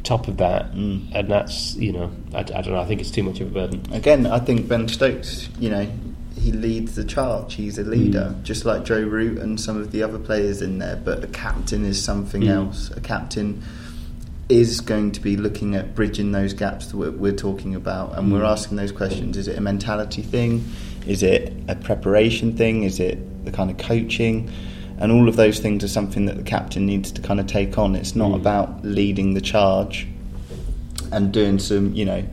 top 0.04 0.28
of 0.28 0.38
that, 0.38 0.74
mm. 0.74 1.08
and 1.14 1.30
that's 1.30 1.76
you 1.76 1.92
know 1.92 2.12
I, 2.34 2.40
I 2.40 2.44
don't 2.44 2.70
know. 2.70 2.80
I 2.80 2.86
think 2.86 3.02
it's 3.02 3.12
too 3.12 3.24
much 3.24 3.40
of 3.40 3.48
a 3.48 3.52
burden. 3.52 3.84
Again, 3.92 4.26
I 4.26 4.40
think 4.40 4.68
Ben 4.68 4.88
Stokes, 4.88 5.50
you 5.60 5.70
know, 5.70 5.90
he 6.38 6.52
leads 6.52 6.96
the 6.96 7.04
charge. 7.04 7.54
He's 7.54 7.78
a 7.78 7.84
leader, 7.84 8.34
mm. 8.36 8.44
just 8.44 8.66
like 8.66 8.84
Joe 8.84 9.02
Root 9.02 9.38
and 9.38 9.60
some 9.60 9.80
of 9.80 9.92
the 9.92 10.04
other 10.04 10.20
players 10.20 10.62
in 10.62 10.80
there. 10.80 10.96
But 10.96 11.24
a 11.24 11.28
captain 11.28 11.86
is 11.86 12.04
something 12.04 12.42
mm. 12.42 12.50
else. 12.50 12.90
A 12.92 13.02
captain 13.02 13.64
is 14.50 14.82
going 14.82 15.12
to 15.14 15.22
be 15.22 15.38
looking 15.38 15.76
at 15.76 15.96
bridging 15.96 16.34
those 16.34 16.54
gaps 16.54 16.88
that 16.88 16.98
we're, 16.98 17.12
we're 17.12 17.32
talking 17.32 17.76
about, 17.76 18.18
and 18.18 18.34
we're 18.34 18.44
asking 18.44 18.78
those 18.78 18.92
questions. 18.92 19.38
Is 19.38 19.48
it 19.48 19.58
a 19.58 19.62
mentality 19.62 20.22
thing? 20.22 20.66
Is 21.08 21.24
it 21.24 21.54
a 21.68 21.76
preparation 21.76 22.58
thing? 22.58 22.84
Is 22.84 23.00
it 23.00 23.46
the 23.46 23.52
kind 23.52 23.72
of 23.72 23.78
coaching? 23.78 24.52
And 25.02 25.12
all 25.12 25.28
of 25.28 25.36
those 25.36 25.60
things 25.60 25.84
are 25.84 25.88
something 25.88 26.26
that 26.28 26.38
the 26.38 26.44
captain 26.44 26.86
needs 26.86 27.12
to 27.14 27.22
kind 27.22 27.40
of 27.40 27.48
take 27.48 27.78
on. 27.80 27.96
It's 27.96 28.16
not 28.16 28.30
hmm. 28.30 28.36
about 28.36 28.86
leading 28.86 29.34
the 29.34 29.42
charge 29.42 30.08
and 31.12 31.34
doing 31.34 31.58
some, 31.58 31.94
you 31.94 32.06
know, 32.06 32.24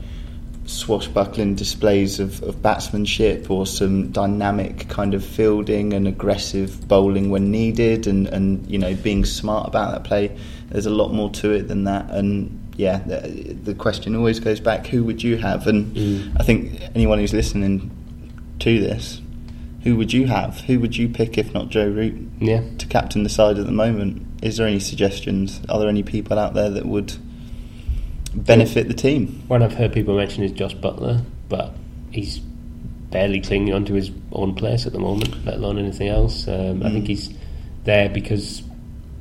swashbuckling 0.65 1.55
displays 1.55 2.19
of, 2.19 2.43
of 2.43 2.61
batsmanship 2.61 3.49
or 3.49 3.65
some 3.65 4.11
dynamic 4.11 4.87
kind 4.87 5.15
of 5.15 5.25
fielding 5.25 5.93
and 5.93 6.07
aggressive 6.07 6.87
bowling 6.87 7.31
when 7.31 7.49
needed 7.49 8.05
and, 8.05 8.27
and 8.27 8.69
you 8.69 8.77
know 8.77 8.93
being 8.93 9.25
smart 9.25 9.67
about 9.67 9.91
that 9.91 10.03
play. 10.03 10.37
There's 10.67 10.85
a 10.85 10.91
lot 10.91 11.11
more 11.11 11.31
to 11.31 11.51
it 11.51 11.67
than 11.67 11.85
that. 11.85 12.11
And 12.11 12.71
yeah 12.77 12.99
the, 12.99 13.57
the 13.63 13.73
question 13.73 14.15
always 14.15 14.39
goes 14.39 14.59
back 14.59 14.85
who 14.85 15.03
would 15.05 15.23
you 15.23 15.37
have? 15.37 15.65
And 15.65 15.97
hmm. 15.97 16.37
I 16.37 16.43
think 16.43 16.79
anyone 16.93 17.17
who's 17.17 17.33
listening 17.33 17.89
to 18.59 18.79
this 18.79 19.21
who 19.83 19.95
would 19.95 20.13
you 20.13 20.27
have? 20.27 20.61
Who 20.61 20.79
would 20.79 20.97
you 20.97 21.09
pick 21.09 21.37
if 21.37 21.53
not 21.53 21.69
Joe 21.69 21.87
Root? 21.87 22.29
Yeah, 22.39 22.63
to 22.77 22.87
captain 22.87 23.23
the 23.23 23.29
side 23.29 23.57
at 23.57 23.65
the 23.65 23.71
moment 23.71 24.25
is 24.41 24.57
there 24.57 24.67
any 24.67 24.79
suggestions? 24.79 25.61
Are 25.69 25.79
there 25.79 25.89
any 25.89 26.03
people 26.03 26.39
out 26.39 26.53
there 26.53 26.69
that 26.69 26.85
would 26.85 27.13
benefit 28.33 28.87
the 28.87 28.93
team? 28.93 29.43
One 29.47 29.61
I've 29.61 29.73
heard 29.73 29.93
people 29.93 30.15
mention 30.15 30.43
is 30.43 30.51
Jos 30.51 30.73
Buttler, 30.73 31.23
but 31.49 31.73
he's 32.11 32.39
barely 32.39 33.41
clinging 33.41 33.73
onto 33.73 33.93
his 33.93 34.11
own 34.31 34.55
place 34.55 34.85
at 34.85 34.93
the 34.93 34.99
moment, 34.99 35.45
let 35.45 35.55
alone 35.55 35.77
anything 35.77 36.07
else. 36.07 36.47
Um, 36.47 36.83
I 36.83 36.89
think 36.89 37.07
he's 37.07 37.33
there 37.83 38.07
because 38.07 38.61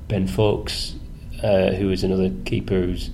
Ben 0.08 0.26
Foakes, 0.26 0.94
uh, 1.42 1.72
who 1.72 1.90
is 1.90 2.04
another 2.04 2.30
keeper 2.44 2.74
who's 2.74 3.10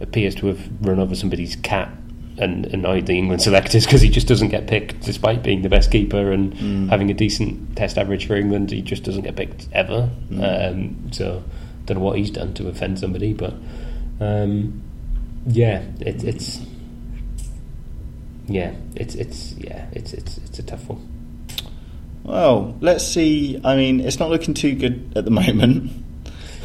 appears 0.00 0.34
to 0.34 0.46
have 0.46 0.68
run 0.80 0.98
over 0.98 1.14
somebody's 1.14 1.56
cat 1.56 1.90
and 2.40 2.66
annoyed 2.66 3.06
the 3.06 3.16
England 3.16 3.42
selectors 3.42 3.84
because 3.84 4.00
he 4.00 4.08
just 4.08 4.26
doesn't 4.26 4.48
get 4.48 4.66
picked 4.66 5.00
despite 5.00 5.42
being 5.42 5.62
the 5.62 5.68
best 5.68 5.90
keeper 5.90 6.32
and 6.32 6.90
having 6.90 7.10
a 7.10 7.14
decent 7.14 7.76
test 7.76 7.98
average 7.98 8.26
for 8.26 8.34
England. 8.34 8.70
He 8.70 8.82
just 8.82 9.04
doesn't 9.04 9.22
get 9.22 9.36
picked 9.36 9.68
ever. 9.72 10.10
Um, 10.40 11.12
so 11.12 11.42
don't 11.86 11.98
know 11.98 12.04
what 12.04 12.18
he's 12.18 12.30
done 12.30 12.54
to 12.54 12.68
offend 12.68 12.98
somebody, 12.98 13.32
but 13.32 13.54
um, 14.20 14.82
yeah, 15.46 15.82
it, 16.00 16.22
it's 16.24 16.60
yeah, 18.46 18.74
it's 18.96 19.14
it's 19.14 19.52
yeah, 19.54 19.86
it's 19.92 20.12
it's 20.12 20.38
it's 20.38 20.58
a 20.58 20.62
tough 20.62 20.88
one. 20.88 21.08
Well, 22.22 22.76
let's 22.80 23.06
see. 23.06 23.60
I 23.64 23.76
mean, 23.76 24.00
it's 24.00 24.18
not 24.18 24.30
looking 24.30 24.54
too 24.54 24.74
good 24.74 25.12
at 25.16 25.24
the 25.24 25.30
moment. 25.42 25.90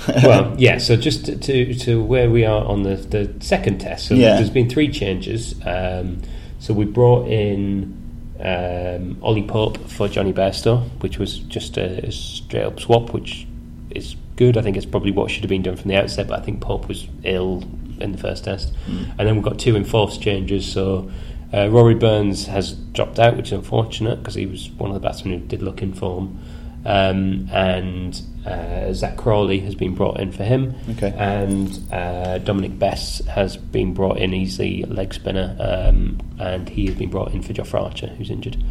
well, 0.24 0.56
yeah. 0.58 0.78
So 0.78 0.96
just 0.96 1.26
to, 1.26 1.36
to 1.38 1.74
to 1.76 2.04
where 2.04 2.30
we 2.30 2.46
are 2.46 2.64
on 2.66 2.84
the 2.84 2.96
the 2.96 3.34
second 3.40 3.80
test. 3.80 4.08
So 4.08 4.16
Yeah. 4.16 4.36
there's 4.36 4.50
been 4.50 4.70
three 4.70 4.90
changes. 4.92 5.56
Um, 5.66 6.22
so 6.60 6.74
we 6.74 6.86
brought 6.86 7.28
in 7.28 8.02
um, 8.40 9.18
Ollie 9.22 9.48
Pope 9.48 9.78
for 9.90 10.08
Jonny 10.08 10.34
Bairstow, 10.34 10.88
which 11.02 11.18
was 11.20 11.40
just 11.40 11.78
a, 11.78 12.12
straight 12.12 12.64
up 12.64 12.80
swap, 12.80 13.14
which 13.14 13.48
is 13.92 14.16
good. 14.36 14.58
I 14.58 14.62
think 14.62 14.76
it's 14.78 14.86
probably 14.86 15.12
what 15.12 15.32
should 15.32 15.44
have 15.44 15.50
been 15.50 15.62
done 15.64 15.76
from 15.78 15.90
the 15.90 15.96
outset, 15.96 16.28
but 16.28 16.40
I 16.40 16.44
think 16.44 16.62
Pope 16.62 16.88
was 16.88 17.08
ill 17.24 17.64
in 18.00 18.12
the 18.12 18.18
first 18.18 18.44
test. 18.44 18.74
And 18.88 19.26
then 19.28 19.36
we've 19.36 19.44
got 19.44 19.58
two 19.60 19.76
enforced 19.76 20.22
changes. 20.22 20.66
So 20.70 21.10
Uh, 21.54 21.70
Rory 21.70 21.94
Burns 21.96 22.48
has 22.48 22.74
dropped 22.74 23.18
out, 23.20 23.38
which 23.38 23.48
is 23.48 23.54
unfortunate 23.54 24.18
because 24.20 24.34
he 24.36 24.46
was 24.48 24.70
one 24.72 24.90
of 24.90 24.94
the 24.96 25.00
batsmen 25.00 25.40
who 25.40 25.46
did 25.46 25.62
look 25.62 25.82
in 25.82 25.94
form. 25.94 26.38
Um, 26.86 27.50
and 27.52 28.22
uh, 28.46 28.94
Zak 28.94 29.18
Crawley 29.18 29.60
has 29.62 29.74
been 29.74 29.96
brought 29.96 30.20
in 30.20 30.32
for 30.32 30.44
him. 30.44 30.76
Okay. 30.92 31.14
And 31.18 31.92
uh, 31.92 32.38
Dominic 32.40 32.78
Bess 32.78 33.26
has 33.26 33.58
been 33.58 33.94
brought 33.94 34.18
in. 34.18 34.32
He's 34.32 34.58
the 34.58 34.86
leg 34.86 35.14
spinner, 35.14 35.56
um, 35.60 36.20
and 36.40 36.70
he 36.70 36.86
has 36.86 36.96
been 36.96 37.10
brought 37.10 37.34
in 37.34 37.42
for 37.42 37.54
Jofra 37.54 37.82
Archer, 37.82 38.08
who's 38.08 38.30
injured. 38.30 38.64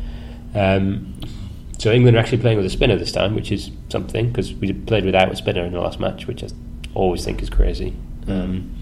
Um, 0.54 1.14
so 1.78 1.90
England 1.90 2.16
are 2.16 2.20
actually 2.20 2.38
playing 2.38 2.56
with 2.56 2.66
a 2.66 2.70
spinner 2.70 2.96
this 2.96 3.10
time, 3.10 3.34
which 3.34 3.50
is 3.50 3.70
something 3.88 4.28
because 4.28 4.54
we 4.54 4.72
played 4.72 5.04
without 5.04 5.32
a 5.32 5.36
spinner 5.36 5.64
in 5.64 5.72
the 5.72 5.80
last 5.80 5.98
match, 5.98 6.26
which 6.28 6.44
I 6.44 6.48
always 6.94 7.24
think 7.24 7.42
is 7.42 7.50
crazy. 7.50 7.96
Um, 8.28 8.76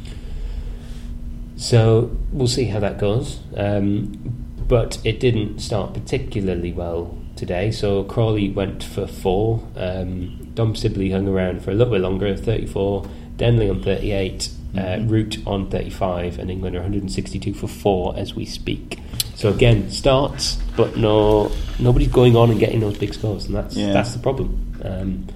so 1.57 2.17
we'll 2.33 2.49
see 2.49 2.65
how 2.65 2.81
that 2.81 2.99
goes. 2.99 3.41
Um, 3.57 4.47
but 4.69 4.99
it 5.05 5.21
didn't 5.21 5.61
start 5.61 5.95
particularly 5.95 6.73
well 6.73 7.19
today. 7.43 7.73
So 7.73 8.05
Crawley 8.05 8.51
went 8.51 8.85
for 8.85 9.05
four. 9.05 9.61
Um, 9.77 10.53
Dom 10.55 10.77
Sibley 10.77 11.11
hung 11.11 11.27
around 11.27 11.65
for 11.65 11.73
a 11.73 11.75
little 11.75 11.93
bit 11.93 12.01
longer, 12.01 12.37
34. 12.37 13.05
Denley 13.37 13.69
on 13.69 13.83
38. 13.83 14.49
Uh, 14.79 14.99
Root 15.07 15.39
on 15.45 15.69
35. 15.69 16.39
And 16.39 16.53
England 16.53 16.77
are 16.77 16.83
162 16.83 17.53
for 17.53 17.67
four 17.67 18.15
as 18.17 18.37
we 18.37 18.45
speak. 18.45 19.01
So 19.35 19.49
again, 19.49 19.91
starts, 19.91 20.57
but 20.77 20.97
no, 20.97 21.51
nobody's 21.81 22.13
going 22.13 22.37
on 22.37 22.53
and 22.53 22.61
getting 22.61 22.79
those 22.79 22.97
big 22.97 23.13
scores, 23.13 23.47
and 23.47 23.57
that's 23.57 23.75
Yeah. 23.75 23.93
that's 23.93 24.13
the 24.13 24.21
problem. 24.21 24.79
Um, 24.85 25.27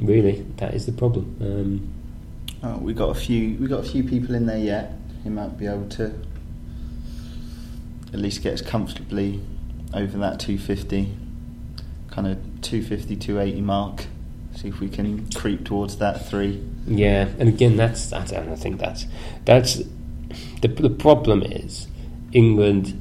really, 0.00 0.44
that 0.56 0.74
is 0.74 0.86
the 0.86 0.92
problem. 0.92 1.36
Um, 1.40 1.88
Oh, 2.64 2.78
we 2.78 2.94
got 2.94 3.10
a 3.10 3.14
few. 3.14 3.56
We 3.58 3.66
got 3.68 3.80
a 3.80 3.88
few 3.88 4.02
people 4.04 4.34
in 4.34 4.46
there 4.46 4.58
yet. 4.58 4.92
He 5.22 5.30
might 5.30 5.56
be 5.58 5.66
able 5.66 5.88
to 5.90 6.12
at 8.12 8.18
least 8.18 8.42
get 8.42 8.54
us 8.54 8.60
comfortably 8.60 9.40
over 9.94 10.18
that 10.18 10.40
250, 10.40 11.08
kind 12.10 12.26
of 12.26 12.38
250, 12.62 13.16
280 13.16 13.60
mark. 13.60 14.06
See 14.56 14.68
if 14.68 14.80
we 14.80 14.88
can 14.88 15.30
creep 15.32 15.64
towards 15.64 15.96
that 15.98 16.26
three. 16.26 16.62
Yeah, 16.86 17.28
and 17.38 17.48
again, 17.48 17.76
that's 17.76 18.10
that's. 18.10 18.32
And 18.32 18.50
I 18.50 18.56
think 18.56 18.78
that's 18.78 19.06
that's 19.46 19.80
the 20.60 20.68
the 20.68 20.90
problem 20.90 21.42
is 21.42 21.88
England 22.32 22.98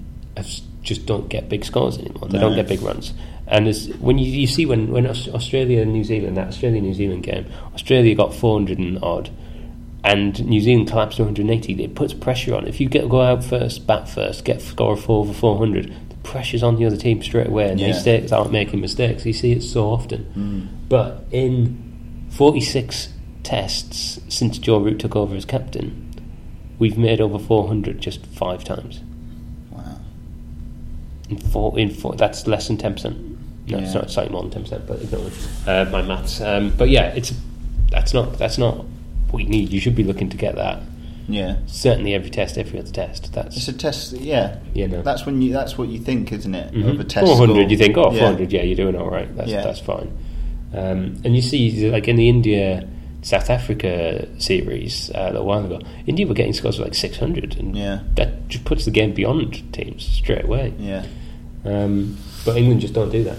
just 0.82 1.06
don't 1.06 1.30
get 1.30 1.50
big 1.50 1.64
scores 1.64 1.98
anymore. 1.98 2.28
They 2.28 2.40
don't 2.40 2.56
get 2.56 2.68
big 2.68 2.82
runs. 2.82 3.14
And 3.48 3.68
as, 3.68 3.88
when 4.00 4.18
you, 4.18 4.26
you 4.26 4.48
see 4.48 4.66
when 4.66 4.92
when 4.92 5.06
Australia 5.06 5.82
and 5.82 5.94
New 5.94 6.04
Zealand 6.04 6.38
that 6.38 6.48
Australia 6.48 6.82
New 6.82 6.94
Zealand 6.94 7.24
game, 7.24 7.46
Australia 7.74 8.16
got 8.16 8.34
four 8.34 8.58
hundred 8.58 8.80
and 8.80 8.98
odd, 9.04 9.30
and 10.04 10.44
New 10.46 10.62
Zealand 10.62 10.90
collapsed 10.90 11.18
to 11.18 11.24
one 11.24 11.30
hundred 11.30 11.42
and 11.44 11.52
eighty. 11.52 11.84
It 11.84 11.96
puts 11.96 12.14
pressure 12.14 12.56
on. 12.56 12.68
If 12.68 12.80
you 12.80 12.88
get 12.88 13.10
go 13.10 13.22
out 13.22 13.44
first, 13.44 13.86
bat 13.86 14.10
first, 14.10 14.46
get 14.46 14.62
score 14.62 14.94
of 14.94 15.04
four 15.04 15.22
over 15.22 15.34
four 15.34 15.58
hundred, 15.58 15.94
the 16.10 16.11
pressure's 16.24 16.64
on 16.64 16.76
the 16.78 16.86
other 16.86 16.98
team 16.98 17.22
straight 17.24 17.48
away, 17.48 17.70
and 17.70 17.80
Yeah. 17.80 17.88
they 17.88 18.00
stay, 18.00 18.28
start 18.28 18.52
making 18.52 18.80
mistakes. 18.82 19.26
You 19.26 19.34
see 19.34 19.52
it 19.54 19.64
so 19.64 19.90
often. 19.90 20.70
But 20.90 21.26
in 21.32 22.26
46 22.30 23.10
tests 23.44 24.20
since 24.30 24.58
Joe 24.58 24.78
Root 24.80 25.00
took 25.00 25.16
over 25.16 25.36
as 25.36 25.46
captain, 25.46 26.10
we've 26.80 26.98
made 26.98 27.20
over 27.22 27.40
400 27.40 28.00
just 28.02 28.26
five 28.28 28.64
times. 28.64 29.02
Wow. 29.72 29.98
In 31.30 31.38
four, 31.38 31.78
in 31.80 31.90
four, 31.90 32.16
that's 32.16 32.46
less 32.48 32.68
than 32.68 32.78
10%. 32.78 33.38
No, 33.68 33.78
it's 33.78 33.94
not 33.94 34.10
slightly 34.12 34.34
more 34.34 34.44
than 34.44 34.64
10%, 34.64 34.86
but 34.88 35.02
ignore 35.02 35.30
uh, 35.68 35.86
my 35.92 36.02
maths. 36.02 36.42
Um, 36.42 36.74
but 36.78 36.90
yeah, 36.90 37.14
it's 37.14 37.34
that's 37.90 38.14
not 38.14 38.38
that's 38.38 38.58
not 38.58 38.86
what 39.30 39.44
you 39.44 39.50
need. 39.50 39.70
You 39.72 39.80
should 39.80 39.96
be 39.96 40.04
looking 40.04 40.30
to 40.30 40.38
get 40.38 40.56
that. 40.56 40.82
Yeah. 41.28 41.58
Certainly 41.68 42.14
every 42.14 42.30
test, 42.30 42.58
every 42.58 42.80
other 42.80 42.92
test. 42.92 43.34
That's 43.34 43.56
It's 43.58 43.68
a 43.68 43.74
test. 43.74 44.14
Yeah. 44.14 44.58
Yeah, 44.74 44.88
no. 44.88 45.02
That's 45.02 45.26
when 45.26 45.42
you. 45.42 45.54
That's 45.54 45.78
what 45.78 45.90
you 45.90 46.00
think, 46.00 46.32
isn't 46.32 46.54
it? 46.56 46.74
Mhm. 46.74 46.90
Of 46.92 47.00
a 47.00 47.04
test 47.04 47.26
400, 47.28 47.54
score. 47.54 47.64
you 47.70 47.78
think, 47.78 47.98
oh, 47.98 48.12
Yeah. 48.12 48.20
400, 48.20 48.52
yeah, 48.54 48.64
you're 48.64 48.76
doing 48.76 48.96
all 48.96 49.10
right. 49.10 49.34
That's, 49.36 49.50
Yeah. 49.50 49.62
that's 49.64 49.80
fine. 49.80 50.10
Um, 50.74 51.16
and 51.24 51.36
you 51.36 51.42
see, 51.42 51.90
like 51.90 52.08
in 52.08 52.16
the 52.16 52.30
India 52.30 52.88
South 53.24 53.50
Africa 53.50 54.28
series 54.40 55.12
uh, 55.14 55.28
a 55.28 55.32
little 55.32 55.46
while 55.46 55.66
ago, 55.66 55.80
India 56.08 56.26
were 56.26 56.34
getting 56.34 56.54
scores 56.54 56.80
of 56.80 56.86
like 56.86 56.96
600, 56.96 57.58
and 57.60 57.76
Yeah. 57.76 58.00
that 58.16 58.48
just 58.50 58.66
puts 58.66 58.86
the 58.86 58.92
game 58.92 59.14
beyond 59.14 59.62
teams 59.74 60.04
straight 60.04 60.46
away. 60.46 60.74
Yeah. 60.80 61.04
Um, 61.66 62.18
but 62.46 62.58
England 62.58 62.82
just 62.82 62.94
don't 62.96 63.12
do 63.12 63.24
that. 63.26 63.38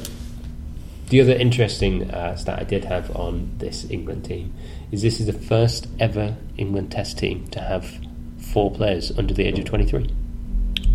The 1.08 1.20
other 1.20 1.32
interesting 1.32 2.10
uh, 2.10 2.36
stat 2.36 2.58
I 2.60 2.64
did 2.64 2.84
have 2.84 3.14
on 3.16 3.50
this 3.58 3.86
England 3.90 4.24
team 4.24 4.52
is 4.92 5.02
this 5.02 5.18
is 5.20 5.26
the 5.26 5.32
first 5.32 5.88
ever 5.98 6.36
England 6.58 6.92
Test 6.92 7.18
team 7.18 7.46
to 7.48 7.60
have 7.60 7.90
four 8.38 8.70
players 8.70 9.10
under 9.18 9.34
the 9.34 9.44
age 9.44 9.58
of 9.58 9.64
23 9.64 10.08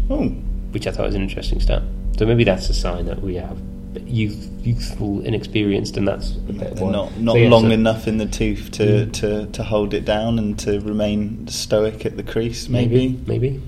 Oh. 0.10 0.28
which 0.72 0.88
I 0.88 0.92
thought 0.92 1.06
was 1.08 1.16
an 1.16 1.24
interesting 1.24 1.60
stat. 1.60 1.82
So 2.18 2.26
maybe 2.26 2.44
that's 2.44 2.70
a 2.70 2.74
sign 2.74 3.06
that 3.08 3.22
we 3.22 3.36
have 3.36 3.58
youth, 4.06 4.50
youthful, 4.64 5.22
inexperienced, 5.22 5.98
and 5.98 6.08
that's 6.08 6.36
a 6.36 6.54
bit. 6.54 6.80
Not 6.80 7.18
not 7.20 7.34
So, 7.34 7.38
yeah, 7.38 7.50
long 7.50 7.64
so- 7.64 7.72
enough 7.72 8.08
in 8.08 8.18
the 8.18 8.26
tooth 8.28 8.70
to, 8.74 8.84
Mm. 8.84 9.12
to, 9.14 9.46
to 9.48 9.64
hold 9.64 9.94
it 9.94 10.06
down 10.06 10.38
and 10.40 10.58
to 10.60 10.80
remain 10.82 11.48
stoic 11.48 12.06
at 12.06 12.16
the 12.16 12.24
crease. 12.24 12.70
Maybe. 12.70 13.18
maybe. 13.26 13.60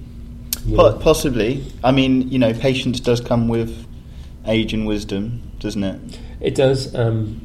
You 0.68 0.76
Po- 0.76 0.94
possibly. 1.00 1.64
I 1.84 1.92
mean, 1.92 2.30
you 2.30 2.38
know, 2.38 2.54
patience 2.54 3.00
does 3.00 3.22
come 3.22 3.48
with 3.48 3.86
age 4.46 4.74
and 4.74 4.86
wisdom, 4.86 5.42
doesn't 5.60 5.84
it? 5.84 6.00
It 6.42 6.56
does. 6.56 6.94
Um, 6.96 7.42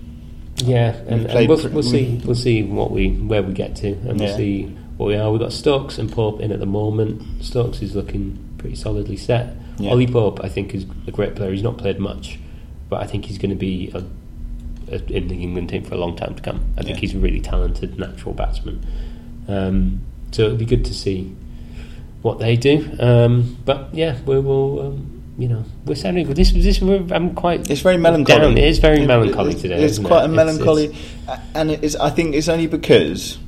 yeah, 0.56 0.94
and, 1.08 1.26
and 1.26 1.48
we'll, 1.48 1.68
we'll 1.70 1.82
see. 1.82 2.20
We'll 2.24 2.34
see 2.34 2.62
what 2.62 2.90
we 2.90 3.10
where 3.10 3.42
we 3.42 3.52
get 3.52 3.76
to, 3.76 3.88
and 3.88 4.18
we'll 4.20 4.36
see 4.36 4.64
what 4.96 5.06
we 5.06 5.16
are. 5.16 5.30
We've 5.30 5.40
got 5.40 5.52
Stokes 5.52 5.98
and 5.98 6.10
Pope 6.10 6.40
in 6.40 6.52
at 6.52 6.60
the 6.60 6.66
moment. 6.66 7.44
Stokes 7.44 7.82
is 7.82 7.96
looking 7.96 8.38
pretty 8.58 8.76
solidly 8.76 9.16
set. 9.16 9.56
Yeah. 9.78 9.90
Ollie 9.90 10.06
Pope, 10.06 10.40
I 10.44 10.48
think, 10.48 10.74
is 10.74 10.86
a 11.06 11.10
great 11.10 11.34
player. 11.34 11.50
He's 11.50 11.62
not 11.64 11.78
played 11.78 11.98
much, 11.98 12.38
but 12.88 13.02
I 13.02 13.06
think 13.06 13.24
he's 13.24 13.38
going 13.38 13.50
to 13.50 13.56
be 13.56 13.90
a, 13.92 13.98
a, 14.94 15.04
in 15.12 15.26
the 15.28 15.42
England 15.42 15.68
team 15.70 15.82
for 15.82 15.94
a 15.94 15.98
long 15.98 16.14
time 16.14 16.34
to 16.36 16.42
come. 16.42 16.64
I 16.78 16.82
think 16.82 16.96
Yeah. 16.96 17.00
he's 17.00 17.14
a 17.14 17.18
really 17.18 17.40
talented 17.40 17.98
natural 17.98 18.34
batsman. 18.34 18.86
Um, 19.48 20.00
so 20.30 20.44
it'll 20.44 20.56
be 20.56 20.64
good 20.64 20.84
to 20.84 20.94
see 20.94 21.34
what 22.22 22.38
they 22.38 22.56
do. 22.56 22.88
Um, 23.00 23.56
but 23.64 23.92
yeah, 23.92 24.16
we 24.24 24.38
will. 24.38 24.80
Um, 24.86 25.13
you 25.36 25.48
know, 25.48 25.64
we're 25.84 25.94
sounding 25.96 26.32
this. 26.32 26.52
This 26.52 26.80
we're, 26.80 27.04
I'm 27.12 27.34
quite. 27.34 27.68
It's 27.70 27.80
very 27.80 27.96
melancholy. 27.96 28.40
down. 28.40 28.58
It 28.58 28.64
is 28.64 28.78
very 28.78 29.02
It- 29.02 29.06
melancholy 29.06 29.50
it's- 29.50 29.62
today. 29.62 29.82
It's 29.82 29.98
quite 29.98 30.22
it? 30.22 30.26
a 30.26 30.28
melancholy, 30.28 30.84
it's- 30.84 31.00
a- 31.28 31.40
and 31.58 31.70
it 31.70 31.82
is. 31.82 31.96
I 31.96 32.10
think 32.10 32.34
it's 32.34 32.48
only 32.48 32.66
because 32.68 33.38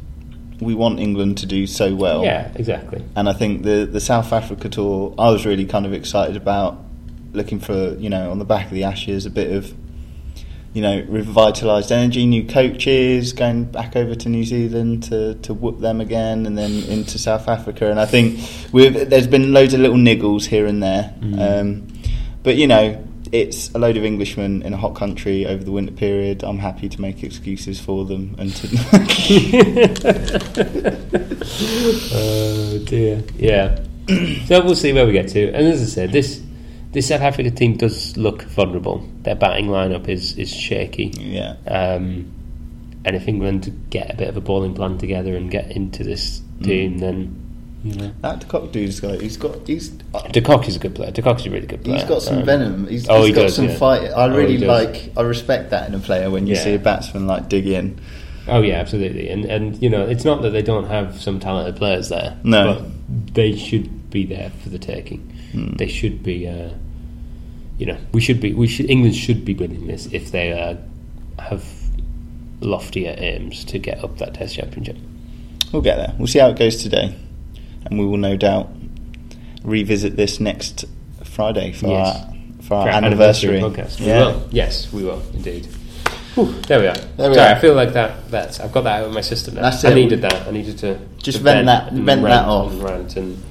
we 0.60 0.74
want 0.74 0.98
England 1.00 1.38
to 1.38 1.46
do 1.46 1.66
so 1.66 1.94
well. 1.94 2.24
yeah, 2.24 2.48
exactly. 2.54 3.02
And 3.14 3.28
I 3.28 3.32
think 3.34 3.62
the 3.62 3.86
the 3.90 4.00
South 4.00 4.32
Africa 4.32 4.68
tour, 4.68 5.14
I 5.18 5.30
was 5.30 5.46
really 5.46 5.64
kind 5.66 5.86
of 5.86 5.92
excited 5.92 6.36
about, 6.36 6.82
looking 7.32 7.60
for 7.60 7.94
you 8.00 8.08
know 8.10 8.30
on 8.30 8.38
the 8.38 8.44
back 8.46 8.66
of 8.66 8.72
the 8.72 8.84
Ashes 8.84 9.26
a 9.26 9.30
bit 9.30 9.52
of, 9.52 9.72
you 10.76 10.82
know, 10.82 11.00
revitalised 11.04 11.90
energy, 11.90 12.26
new 12.26 12.46
coaches, 12.46 13.32
going 13.32 13.64
back 13.64 13.96
over 13.96 14.14
to 14.14 14.28
New 14.28 14.44
Zealand 14.44 15.04
to 15.04 15.34
to 15.36 15.54
whoop 15.54 15.80
them 15.80 16.02
again, 16.02 16.44
and 16.44 16.58
then 16.58 16.82
into 16.82 17.18
South 17.18 17.48
Africa. 17.48 17.90
And 17.90 17.98
I 17.98 18.04
think 18.04 18.38
we've 18.72 19.08
there's 19.08 19.26
been 19.26 19.54
loads 19.54 19.72
of 19.72 19.80
little 19.80 19.96
niggles 19.96 20.44
here 20.44 20.66
and 20.66 20.82
there, 20.82 21.14
um, 21.38 21.88
but 22.42 22.56
you 22.56 22.66
know. 22.66 23.02
It's 23.32 23.74
a 23.74 23.78
load 23.80 23.96
of 23.96 24.04
Englishmen 24.04 24.62
in 24.62 24.72
a 24.72 24.76
hot 24.76 24.94
country 24.94 25.46
over 25.46 25.64
the 25.64 25.72
winter 25.72 25.90
period. 25.92 26.44
I'm 26.44 26.58
happy 26.58 26.88
to 26.88 27.00
make 27.00 27.24
excuses 27.24 27.80
for 27.80 28.04
them 28.04 28.36
and 28.38 28.54
to. 28.54 28.68
Oh 32.14 32.78
dear. 32.84 33.24
Yeah. 33.34 33.80
so 34.46 34.64
we'll 34.64 34.76
see 34.76 34.92
where 34.92 35.04
we 35.04 35.10
get 35.12 35.26
to. 35.30 35.48
And 35.48 35.66
as 35.66 35.82
I 35.82 35.86
said, 35.86 36.12
this 36.12 36.40
this 36.96 37.08
South 37.08 37.20
Africa 37.20 37.50
team 37.50 37.76
does 37.76 38.16
look 38.16 38.42
vulnerable. 38.44 39.06
Their 39.22 39.34
batting 39.36 39.66
lineup 39.66 40.08
is 40.08 40.36
is 40.38 40.50
shaky. 40.50 41.12
yeah. 41.18 41.56
Um, 41.68 42.32
and 43.04 43.14
if 43.14 43.28
England 43.28 43.70
get 43.90 44.10
a 44.12 44.16
bit 44.16 44.28
of 44.28 44.36
a 44.36 44.40
bowling 44.40 44.72
plan 44.74 44.96
together 44.96 45.36
and 45.36 45.50
get 45.50 45.70
into 45.70 46.02
this 46.02 46.40
Mm. 46.60 46.64
team, 46.64 46.98
then 46.98 47.18
you 47.84 47.94
know. 47.96 48.10
That 48.22 48.40
De 48.40 48.46
Kock 48.46 48.72
dude's 48.72 48.98
got. 48.98 49.20
He's 49.20 49.36
got. 49.36 49.54
He's. 49.68 49.90
De 50.32 50.40
Kock 50.40 50.66
is 50.68 50.76
a 50.76 50.78
good 50.78 50.94
player. 50.94 51.10
De 51.10 51.20
Kock's 51.20 51.44
a 51.44 51.50
really 51.50 51.66
good 51.66 51.84
player. 51.84 51.98
He's 51.98 52.08
got 52.08 52.22
some 52.22 52.38
Um, 52.38 52.44
venom. 52.46 52.88
He's, 52.88 53.06
oh, 53.10 53.18
he's 53.18 53.26
he 53.26 53.32
got 53.34 53.42
does, 53.42 53.54
some 53.56 53.68
yeah. 53.68 53.74
fight. 53.76 54.02
I 54.10 54.24
Oh, 54.24 54.34
really 54.34 54.56
does. 54.56 54.66
like. 54.68 55.12
I 55.18 55.20
respect 55.20 55.70
that 55.70 55.86
in 55.88 55.94
a 55.94 55.98
player 55.98 56.30
when 56.30 56.46
you 56.46 56.54
Yeah. 56.54 56.64
see 56.64 56.74
a 56.74 56.78
batsman 56.78 57.26
like 57.26 57.50
dig 57.50 57.66
in. 57.68 57.98
Oh 58.48 58.62
yeah, 58.62 58.76
absolutely. 58.76 59.28
And 59.28 59.44
and 59.44 59.80
you 59.82 59.90
know, 59.90 60.06
it's 60.06 60.24
not 60.24 60.40
that 60.42 60.50
they 60.50 60.62
don't 60.62 60.86
have 60.88 61.20
some 61.20 61.38
talented 61.38 61.76
players 61.76 62.08
there. 62.08 62.36
No. 62.42 62.74
but 62.74 63.34
they 63.34 63.54
should 63.54 64.08
be 64.10 64.24
there 64.24 64.50
for 64.62 64.70
the 64.70 64.78
taking. 64.78 65.20
Hmm. 65.52 65.76
They 65.76 65.86
should 65.88 66.22
be. 66.22 66.48
Uh, 66.48 66.70
you 67.78 67.86
know, 67.86 67.98
we 68.12 68.20
should 68.20 68.40
be. 68.40 68.52
We 68.54 68.66
should. 68.66 68.88
England 68.90 69.14
should 69.16 69.44
be 69.44 69.54
winning 69.54 69.86
this 69.86 70.06
if 70.12 70.30
they 70.32 70.52
uh, 70.52 70.76
have 71.42 71.64
loftier 72.60 73.14
aims 73.18 73.64
to 73.66 73.78
get 73.78 74.02
up 74.02 74.18
that 74.18 74.34
Test 74.34 74.54
Championship. 74.56 74.96
We'll 75.72 75.82
get 75.82 75.96
there. 75.96 76.14
We'll 76.18 76.26
see 76.28 76.38
how 76.38 76.48
it 76.48 76.58
goes 76.58 76.82
today, 76.82 77.14
and 77.84 77.98
we 77.98 78.06
will 78.06 78.16
no 78.16 78.36
doubt 78.36 78.70
revisit 79.62 80.16
this 80.16 80.40
next 80.40 80.84
Friday 81.24 81.72
for 81.72 81.88
Yes. 81.88 82.16
our 82.16 82.32
for 82.62 82.74
our, 82.74 82.82
For 82.86 82.88
our 82.90 83.04
anniversary. 83.04 83.60
podcast. 83.60 84.00
We 84.00 84.06
Yeah. 84.06 84.26
will. 84.26 84.48
Yes, 84.50 84.92
we 84.92 85.04
will 85.04 85.22
indeed. 85.34 85.66
Whew, 86.34 86.52
there 86.68 86.80
we 86.80 86.86
are. 86.86 86.94
There 87.16 87.28
we 87.30 87.34
Sorry, 87.36 87.48
are. 87.52 87.56
I 87.56 87.60
feel 87.60 87.74
like 87.74 87.92
that. 87.94 88.30
That's 88.30 88.60
I've 88.60 88.72
got 88.72 88.84
that 88.84 89.00
out 89.02 89.06
of 89.08 89.12
my 89.14 89.20
system 89.22 89.54
now. 89.54 89.62
That's 89.62 89.84
I 89.84 89.90
it. 89.90 89.94
needed 89.94 90.22
that. 90.22 90.46
I 90.46 90.50
needed 90.50 90.78
to 90.78 90.98
Just 91.18 91.38
to 91.38 91.44
vent 91.44 91.66
that- 91.66 91.92
vent 91.92 92.22
that 92.22 92.44
off. 92.46 92.72
And 92.72 92.82
rant 92.82 93.16
and 93.16 93.42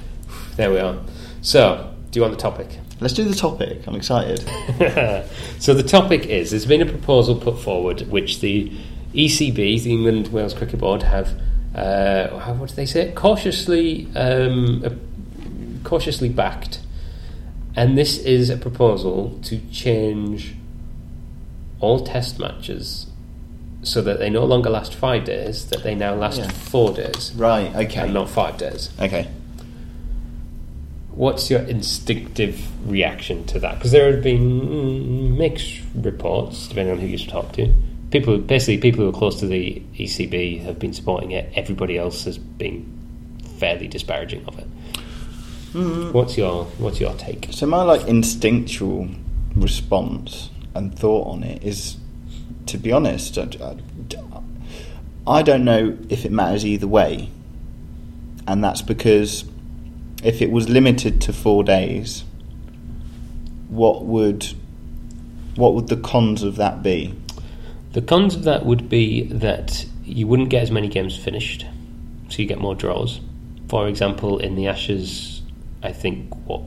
there 0.56 0.70
we 0.70 0.78
are. 0.78 0.96
So 1.42 1.90
Do 2.10 2.18
you 2.18 2.22
want 2.22 2.34
the 2.36 2.40
topic? 2.40 2.68
Let's 2.98 3.12
do 3.14 3.24
the 3.24 3.34
topic. 3.34 3.86
I'm 3.86 3.94
excited. 3.94 4.40
so 5.58 5.74
the 5.74 5.82
topic 5.82 6.26
is: 6.26 6.50
there's 6.50 6.66
been 6.66 6.80
a 6.82 6.86
proposal 6.86 7.34
put 7.36 7.58
forward 7.58 8.02
which 8.08 8.40
the 8.40 8.72
ECB, 9.14 9.82
the 9.82 9.92
England 9.92 10.28
Wales 10.28 10.54
Cricket 10.54 10.80
Board, 10.80 11.02
have 11.02 11.38
uh, 11.74 12.38
how 12.38 12.54
what 12.54 12.70
do 12.70 12.74
they 12.74 12.86
say? 12.86 13.12
Cautiously, 13.12 14.08
um, 14.16 14.82
cautiously 15.84 16.30
backed, 16.30 16.80
and 17.74 17.98
this 17.98 18.16
is 18.18 18.48
a 18.48 18.56
proposal 18.56 19.38
to 19.44 19.58
change 19.70 20.54
all 21.80 22.00
Test 22.04 22.38
matches 22.38 23.06
so 23.82 24.00
that 24.00 24.18
they 24.18 24.30
no 24.30 24.44
longer 24.46 24.70
last 24.70 24.94
five 24.94 25.24
days; 25.26 25.66
that 25.66 25.82
they 25.82 25.94
now 25.94 26.14
last 26.14 26.38
Yeah. 26.38 26.48
four 26.50 26.92
days, 26.94 27.32
right. 27.36 27.74
Okay. 27.76 28.00
and 28.00 28.14
not 28.14 28.30
five 28.30 28.56
days. 28.56 28.88
Okay. 28.98 29.28
What's 31.16 31.50
your 31.50 31.60
instinctive 31.62 32.60
reaction 32.88 33.44
to 33.46 33.58
that? 33.60 33.76
Because 33.76 33.90
there 33.90 34.12
have 34.12 34.22
been 34.22 34.60
mm, 34.60 35.36
mixed 35.38 35.80
reports, 35.94 36.68
depending 36.68 36.92
on 36.94 37.00
who 37.00 37.06
you 37.06 37.18
talk 37.18 37.52
to. 37.52 37.72
People, 38.10 38.38
basically, 38.38 38.78
people 38.78 39.02
who 39.04 39.08
are 39.10 39.18
close 39.18 39.40
to 39.40 39.46
the 39.46 39.82
ECB 39.98 40.60
have 40.62 40.78
been 40.78 40.92
supporting 40.92 41.30
it. 41.32 41.50
Everybody 41.56 41.96
else 41.98 42.24
has 42.24 42.36
been 42.38 42.86
fairly 43.58 43.88
disparaging 43.88 44.44
of 44.46 44.58
it. 44.58 44.66
What's 46.12 46.38
your 46.38 46.64
What's 46.78 47.00
your 47.00 47.12
take? 47.14 47.48
So 47.50 47.66
my 47.66 47.82
like 47.82 48.06
instinctual 48.06 49.08
response 49.54 50.50
and 50.74 50.96
thought 50.98 51.26
on 51.26 51.42
it 51.42 51.62
is, 51.62 51.96
to 52.66 52.78
be 52.78 52.92
honest, 52.92 53.36
I, 53.38 53.42
I- 53.62 53.76
I 55.28 55.42
don't 55.42 55.64
know 55.64 55.98
if 56.08 56.24
it 56.24 56.30
matters 56.30 56.64
either 56.64 56.86
way, 56.86 57.30
and 58.46 58.62
that's 58.62 58.80
because 58.80 59.44
if 60.26 60.42
it 60.42 60.50
was 60.50 60.68
limited 60.68 61.20
to 61.22 61.32
four 61.32 61.62
days, 61.62 62.24
what 63.68 64.04
would 64.04 64.54
what 65.54 65.74
would 65.74 65.86
the 65.88 65.96
cons 65.96 66.42
of 66.42 66.56
that 66.56 66.82
be? 66.82 67.14
The 67.92 68.02
cons 68.02 68.34
of 68.34 68.42
that 68.44 68.66
would 68.66 68.88
be 68.88 69.22
that 69.28 69.86
you 70.04 70.26
wouldn't 70.26 70.50
get 70.50 70.62
as 70.62 70.70
many 70.70 70.88
games 70.88 71.16
finished, 71.16 71.64
so 72.28 72.42
you 72.42 72.46
get 72.48 72.58
more 72.58 72.74
draws. 72.74 73.20
For 73.68 73.88
example, 73.88 74.38
in 74.38 74.56
the 74.56 74.66
Ashes, 74.66 75.42
I 75.82 75.92
think 75.92 76.34
what 76.46 76.62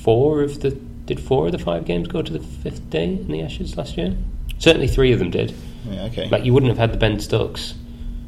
four 0.00 0.42
of 0.42 0.60
the 0.60 0.70
did 0.70 1.20
four 1.20 1.46
of 1.46 1.52
the 1.52 1.58
five 1.58 1.84
games 1.84 2.06
go 2.06 2.22
to 2.22 2.32
the 2.32 2.38
fifth 2.40 2.88
day 2.90 3.04
in 3.04 3.28
the 3.28 3.42
Ashes 3.42 3.76
last 3.76 3.96
year? 3.98 4.16
Certainly, 4.58 4.88
three 4.88 5.12
of 5.12 5.18
them 5.18 5.30
did. 5.30 5.52
Yeah, 5.84 6.04
okay, 6.04 6.28
Like 6.28 6.44
you 6.44 6.52
wouldn't 6.52 6.70
have 6.70 6.78
had 6.78 6.92
the 6.92 6.98
Ben 6.98 7.18
Stokes 7.18 7.74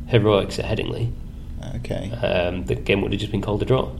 heroics 0.06 0.58
at 0.58 0.64
Headingley. 0.64 1.12
okay, 1.76 2.10
Um, 2.10 2.64
the 2.64 2.74
game 2.74 3.00
would 3.02 3.12
have 3.12 3.20
just 3.20 3.32
been 3.32 3.42
called 3.42 3.62
a 3.62 3.64
draw. 3.64 3.90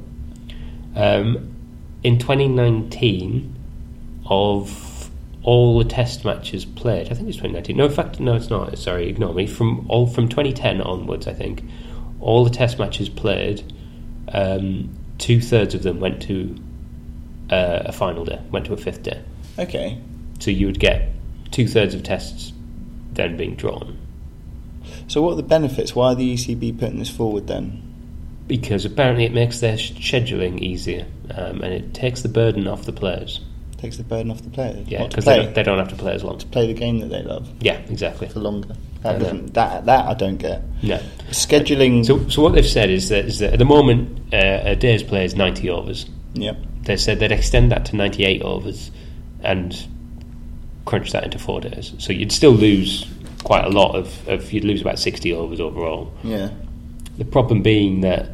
Um, 0.94 1.54
in 2.02 2.18
2019, 2.18 3.56
of 4.26 5.10
all 5.42 5.78
the 5.78 5.84
Test 5.84 6.24
matches 6.24 6.64
played, 6.64 7.10
I 7.10 7.14
think 7.14 7.28
it's 7.28 7.38
2019. 7.38 7.76
No, 7.76 7.86
in 7.86 7.92
fact, 7.92 8.20
no, 8.20 8.34
it's 8.34 8.50
not. 8.50 8.76
Sorry, 8.78 9.08
ignore 9.08 9.34
me. 9.34 9.46
From 9.46 9.86
all 9.90 10.06
from 10.06 10.28
2010 10.28 10.80
onwards, 10.80 11.26
I 11.26 11.32
think 11.32 11.64
all 12.20 12.44
the 12.44 12.50
Test 12.50 12.78
matches 12.78 13.08
played, 13.08 13.72
um, 14.32 14.90
two 15.18 15.40
thirds 15.40 15.74
of 15.74 15.82
them 15.82 16.00
went 16.00 16.22
to 16.22 16.56
uh, 17.50 17.82
a 17.86 17.92
final 17.92 18.24
day, 18.24 18.40
went 18.50 18.66
to 18.66 18.72
a 18.72 18.76
fifth 18.76 19.02
day. 19.02 19.22
okay. 19.58 20.00
So 20.38 20.50
you 20.50 20.66
would 20.66 20.80
get 20.80 21.10
two 21.50 21.68
thirds 21.68 21.94
of 21.94 22.02
tests 22.02 22.52
then 23.12 23.36
being 23.36 23.56
drawn. 23.56 23.98
So 25.08 25.20
what 25.20 25.32
are 25.32 25.36
the 25.36 25.42
benefits? 25.42 25.94
Why 25.94 26.12
are 26.12 26.14
the 26.14 26.34
ECB 26.34 26.78
putting 26.78 26.98
this 26.98 27.10
forward 27.10 27.46
then? 27.46 27.89
Because 28.50 28.84
apparently 28.84 29.24
it 29.24 29.32
makes 29.32 29.60
their 29.60 29.76
scheduling 29.76 30.58
easier 30.58 31.06
um, 31.36 31.62
and 31.62 31.72
it 31.72 31.94
takes 31.94 32.22
the 32.22 32.28
burden 32.28 32.66
off 32.66 32.84
the 32.84 32.92
players. 32.92 33.40
Takes 33.78 33.96
the 33.96 34.02
burden 34.02 34.32
off 34.32 34.42
the 34.42 34.50
players. 34.50 34.88
Yeah, 34.88 35.06
because 35.06 35.24
they 35.24 35.46
they 35.46 35.62
don't 35.62 35.78
have 35.78 35.88
to 35.90 35.94
play 35.94 36.14
as 36.14 36.24
long. 36.24 36.36
To 36.38 36.46
play 36.46 36.66
the 36.66 36.74
game 36.74 36.98
that 36.98 37.10
they 37.10 37.22
love 37.22 37.48
Yeah, 37.60 37.76
exactly. 37.88 38.28
for 38.28 38.40
longer. 38.40 38.74
That 39.02 39.20
doesn't, 39.20 39.54
that 39.54 39.86
that 39.86 40.04
I 40.04 40.14
don't 40.14 40.36
get. 40.36 40.62
No. 40.82 40.98
Scheduling. 41.30 42.04
So, 42.04 42.28
so 42.28 42.42
what 42.42 42.54
they've 42.54 42.66
said 42.66 42.90
is 42.90 43.08
that, 43.10 43.24
is 43.26 43.38
that 43.38 43.52
at 43.52 43.60
the 43.60 43.64
moment 43.64 44.34
uh, 44.34 44.62
a 44.64 44.74
day's 44.74 45.04
play 45.04 45.24
is 45.24 45.36
90 45.36 45.70
overs. 45.70 46.06
Yep. 46.34 46.56
They 46.82 46.96
said 46.96 47.20
they'd 47.20 47.30
extend 47.30 47.70
that 47.70 47.84
to 47.86 47.96
98 47.96 48.42
overs 48.42 48.90
and 49.44 49.86
crunch 50.86 51.12
that 51.12 51.22
into 51.22 51.38
four 51.38 51.60
days. 51.60 51.94
So 51.98 52.12
you'd 52.12 52.32
still 52.32 52.52
lose 52.52 53.06
quite 53.44 53.64
a 53.64 53.70
lot 53.70 53.94
of, 53.94 54.28
of 54.28 54.52
you'd 54.52 54.64
lose 54.64 54.80
about 54.80 54.98
60 54.98 55.32
overs 55.32 55.60
overall. 55.60 56.12
Yeah. 56.24 56.50
The 57.16 57.24
problem 57.24 57.62
being 57.62 58.00
that 58.00 58.30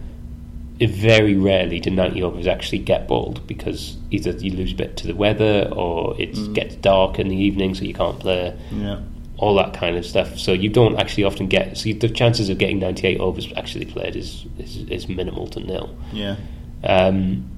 very 0.80 1.34
rarely 1.34 1.80
do 1.80 1.90
90 1.90 2.22
overs 2.22 2.46
actually 2.46 2.78
get 2.80 3.08
bowled 3.08 3.46
because 3.46 3.96
either 4.10 4.32
you 4.32 4.50
lose 4.52 4.72
a 4.72 4.74
bit 4.74 4.96
to 4.98 5.06
the 5.06 5.14
weather 5.14 5.68
or 5.72 6.14
it 6.20 6.34
gets 6.54 6.74
dark 6.76 7.18
in 7.18 7.28
the 7.28 7.36
evening 7.36 7.74
so 7.74 7.84
you 7.84 7.94
can't 7.94 8.18
play, 8.20 8.54
Yeah. 8.72 9.00
all 9.38 9.54
that 9.54 9.72
kind 9.72 9.96
of 9.96 10.04
stuff. 10.04 10.38
So 10.38 10.52
you 10.52 10.68
don't 10.68 10.96
actually 10.98 11.24
often 11.24 11.46
get, 11.46 11.78
so 11.78 11.90
the 11.92 12.08
chances 12.10 12.48
of 12.50 12.58
getting 12.58 12.78
98 12.78 13.18
overs 13.20 13.50
actually 13.56 13.86
played 13.86 14.16
is, 14.16 14.44
is, 14.58 14.76
is 14.90 15.08
minimal 15.08 15.46
to 15.48 15.60
nil. 15.60 15.96
Yeah. 16.12 16.36
Um, 16.84 17.48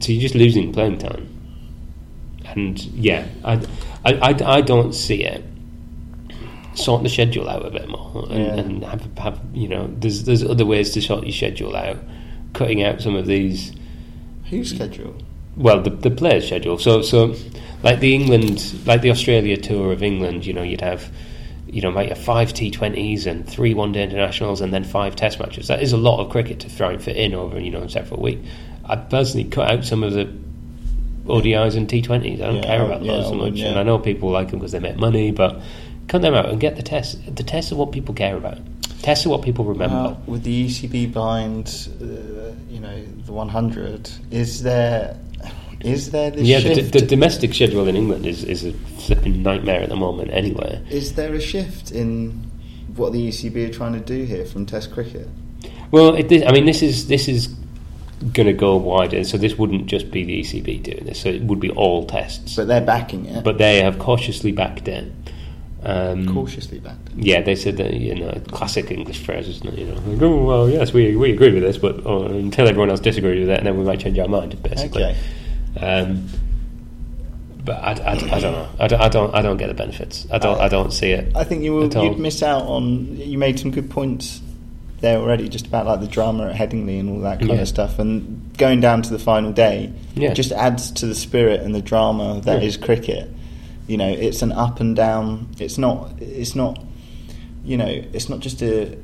so 0.00 0.10
you're 0.12 0.22
just 0.22 0.34
losing 0.34 0.72
playing 0.72 0.98
time. 0.98 1.28
And 2.46 2.78
yeah, 2.86 3.26
I, 3.44 3.54
I, 4.04 4.12
I, 4.14 4.56
I 4.56 4.60
don't 4.60 4.92
see 4.92 5.22
it. 5.24 5.44
Sort 6.74 7.04
the 7.04 7.08
schedule 7.08 7.48
out 7.48 7.64
a 7.64 7.70
bit 7.70 7.88
more, 7.88 8.26
and, 8.30 8.44
Yeah. 8.44 8.54
and 8.56 8.84
have, 8.84 9.18
have 9.18 9.40
you 9.54 9.68
know, 9.68 9.88
there's 10.00 10.24
there's 10.24 10.42
other 10.42 10.66
ways 10.66 10.90
to 10.94 11.00
sort 11.00 11.22
your 11.22 11.32
schedule 11.32 11.76
out, 11.76 11.98
cutting 12.54 12.82
out 12.82 13.02
some 13.02 13.14
of 13.16 13.26
these. 13.26 13.72
Whose 14.50 14.70
schedule? 14.70 15.14
Well, 15.56 15.82
the 15.82 15.90
the 15.90 16.10
players' 16.10 16.46
schedule. 16.46 16.78
So 16.78 17.02
so, 17.02 17.34
like 17.82 18.00
the 18.00 18.14
England, 18.14 18.74
like 18.86 19.02
the 19.02 19.10
Australia 19.10 19.56
tour 19.56 19.92
of 19.92 20.02
England, 20.02 20.46
you 20.46 20.52
know, 20.54 20.62
you'd 20.62 20.80
have. 20.80 21.10
You 21.66 21.80
know, 21.80 21.90
might 21.90 22.08
have 22.10 22.18
five 22.18 22.52
T20s 22.52 23.26
and 23.26 23.48
three 23.48 23.74
one-day 23.74 24.04
internationals, 24.04 24.60
and 24.60 24.72
then 24.72 24.84
five 24.84 25.16
Test 25.16 25.40
matches. 25.40 25.66
That 25.66 25.82
is 25.82 25.92
a 25.92 25.96
lot 25.96 26.20
of 26.24 26.30
cricket 26.30 26.60
to 26.60 26.76
try 26.76 26.92
and 26.92 27.02
fit 27.02 27.16
in 27.16 27.34
over, 27.34 27.58
you 27.58 27.72
know, 27.72 27.80
a 27.82 27.88
separate 27.88 28.20
week. 28.20 28.38
I 28.84 28.94
personally 28.94 29.48
cut 29.48 29.68
out 29.68 29.84
some 29.84 30.04
of 30.04 30.12
the 30.12 30.28
ODIs 31.26 31.74
and 31.76 31.88
T20s. 31.88 32.34
I 32.34 32.46
don't 32.46 32.56
Yeah, 32.56 32.62
care 32.62 32.84
about 32.84 33.02
those 33.02 33.26
I 33.26 33.28
so 33.30 33.34
much, 33.34 33.54
yeah. 33.54 33.68
and 33.70 33.78
I 33.78 33.82
know 33.82 33.98
people 33.98 34.30
like 34.30 34.50
them 34.50 34.60
because 34.60 34.70
they 34.70 34.78
make 34.78 34.96
money. 34.98 35.32
But 35.32 35.60
cut 36.06 36.22
them 36.22 36.34
out 36.34 36.48
and 36.48 36.60
get 36.60 36.76
the 36.76 36.82
tests. 36.82 37.16
The 37.26 37.42
tests 37.42 37.72
are 37.72 37.76
what 37.76 37.90
people 37.90 38.14
care 38.14 38.36
about. 38.36 38.58
Tests 39.04 39.26
are 39.26 39.28
what 39.28 39.42
people 39.42 39.66
remember. 39.66 39.94
Uh, 39.94 40.16
with 40.26 40.44
the 40.44 40.66
ECB 40.66 41.12
behind, 41.12 41.88
uh, 42.00 42.52
you 42.72 42.80
know, 42.80 43.04
the 43.26 43.32
100, 43.32 44.10
is 44.30 44.62
there 44.62 45.14
is 45.80 46.10
there 46.10 46.30
this 46.30 46.40
yeah, 46.48 46.60
the, 46.60 46.74
shift? 46.74 46.92
the 46.94 47.02
domestic 47.02 47.52
schedule 47.52 47.86
in 47.86 47.96
England 47.96 48.24
is, 48.24 48.42
is 48.44 48.64
a 48.64 48.72
flipping 48.72 49.42
nightmare 49.42 49.82
at 49.82 49.90
the 49.90 49.96
moment. 49.96 50.30
Anyway, 50.32 50.82
is 50.88 51.16
there 51.16 51.34
a 51.34 51.40
shift 51.40 51.92
in 51.92 52.30
what 52.96 53.12
the 53.12 53.28
ECB 53.28 53.68
are 53.68 53.72
trying 53.74 53.92
to 53.92 54.00
do 54.00 54.24
here 54.24 54.46
from 54.46 54.64
Test 54.64 54.90
cricket? 54.90 55.28
well, 55.90 56.14
it, 56.14 56.32
I 56.46 56.52
mean, 56.52 56.64
this 56.64 56.80
is 56.80 57.06
this 57.08 57.28
is 57.28 57.48
going 58.32 58.46
to 58.46 58.54
go 58.54 58.74
wider. 58.76 59.22
So 59.24 59.36
this 59.36 59.58
wouldn't 59.58 59.84
just 59.84 60.10
be 60.10 60.24
the 60.24 60.40
ECB 60.40 60.82
doing 60.82 61.04
this. 61.04 61.20
So 61.20 61.28
it 61.28 61.42
would 61.42 61.60
be 61.60 61.68
all 61.68 62.06
tests. 62.06 62.56
But 62.56 62.68
they're 62.68 62.80
backing 62.80 63.26
it. 63.26 63.44
But 63.44 63.58
they 63.58 63.82
have 63.82 63.98
cautiously 63.98 64.52
backed 64.52 64.88
it. 64.88 65.12
Um, 65.86 66.32
cautiously 66.32 66.78
backed. 66.80 67.10
Yeah, 67.16 67.42
they 67.42 67.54
said 67.54 67.76
that 67.76 67.94
you 67.94 68.14
know 68.14 68.32
classic 68.52 68.90
English 68.90 69.22
phrase, 69.24 69.48
isn't 69.48 69.66
it? 69.68 69.78
You 69.78 69.86
know, 69.86 69.94
like, 70.06 70.22
oh 70.22 70.44
well, 70.44 70.68
yes, 70.70 70.92
we 70.92 71.14
we 71.16 71.32
agree 71.32 71.52
with 71.52 71.62
this, 71.62 71.76
but 71.78 72.04
oh, 72.06 72.24
until 72.24 72.66
everyone 72.68 72.90
else 72.90 73.00
disagrees 73.00 73.40
with 73.40 73.50
it, 73.50 73.58
and 73.58 73.66
then 73.66 73.76
we 73.78 73.84
might 73.84 74.00
change 74.00 74.18
our 74.18 74.28
mind, 74.28 74.60
basically. 74.62 75.04
Okay. 75.04 75.16
Um, 75.80 76.28
but 77.64 77.76
I, 77.82 77.92
I, 77.92 78.12
I 78.12 78.40
don't 78.40 78.52
know. 78.52 78.68
I 78.78 78.86
don't, 78.88 79.00
I 79.00 79.08
don't 79.08 79.34
I 79.34 79.42
don't 79.42 79.56
get 79.56 79.68
the 79.68 79.74
benefits. 79.74 80.26
I 80.30 80.38
don't 80.38 80.60
I 80.60 80.68
don't 80.68 80.92
see 80.92 81.10
it. 81.12 81.34
I 81.34 81.44
think 81.44 81.62
you 81.62 81.74
will. 81.74 81.92
You'd 82.04 82.18
miss 82.18 82.42
out 82.42 82.62
on. 82.62 83.16
You 83.16 83.38
made 83.38 83.58
some 83.58 83.70
good 83.70 83.90
points 83.90 84.40
there 85.00 85.18
already, 85.18 85.48
just 85.48 85.66
about 85.66 85.86
like 85.86 86.00
the 86.00 86.06
drama 86.06 86.48
at 86.48 86.56
Headingley 86.56 86.98
and 87.00 87.10
all 87.10 87.20
that 87.20 87.38
kind 87.40 87.52
Yeah. 87.52 87.60
of 87.60 87.68
stuff. 87.68 87.98
And 87.98 88.56
going 88.56 88.80
down 88.80 89.02
to 89.02 89.10
the 89.10 89.18
final 89.18 89.52
day, 89.52 89.92
Yeah. 90.14 90.32
just 90.32 90.52
adds 90.52 90.90
to 90.92 91.06
the 91.06 91.14
spirit 91.14 91.60
and 91.60 91.74
the 91.74 91.82
drama 91.82 92.40
that 92.44 92.62
is 92.62 92.76
Yeah. 92.78 92.84
cricket. 92.86 93.30
You 93.86 93.96
know, 93.98 94.08
it's 94.08 94.42
an 94.42 94.52
up 94.52 94.80
and 94.80 94.96
down. 94.96 95.48
It's 95.58 95.76
not. 95.78 96.12
It's 96.20 96.54
not. 96.54 96.78
You 97.64 97.76
know, 97.76 97.86
it's 98.12 98.28
not 98.28 98.40
just 98.40 98.62
a 98.62 98.96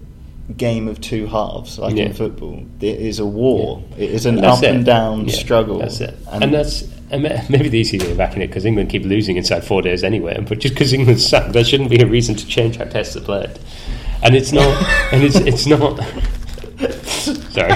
game 0.57 0.89
of 0.89 1.01
two 1.01 1.27
halves 1.27 1.79
like 1.79 1.95
Yeah. 1.97 2.05
in 2.07 2.13
football. 2.13 2.65
It 2.81 2.99
is 2.99 3.19
a 3.19 3.27
war. 3.27 3.83
It 3.97 4.11
is 4.11 4.27
an 4.27 4.45
up 4.45 4.63
it. 4.63 4.71
and 4.75 4.85
down 4.85 5.27
Yeah, 5.29 5.35
struggle. 5.35 5.79
That's 5.79 6.01
it. 6.01 6.15
And, 6.31 6.53
that's 6.53 6.83
and 7.11 7.23
ma- 7.23 7.41
maybe 7.49 7.69
the 7.69 7.79
easy 7.79 7.99
way 7.99 8.11
of 8.11 8.17
backing 8.19 8.43
it 8.43 8.49
because 8.49 8.65
England 8.65 8.91
keep 8.91 9.05
losing 9.05 9.37
inside 9.37 9.65
four 9.65 9.81
days 9.83 10.03
anyway. 10.03 10.39
But 10.47 10.59
just 10.59 10.75
because 10.75 10.93
England 10.93 11.21
suck, 11.21 11.53
there 11.53 11.65
shouldn't 11.65 11.91
be 11.91 12.01
a 12.01 12.07
reason 12.07 12.35
to 12.37 12.47
change 12.47 12.77
how 12.77 12.85
tests 12.85 13.17
are 13.17 13.21
played. 13.21 13.59
And 14.23 14.35
it's 14.35 14.53
not. 14.53 14.67
and 15.13 15.23
it's 15.23 15.37
it's 15.37 15.67
not. 15.67 15.99
Sorry. 17.53 17.71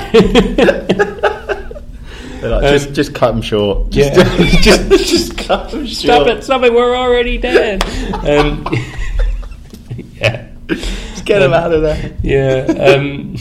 Like, 2.43 2.62
just, 2.75 2.93
just 2.93 3.14
cut 3.14 3.33
them 3.33 3.40
short. 3.40 3.88
Just, 3.90 4.19
Um, 4.19 4.27
Yeah. 4.38 4.61
just, 4.62 5.09
just 5.11 5.34
cut 5.46 5.70
them 5.70 5.87
short. 5.87 5.96
Stop 5.96 6.26
it! 6.28 6.44
Stop 6.44 6.62
it! 6.62 6.72
We're 6.72 6.96
already 6.96 7.38
dead. 7.38 7.83
Um, 8.24 8.64
yeah, 10.16 10.48
Just 10.66 11.24
get 11.26 11.40
them 11.40 11.52
out 11.52 11.72
of 11.72 11.83
there. 11.83 12.16
yeah. 12.22 12.94
Um, 12.94 13.37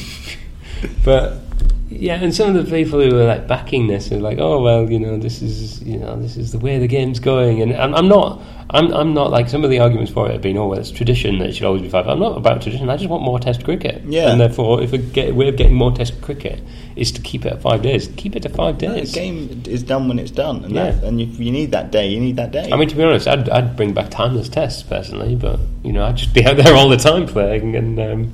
but 1.05 1.42
Yeah, 2.03 2.15
and 2.21 2.35
some 2.35 2.53
of 2.53 2.65
the 2.65 2.69
people 2.69 2.99
who 3.01 3.15
were 3.15 3.23
like 3.25 3.47
backing 3.47 3.87
this 3.87 4.11
are 4.11 4.19
like, 4.19 4.37
oh 4.37 4.61
well, 4.61 4.91
you 4.91 4.99
know, 4.99 5.17
this 5.17 5.41
is 5.41 5.81
you 5.83 5.97
know 5.97 6.19
this 6.21 6.35
is 6.35 6.51
the 6.51 6.59
way 6.59 6.77
the 6.77 6.87
game's 6.87 7.19
going, 7.21 7.61
and 7.61 7.73
I'm, 7.73 7.95
I'm 7.95 8.09
not, 8.09 8.41
I'm, 8.71 8.91
I'm 8.93 9.13
not 9.13 9.31
like 9.31 9.47
some 9.47 9.63
of 9.63 9.69
the 9.69 9.79
arguments 9.79 10.11
for 10.11 10.27
it 10.27 10.33
have 10.33 10.41
been, 10.41 10.57
oh 10.57 10.67
well, 10.67 10.79
it's 10.79 10.91
tradition 10.91 11.39
that 11.39 11.47
it 11.47 11.53
should 11.53 11.63
always 11.63 11.81
be 11.81 11.87
five. 11.87 12.05
I'm 12.09 12.19
not 12.19 12.35
about 12.35 12.61
tradition. 12.61 12.89
I 12.89 12.97
just 12.97 13.09
want 13.09 13.23
more 13.23 13.39
Test 13.39 13.63
cricket. 13.63 14.03
Yeah. 14.03 14.31
and 14.31 14.41
therefore, 14.41 14.83
if 14.83 14.91
a 14.91 14.97
get, 14.97 15.33
way 15.33 15.47
of 15.47 15.55
getting 15.55 15.75
more 15.75 15.93
Test 15.93 16.19
cricket 16.21 16.61
is 16.97 17.09
to 17.13 17.21
keep 17.21 17.45
it 17.45 17.53
at 17.53 17.61
five 17.61 17.81
days, 17.81 18.09
keep 18.17 18.35
it 18.35 18.41
to 18.43 18.49
five 18.49 18.77
days. 18.79 18.89
No, 19.15 19.21
the 19.21 19.29
game 19.31 19.63
is 19.65 19.81
done 19.81 20.09
when 20.09 20.19
it's 20.19 20.31
done, 20.31 20.65
and 20.65 20.73
Yeah. 20.75 20.91
that, 20.91 21.05
and 21.05 21.21
if 21.21 21.39
you 21.39 21.51
need 21.53 21.71
that 21.71 21.91
day, 21.91 22.09
you 22.09 22.19
need 22.19 22.35
that 22.35 22.51
day. 22.51 22.69
I 22.69 22.75
mean, 22.75 22.89
to 22.89 22.95
be 22.97 23.03
honest, 23.03 23.29
I'd, 23.29 23.47
I'd 23.47 23.77
bring 23.77 23.93
back 23.93 24.09
timeless 24.11 24.49
tests 24.49 24.83
personally, 24.83 25.37
but 25.37 25.57
you 25.83 25.93
know, 25.93 26.03
I'd 26.03 26.17
just 26.17 26.33
be 26.33 26.45
out 26.45 26.57
there 26.57 26.75
all 26.75 26.89
the 26.89 26.97
time 26.97 27.27
playing, 27.27 27.77
and 27.77 27.97
um, 27.97 28.33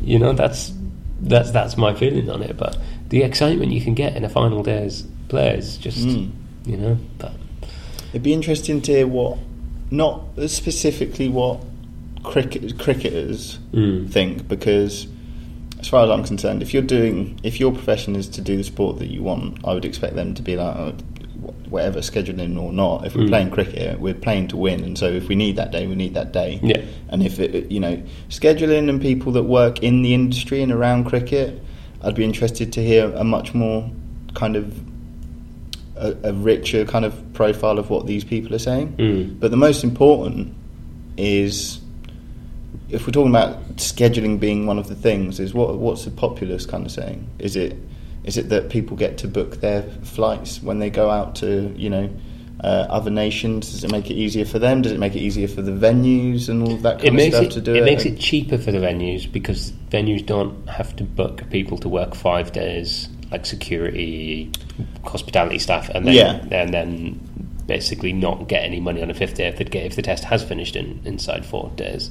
you 0.00 0.18
know, 0.18 0.32
that's 0.32 0.72
that's 1.20 1.50
that's 1.50 1.76
my 1.76 1.92
feeling 1.94 2.30
on 2.30 2.42
it. 2.42 2.56
But 2.56 2.78
the 3.12 3.22
excitement 3.22 3.70
you 3.72 3.80
can 3.82 3.92
get 3.92 4.16
in 4.16 4.24
a 4.24 4.28
final 4.28 4.62
day's 4.62 5.04
play 5.28 5.50
is 5.58 5.76
just, 5.76 5.98
Mm. 6.06 6.30
you 6.66 6.76
know, 6.78 6.96
but 7.18 7.32
It'd 8.10 8.22
be 8.22 8.32
interesting 8.34 8.80
to 8.82 8.92
hear 8.92 9.06
what, 9.06 9.38
not 9.90 10.24
specifically 10.48 11.28
what 11.30 11.60
cricket, 12.22 12.78
cricketers 12.78 13.58
Mm. 13.72 14.08
think, 14.10 14.48
because 14.48 15.06
as 15.80 15.88
far 15.88 16.04
as 16.04 16.10
I'm 16.10 16.22
concerned, 16.22 16.62
if 16.62 16.72
you're 16.74 16.82
doing, 16.82 17.38
if 17.42 17.58
your 17.60 17.72
profession 17.72 18.14
is 18.16 18.28
to 18.28 18.40
do 18.42 18.56
the 18.56 18.64
sport 18.64 18.98
that 18.98 19.08
you 19.10 19.22
want, 19.22 19.58
I 19.64 19.72
would 19.74 19.84
expect 19.86 20.14
them 20.14 20.32
to 20.34 20.42
be 20.42 20.56
like, 20.56 20.76
oh, 20.76 20.92
whatever, 21.70 22.00
scheduling 22.00 22.60
or 22.60 22.70
not. 22.72 23.06
If 23.06 23.14
we're 23.16 23.24
Mm. 23.24 23.28
playing 23.28 23.50
cricket, 23.50 23.98
we're 24.00 24.12
playing 24.14 24.48
to 24.48 24.56
win, 24.58 24.84
and 24.84 24.96
so 24.98 25.06
if 25.10 25.28
we 25.28 25.34
need 25.34 25.56
that 25.56 25.72
day, 25.72 25.86
we 25.86 25.94
need 25.94 26.12
that 26.14 26.32
day. 26.34 26.60
Yeah. 26.62 26.80
And 27.08 27.22
if 27.22 27.40
it, 27.40 27.70
you 27.72 27.80
know, 27.80 27.96
scheduling 28.30 28.88
and 28.90 29.00
people 29.00 29.32
that 29.32 29.44
work 29.44 29.82
in 29.82 30.02
the 30.02 30.12
industry 30.14 30.62
and 30.62 30.70
around 30.70 31.04
cricket, 31.04 31.62
I'd 32.02 32.14
be 32.14 32.24
interested 32.24 32.72
to 32.74 32.82
hear 32.82 33.12
a 33.14 33.24
much 33.24 33.54
more 33.54 33.90
kind 34.34 34.56
of 34.56 34.80
a, 35.96 36.16
a 36.24 36.32
richer 36.32 36.84
kind 36.84 37.04
of 37.04 37.32
profile 37.32 37.78
of 37.78 37.90
what 37.90 38.06
these 38.06 38.24
people 38.24 38.54
are 38.54 38.58
saying. 38.58 38.96
Mm. 38.96 39.40
But 39.40 39.50
the 39.50 39.56
most 39.56 39.84
important 39.84 40.54
is 41.16 41.80
if 42.88 43.06
we're 43.06 43.12
talking 43.12 43.30
about 43.30 43.76
scheduling 43.76 44.38
being 44.38 44.66
one 44.66 44.78
of 44.78 44.88
the 44.88 44.94
things, 44.94 45.40
is 45.40 45.54
what 45.54 45.78
what's 45.78 46.04
the 46.04 46.10
populace 46.10 46.66
kind 46.66 46.84
of 46.84 46.92
saying? 46.92 47.28
Is 47.38 47.56
it 47.56 47.76
is 48.24 48.36
it 48.36 48.48
that 48.50 48.70
people 48.70 48.96
get 48.96 49.18
to 49.18 49.28
book 49.28 49.60
their 49.60 49.82
flights 49.82 50.62
when 50.62 50.78
they 50.78 50.90
go 50.90 51.10
out 51.10 51.36
to 51.36 51.72
you 51.76 51.90
know 51.90 52.10
uh, 52.60 52.86
other 52.88 53.10
nations? 53.10 53.72
Does 53.72 53.84
it 53.84 53.90
make 53.90 54.10
it 54.10 54.14
easier 54.14 54.44
for 54.44 54.58
them? 54.58 54.82
Does 54.82 54.92
it 54.92 54.98
make 54.98 55.14
it 55.14 55.20
easier 55.20 55.48
for 55.48 55.62
the 55.62 55.72
venues 55.72 56.48
and 56.48 56.62
all 56.62 56.76
that 56.78 57.00
kind 57.00 57.18
it 57.18 57.26
of 57.28 57.32
stuff 57.32 57.44
it, 57.44 57.50
to 57.52 57.60
do 57.60 57.74
it 57.74 57.78
it? 57.78 57.84
makes 57.84 58.04
it 58.04 58.18
cheaper 58.18 58.58
for 58.58 58.72
the 58.72 58.78
venues 58.78 59.30
because 59.30 59.72
venues 59.92 60.24
don't 60.24 60.68
have 60.68 60.96
to 60.96 61.04
book 61.04 61.48
people 61.50 61.76
to 61.78 61.88
work 61.88 62.14
five 62.14 62.52
days, 62.52 63.08
like 63.30 63.44
security, 63.46 64.50
hospitality 65.04 65.58
staff, 65.58 65.88
and 65.90 66.06
then 66.06 66.14
Yeah. 66.14 66.44
and 66.50 66.72
then 66.72 67.20
basically 67.66 68.12
not 68.12 68.48
get 68.48 68.64
any 68.64 68.80
money 68.80 69.00
on 69.02 69.08
the 69.08 69.14
fifth 69.14 69.34
day 69.34 69.46
if, 69.46 69.58
get, 69.70 69.84
if 69.84 69.94
the 69.94 70.02
test 70.02 70.24
has 70.24 70.42
finished 70.42 70.74
in 70.76 71.00
inside 71.04 71.46
four 71.46 71.70
days. 71.76 72.10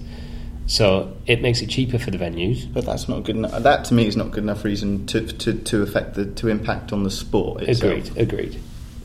So 0.67 1.11
it 1.25 1.41
makes 1.41 1.61
it 1.61 1.69
cheaper 1.69 1.99
for 1.99 2.11
the 2.11 2.17
venues. 2.17 2.71
But 2.71 2.85
that's 2.85 3.09
not 3.09 3.23
good 3.23 3.35
enough. 3.35 3.61
That 3.63 3.83
to 3.85 3.93
me 3.93 4.07
is 4.07 4.15
not 4.15 4.31
good 4.31 4.43
enough 4.43 4.63
reason 4.63 5.05
to 5.07 5.25
to, 5.25 5.53
to 5.53 5.81
affect 5.81 6.13
the 6.13 6.25
to 6.25 6.47
impact 6.47 6.93
on 6.93 7.03
the 7.03 7.11
sport 7.11 7.63
itself. 7.63 8.07
Agreed, 8.07 8.17
agreed. 8.17 8.59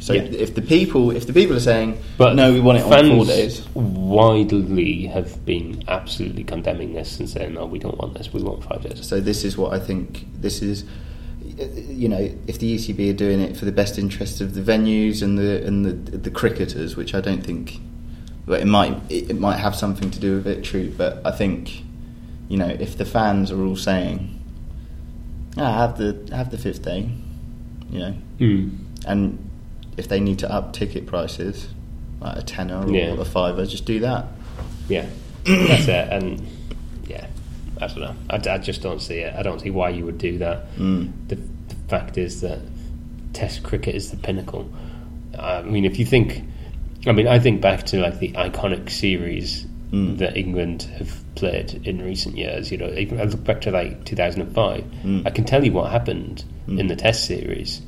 So 0.06 0.12
Yeah. 0.14 0.22
if 0.46 0.54
the 0.54 0.62
people 0.62 1.10
if 1.10 1.26
the 1.26 1.32
people 1.32 1.56
are 1.56 1.66
saying 1.72 1.98
But 2.16 2.36
no, 2.36 2.52
we 2.52 2.60
want 2.60 2.78
it 2.78 2.84
on 2.84 3.08
four 3.16 3.24
days. 3.26 3.62
widely 3.74 5.06
have 5.06 5.44
been 5.44 5.82
absolutely 5.88 6.44
condemning 6.44 6.92
this 6.94 7.18
and 7.18 7.28
saying, 7.28 7.54
no, 7.54 7.66
we 7.66 7.80
don't 7.80 7.98
want 7.98 8.14
this, 8.16 8.32
we 8.32 8.40
want 8.40 8.62
five 8.62 8.82
days. 8.82 9.04
So 9.04 9.18
this 9.18 9.44
is 9.44 9.58
what 9.58 9.72
I 9.72 9.80
think. 9.80 10.26
This 10.40 10.62
is, 10.62 10.84
you 11.88 12.08
know, 12.08 12.30
if 12.46 12.60
the 12.60 12.76
ECB 12.76 13.10
are 13.10 13.18
doing 13.24 13.40
it 13.40 13.56
for 13.56 13.64
the 13.64 13.72
best 13.72 13.98
interest 13.98 14.40
of 14.40 14.54
the 14.54 14.60
venues 14.60 15.22
and 15.24 15.36
the 15.36 15.66
and 15.66 15.84
the 15.84 15.94
the 16.18 16.30
cricketers, 16.30 16.96
which 16.96 17.12
I 17.12 17.20
don't 17.20 17.42
think, 17.44 17.80
but 18.46 18.60
it 18.60 18.66
might 18.66 18.94
it, 19.10 19.30
it 19.30 19.40
might 19.40 19.56
have 19.58 19.74
something 19.74 20.12
to 20.12 20.20
do 20.20 20.36
with 20.36 20.46
it. 20.46 20.62
True, 20.62 20.92
but 20.96 21.20
I 21.24 21.32
think, 21.32 21.82
you 22.48 22.58
know, 22.58 22.68
if 22.68 22.96
the 22.96 23.04
fans 23.04 23.50
are 23.50 23.60
all 23.60 23.74
saying, 23.74 24.38
ah, 25.56 25.78
have 25.88 25.98
the 25.98 26.16
have 26.32 26.50
the 26.52 26.58
fifth 26.58 26.82
day, 26.82 27.08
you 27.90 27.98
know, 27.98 28.14
Mm. 28.38 28.70
and 29.04 29.38
if 29.96 30.08
they 30.08 30.20
need 30.20 30.38
to 30.40 30.50
up 30.52 30.72
ticket 30.72 31.06
prices, 31.06 31.68
like 32.20 32.36
a 32.38 32.42
tenner 32.42 32.84
or 32.86 32.90
Yeah. 32.90 33.14
a 33.20 33.24
fiver, 33.24 33.64
just 33.66 33.84
do 33.84 34.00
that. 34.00 34.26
Yeah, 34.88 35.06
that's 35.44 35.88
it. 35.88 36.08
And 36.12 36.46
yeah, 37.06 37.26
I 37.80 37.86
don't 37.86 38.00
know. 38.00 38.16
I, 38.30 38.36
I 38.36 38.58
just 38.58 38.82
don't 38.82 39.00
see 39.00 39.16
it. 39.18 39.34
I 39.34 39.42
don't 39.42 39.60
see 39.60 39.70
why 39.70 39.90
you 39.90 40.04
would 40.04 40.18
do 40.18 40.38
that. 40.38 40.74
Mm. 40.76 41.12
The, 41.28 41.36
the 41.36 41.74
fact 41.88 42.18
is 42.18 42.40
that 42.42 42.60
Test 43.32 43.62
cricket 43.62 43.94
is 43.94 44.10
the 44.10 44.16
pinnacle. 44.16 44.70
I 45.38 45.60
mean, 45.62 45.84
if 45.84 45.98
you 45.98 46.06
think, 46.06 46.42
I 47.06 47.12
mean, 47.12 47.28
I 47.28 47.38
think 47.38 47.60
back 47.60 47.84
to 47.86 48.00
like 48.00 48.18
the 48.18 48.32
iconic 48.32 48.90
series 48.90 49.66
Mm. 49.92 50.18
that 50.18 50.36
England 50.36 50.82
have 50.98 51.14
played 51.36 51.86
in 51.86 52.02
recent 52.02 52.36
years. 52.36 52.72
You 52.72 52.78
know, 52.78 52.88
even 52.94 53.20
I 53.20 53.24
look 53.24 53.44
back 53.44 53.60
to 53.60 53.70
like 53.70 54.04
2005. 54.04 54.82
Mm. 55.04 55.24
I 55.24 55.30
can 55.30 55.44
tell 55.44 55.64
you 55.64 55.70
what 55.70 55.92
happened 55.92 56.44
in 56.66 56.88
the 56.88 56.96
Test 56.96 57.24
series. 57.24 57.80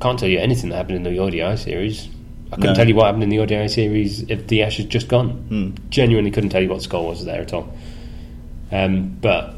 Can't 0.00 0.18
tell 0.18 0.28
you 0.28 0.38
anything 0.38 0.70
that 0.70 0.76
happened 0.76 0.96
in 0.96 1.02
the 1.14 1.18
ODI 1.18 1.56
series. 1.56 2.08
I 2.52 2.56
couldn't 2.56 2.70
No. 2.70 2.74
tell 2.74 2.88
you 2.88 2.94
what 2.94 3.06
happened 3.06 3.22
in 3.24 3.28
the 3.28 3.38
ODI 3.40 3.68
series 3.68 4.22
if 4.28 4.46
the 4.46 4.62
Ash 4.62 4.76
had 4.76 4.88
just 4.90 5.08
gone. 5.08 5.46
Mm. 5.50 5.90
Genuinely 5.90 6.30
couldn't 6.30 6.50
tell 6.50 6.62
you 6.62 6.68
what 6.68 6.82
score 6.82 7.06
was 7.06 7.24
there 7.24 7.40
at 7.40 7.52
all. 7.52 7.68
Um, 8.70 9.16
but 9.20 9.54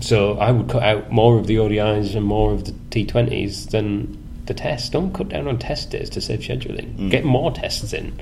so 0.00 0.38
I 0.38 0.52
would 0.52 0.68
cut 0.68 0.82
out 0.82 1.10
more 1.10 1.38
of 1.38 1.46
the 1.46 1.56
ODIs 1.58 2.14
and 2.14 2.24
more 2.24 2.52
of 2.52 2.64
the 2.66 2.72
T20s 2.90 3.70
than 3.70 4.16
the 4.46 4.54
tests. 4.54 4.88
Don't 4.90 5.12
cut 5.12 5.28
down 5.28 5.48
on 5.48 5.58
test 5.58 5.90
days 5.90 6.08
to 6.10 6.20
save 6.20 6.40
scheduling. 6.40 6.94
Mm. 6.96 7.10
Get 7.10 7.24
more 7.24 7.50
tests 7.50 7.92
in 7.92 8.12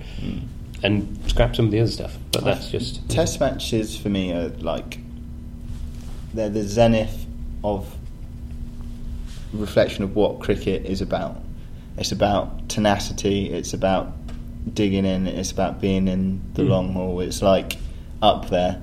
and 0.83 1.19
scrap 1.27 1.57
some 1.57 1.67
of 1.67 1.71
the 1.73 1.81
other 1.81 1.91
stuff. 1.91 2.17
But 2.33 2.45
that's 2.45 2.71
just 2.71 3.07
Test 3.11 3.41
matches 3.41 3.97
for 3.97 4.09
me 4.09 4.33
are 4.33 4.49
like 4.61 4.99
they're 6.35 6.49
the 6.51 6.63
zenith 6.65 7.27
of 7.65 7.96
reflection 9.53 10.05
of 10.05 10.15
what 10.17 10.41
cricket 10.41 10.85
is 10.87 11.01
about. 11.01 11.37
It's 11.99 12.13
about 12.13 12.69
tenacity. 12.69 13.51
It's 13.51 13.73
about 13.73 14.13
digging 14.75 15.05
in. 15.05 15.27
It's 15.27 15.51
about 15.53 15.81
being 15.81 16.09
in 16.09 16.41
the 16.55 16.63
Mm. 16.63 16.69
long 16.69 16.93
haul. 16.93 17.21
It's 17.21 17.41
like 17.43 17.77
up 18.23 18.49
there, 18.51 18.81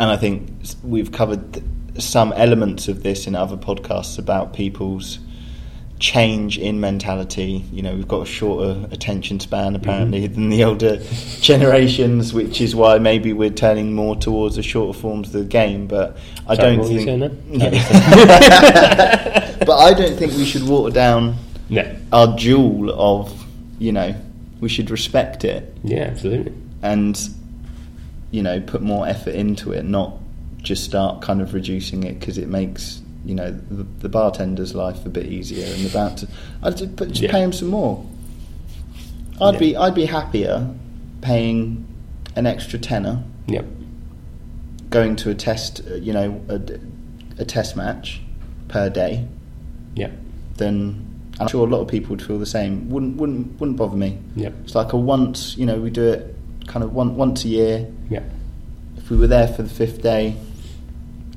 and 0.00 0.10
I 0.10 0.16
think 0.16 0.48
we've 0.82 1.10
covered 1.12 1.62
some 1.98 2.32
elements 2.34 2.86
of 2.88 3.02
this 3.02 3.26
in 3.26 3.34
other 3.34 3.56
podcasts 3.56 4.18
about 4.18 4.52
people's 4.52 5.18
change 5.98 6.56
in 6.58 6.78
mentality. 6.78 7.64
You 7.72 7.82
know, 7.82 7.92
we've 7.94 8.06
got 8.06 8.22
a 8.22 8.26
shorter 8.26 8.86
attention 8.92 9.40
span 9.40 9.74
apparently 9.74 10.28
than 10.28 10.48
the 10.48 10.62
older 10.62 11.00
generations, 11.40 12.32
which 12.32 12.60
is 12.60 12.76
why 12.76 12.98
maybe 12.98 13.32
we're 13.32 13.50
turning 13.50 13.94
more 13.94 14.14
towards 14.14 14.54
the 14.54 14.62
shorter 14.62 14.96
forms 14.96 15.26
of 15.28 15.32
the 15.40 15.44
game. 15.44 15.88
But 15.88 16.16
I 16.46 16.54
Sorry, 16.54 16.76
don't 16.76 16.78
what 16.78 16.88
were 16.88 16.92
you 17.00 17.04
think. 17.04 17.32
saying 19.58 19.66
there? 19.66 19.76
Yeah. 19.76 19.76
but 19.76 19.76
I 19.78 19.92
don't 20.08 20.16
think 20.18 20.32
we 20.34 20.44
should 20.44 20.66
water 20.68 20.92
down 20.94 21.36
no. 21.68 21.96
our 22.12 22.36
jewel 22.36 22.90
of, 22.92 23.44
you 23.78 23.92
know, 23.92 24.14
we 24.60 24.68
should 24.68 24.90
respect 24.90 25.44
it 25.44 25.72
Yeah, 25.84 26.04
absolutely. 26.04 26.52
and, 26.82 27.18
you 28.30 28.42
know, 28.42 28.60
put 28.60 28.82
more 28.82 29.06
effort 29.06 29.34
into 29.34 29.72
it, 29.72 29.84
not 29.84 30.14
just 30.58 30.84
start 30.84 31.22
kind 31.22 31.40
of 31.40 31.54
reducing 31.54 32.02
it 32.02 32.18
because 32.18 32.38
it 32.38 32.48
makes, 32.48 33.00
you 33.24 33.34
know, 33.34 33.50
the, 33.70 33.84
the 34.00 34.08
bartender's 34.08 34.74
life 34.74 35.06
a 35.06 35.08
bit 35.08 35.26
easier 35.26 35.64
and 35.72 35.84
the 35.84 35.90
bouncer. 35.90 36.26
I'd 36.62 36.76
just, 36.76 36.96
but 36.96 37.08
just 37.10 37.22
Yeah. 37.22 37.30
pay 37.32 37.42
him 37.42 37.52
some 37.52 37.68
more. 37.68 38.04
I'd 39.40 39.54
Yeah. 39.54 39.60
be 39.60 39.76
I'd 39.76 39.94
be 39.94 40.06
happier 40.06 40.68
paying 41.20 41.86
an 42.34 42.46
extra 42.46 42.78
tenner 42.78 43.22
Yep. 43.46 43.64
going 44.90 45.14
to 45.16 45.30
a 45.30 45.34
test, 45.34 45.82
you 46.00 46.12
know, 46.12 46.40
a, 46.48 46.60
a 47.40 47.44
test 47.44 47.76
match 47.76 48.20
per 48.66 48.90
day 48.90 49.26
Yep. 49.98 50.12
then 50.56 51.04
I'm 51.40 51.46
sure 51.48 51.66
a 51.66 51.70
lot 51.70 51.80
of 51.80 51.88
people 51.88 52.10
would 52.10 52.22
feel 52.22 52.38
the 52.38 52.46
same. 52.46 52.88
Wouldn't 52.90 53.16
wouldn't 53.16 53.60
wouldn't 53.60 53.76
bother 53.78 53.96
me. 53.96 54.18
Yep. 54.36 54.54
It's 54.64 54.74
like 54.74 54.92
a 54.92 54.96
once, 54.96 55.56
you 55.56 55.66
know, 55.66 55.78
we 55.78 55.90
do 55.90 56.02
it 56.08 56.34
kind 56.66 56.82
of 56.84 56.92
one, 56.92 57.16
once 57.16 57.44
a 57.44 57.48
year. 57.48 57.86
Yeah. 58.10 58.22
If 58.96 59.08
we 59.10 59.16
were 59.16 59.28
there 59.28 59.46
for 59.48 59.62
the 59.62 59.68
fifth 59.68 60.02
day, 60.02 60.36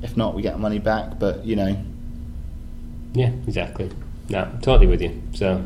if 0.02 0.16
not, 0.16 0.34
we 0.34 0.42
get 0.42 0.58
money 0.58 0.78
back. 0.80 1.18
But 1.20 1.44
you 1.44 1.54
know, 1.56 1.76
Yeah, 3.14 3.30
exactly. 3.46 3.90
No, 4.28 4.48
totally 4.62 4.86
with 4.88 5.02
you. 5.02 5.22
So 5.34 5.64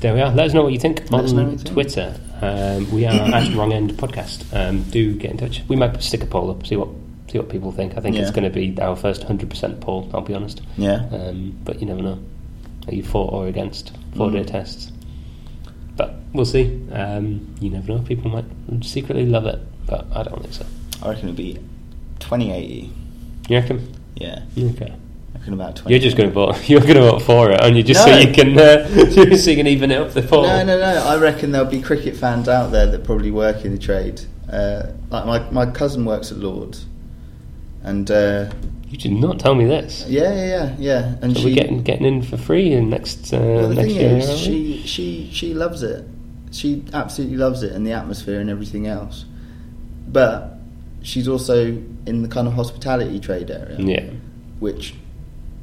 there 0.00 0.14
we 0.14 0.20
are. 0.20 0.32
Let 0.32 0.46
us 0.46 0.54
know 0.54 0.62
what 0.62 0.72
you 0.72 0.78
think 0.80 1.10
Let 1.10 1.24
us 1.24 1.32
know 1.32 1.42
what 1.42 1.46
on 1.46 1.52
you 1.52 1.58
think. 1.58 1.72
Twitter. 1.74 2.20
Um, 2.40 2.90
we 2.92 3.04
are 3.06 3.12
at 3.12 3.54
Wrong 3.56 3.72
End 3.72 3.92
Podcast. 3.92 4.44
Um, 4.56 4.82
do 4.84 5.14
get 5.14 5.30
in 5.32 5.36
touch. 5.38 5.62
We 5.68 5.76
might 5.76 6.00
stick 6.02 6.22
a 6.22 6.26
poll 6.26 6.50
up, 6.50 6.66
see 6.66 6.76
what 6.76 6.88
see 7.28 7.38
what 7.38 7.48
people 7.48 7.72
think. 7.72 7.96
I 7.96 8.00
think 8.00 8.16
it's 8.16 8.30
going 8.30 8.44
to 8.44 8.50
be 8.50 8.80
our 8.80 8.96
first 8.96 9.22
hundred 9.24 9.50
percent 9.50 9.80
poll. 9.80 10.08
I'll 10.14 10.20
be 10.22 10.34
honest. 10.34 10.62
yeah, 10.76 11.06
Um, 11.12 11.56
but 11.64 11.80
you 11.80 11.86
never 11.86 12.02
know. 12.02 12.18
Are 12.86 12.94
you 12.94 13.02
for 13.02 13.30
or 13.30 13.46
against 13.48 13.92
four 14.16 14.30
day 14.30 14.40
Mm. 14.40 14.46
tests? 14.46 14.92
But 15.96 16.14
we'll 16.32 16.44
see. 16.46 16.80
Um, 16.92 17.54
you 17.60 17.70
never 17.70 17.92
know. 17.92 17.98
People 18.00 18.30
might 18.30 18.44
secretly 18.84 19.26
love 19.26 19.46
it, 19.46 19.58
but 19.86 20.06
I 20.14 20.22
don't 20.22 20.40
think 20.40 20.54
so. 20.54 20.64
I 21.02 21.10
reckon 21.10 21.28
it'll 21.30 21.36
be 21.36 21.58
twenty 22.18 22.52
eighty. 22.52 22.90
You 23.48 23.56
reckon? 23.58 23.94
Yeah, 24.14 24.42
Okay. 24.58 24.92
reckon 25.34 25.54
about 25.54 25.76
20. 25.76 25.94
You're 25.94 26.02
just 26.02 26.16
going 26.16 26.28
to 26.28 26.34
vote. 26.34 26.56
You're 26.68 26.80
going 26.80 26.94
to 26.94 27.00
vote 27.02 27.22
for 27.22 27.50
it, 27.50 27.60
and 27.62 27.76
you 27.76 27.82
just 27.82 28.02
so 28.04 28.10
No. 28.10 28.18
you 28.18 28.32
can 28.32 28.58
uh, 28.58 28.86
so 29.10 29.50
you 29.50 29.56
can 29.56 29.66
even 29.66 29.90
it 29.90 29.96
up 30.00 30.10
the 30.12 30.22
poll. 30.22 30.42
No, 30.42 30.64
no, 30.64 30.78
no. 30.78 31.02
I 31.06 31.16
reckon 31.18 31.52
there'll 31.52 31.70
be 31.70 31.80
cricket 31.80 32.16
fans 32.16 32.48
out 32.48 32.72
there 32.72 32.86
that 32.86 33.04
probably 33.04 33.30
work 33.30 33.64
in 33.64 33.72
the 33.72 33.78
trade. 33.78 34.22
Uh, 34.52 34.88
like 35.10 35.26
my, 35.26 35.50
my 35.50 35.70
cousin 35.70 36.04
works 36.04 36.32
at 36.32 36.38
Lord's, 36.38 36.86
and 37.88 38.10
uh, 38.10 38.50
You 38.90 38.98
did 38.98 39.12
not 39.12 39.38
tell 39.40 39.54
me 39.54 39.64
this. 39.66 40.04
yeah, 40.08 40.32
yeah, 40.34 40.46
yeah, 40.46 40.76
yeah. 40.78 41.14
And 41.22 41.34
So 41.34 41.40
she 41.42 41.46
we're 41.48 41.54
getting 41.54 41.82
getting 41.82 42.06
in 42.06 42.22
for 42.22 42.36
free 42.36 42.72
in 42.72 42.90
next 42.90 43.32
uh, 43.32 43.38
well, 43.40 43.68
the 43.68 43.74
next 43.74 43.88
thing 43.88 43.96
year. 44.00 44.16
is, 44.18 44.38
she 44.38 44.82
she 44.86 45.28
she 45.32 45.54
loves 45.54 45.82
it. 45.82 46.04
She 46.50 46.82
absolutely 46.92 47.36
loves 47.36 47.62
it 47.62 47.72
and 47.72 47.86
the 47.86 47.92
atmosphere 47.92 48.40
and 48.40 48.48
everything 48.50 48.86
else. 48.86 49.24
But 50.08 50.58
she's 51.02 51.28
also 51.28 51.66
in 52.06 52.22
the 52.22 52.28
kind 52.28 52.46
of 52.48 52.54
hospitality 52.54 53.20
trade 53.20 53.50
area, 53.50 53.76
yeah, 53.78 54.04
which 54.58 54.94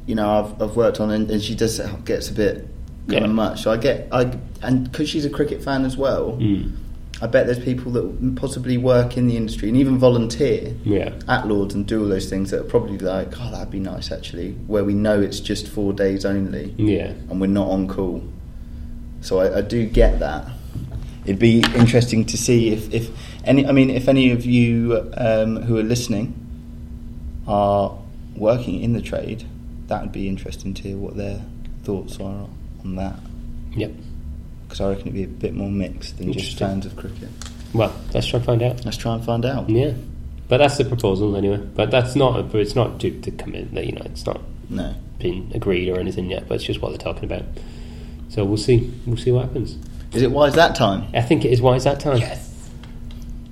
you 0.06 0.16
know 0.16 0.30
I've 0.40 0.62
I've 0.62 0.76
worked 0.76 1.00
on, 1.00 1.10
and, 1.12 1.30
and 1.32 1.42
she 1.42 1.56
does 1.56 1.80
gets 2.06 2.30
a 2.30 2.34
bit 2.34 2.68
kind 3.08 3.22
Yeah. 3.22 3.26
of 3.26 3.32
much. 3.32 3.64
So 3.64 3.72
I 3.72 3.78
get 3.78 4.08
I 4.12 4.38
and 4.62 4.90
because 4.92 5.10
she's 5.10 5.26
a 5.26 5.30
cricket 5.30 5.64
fan 5.64 5.86
as 5.86 5.98
well. 5.98 6.34
Mm. 6.40 6.72
I 7.22 7.28
bet 7.28 7.46
there's 7.46 7.64
people 7.64 7.92
that 7.94 8.36
possibly 8.36 8.78
work 8.78 9.16
in 9.16 9.28
the 9.28 9.38
industry 9.38 9.70
and 9.70 9.78
even 9.78 9.98
volunteer 9.98 10.76
yeah, 10.84 11.14
at 11.30 11.48
Lord's 11.48 11.74
and 11.74 11.88
do 11.88 12.02
all 12.02 12.10
those 12.10 12.30
things 12.30 12.52
that 12.52 12.60
are 12.60 12.66
probably 12.66 12.98
like, 12.98 13.30
oh, 13.40 13.52
that'd 13.52 13.72
be 13.72 13.80
nice 13.80 14.12
actually, 14.12 14.52
where 14.68 14.84
we 14.84 14.94
know 14.94 15.22
it's 15.22 15.40
just 15.40 15.68
four 15.68 15.94
days 15.94 16.26
only 16.26 16.74
yeah. 16.78 17.14
and 17.30 17.40
we're 17.40 17.48
not 17.48 17.70
on 17.70 17.88
call. 17.88 18.22
So 19.22 19.40
I, 19.40 19.60
I 19.60 19.62
do 19.62 19.86
get 19.88 20.20
that. 20.20 20.46
It'd 21.24 21.40
be 21.40 21.64
interesting 21.76 22.26
to 22.26 22.38
see 22.38 22.72
if, 22.72 22.94
if 22.94 23.10
any. 23.46 23.66
I 23.66 23.72
mean, 23.72 23.90
if 23.90 24.08
any 24.08 24.32
of 24.32 24.46
you 24.46 25.10
um, 25.18 25.62
who 25.64 25.78
are 25.80 25.84
listening 25.84 26.34
are 27.48 27.98
working 28.36 28.82
in 28.82 28.94
the 28.94 29.02
trade, 29.02 29.48
that 29.88 30.02
would 30.02 30.12
be 30.12 30.28
interesting 30.28 30.74
to 30.76 30.82
hear 30.84 30.98
what 30.98 31.18
their 31.18 31.42
thoughts 31.84 32.20
are 32.20 32.48
on 32.84 32.96
that. 32.98 33.20
Yep. 33.72 33.94
Because 34.76 34.88
I 34.88 34.90
reckon 34.90 35.08
it'd 35.08 35.14
be 35.16 35.24
a 35.24 35.28
bit 35.28 35.54
more 35.54 35.70
mixed 35.72 36.18
than 36.18 36.34
just 36.34 36.52
Interesting. 36.60 36.68
fans 36.68 36.86
of 36.86 36.98
cricket. 36.98 37.30
Well, 37.74 37.96
let's 38.14 38.28
try 38.28 38.38
and 38.40 38.46
find 38.46 38.62
out. 38.62 38.84
Let's 38.84 38.98
try 38.98 39.14
and 39.14 39.24
find 39.24 39.46
out. 39.46 39.70
Yeah, 39.70 39.94
but 40.50 40.58
that's 40.58 40.76
the 40.78 40.84
proposal 40.84 41.38
anyway. 41.38 41.58
But 41.76 41.92
that's 41.92 42.14
not. 42.14 42.52
But 42.52 42.60
it's 42.60 42.76
not 42.76 42.98
due 42.98 43.18
to 43.22 43.32
come 43.32 43.56
in. 43.56 43.74
You 43.74 43.94
know, 43.94 44.02
it's 44.04 44.26
not 44.26 44.42
No. 44.70 44.94
been 45.18 45.50
agreed 45.56 45.88
or 45.88 45.98
anything 45.98 46.30
yet. 46.30 46.50
But 46.50 46.56
it's 46.56 46.66
just 46.66 46.82
what 46.82 46.90
they're 46.90 46.98
talking 46.98 47.24
about. 47.24 47.44
So 48.28 48.44
we'll 48.44 48.58
see. 48.58 48.92
We'll 49.06 49.16
see 49.16 49.32
what 49.32 49.46
happens. 49.46 49.78
Is 50.14 50.24
it 50.24 50.32
wise 50.32 50.56
that 50.56 50.76
time? 50.76 51.06
I 51.14 51.22
think 51.22 51.46
it 51.46 51.54
is. 51.54 51.62
wise 51.62 51.86
that 51.86 52.02
time? 52.02 52.18
Yes. 52.18 52.50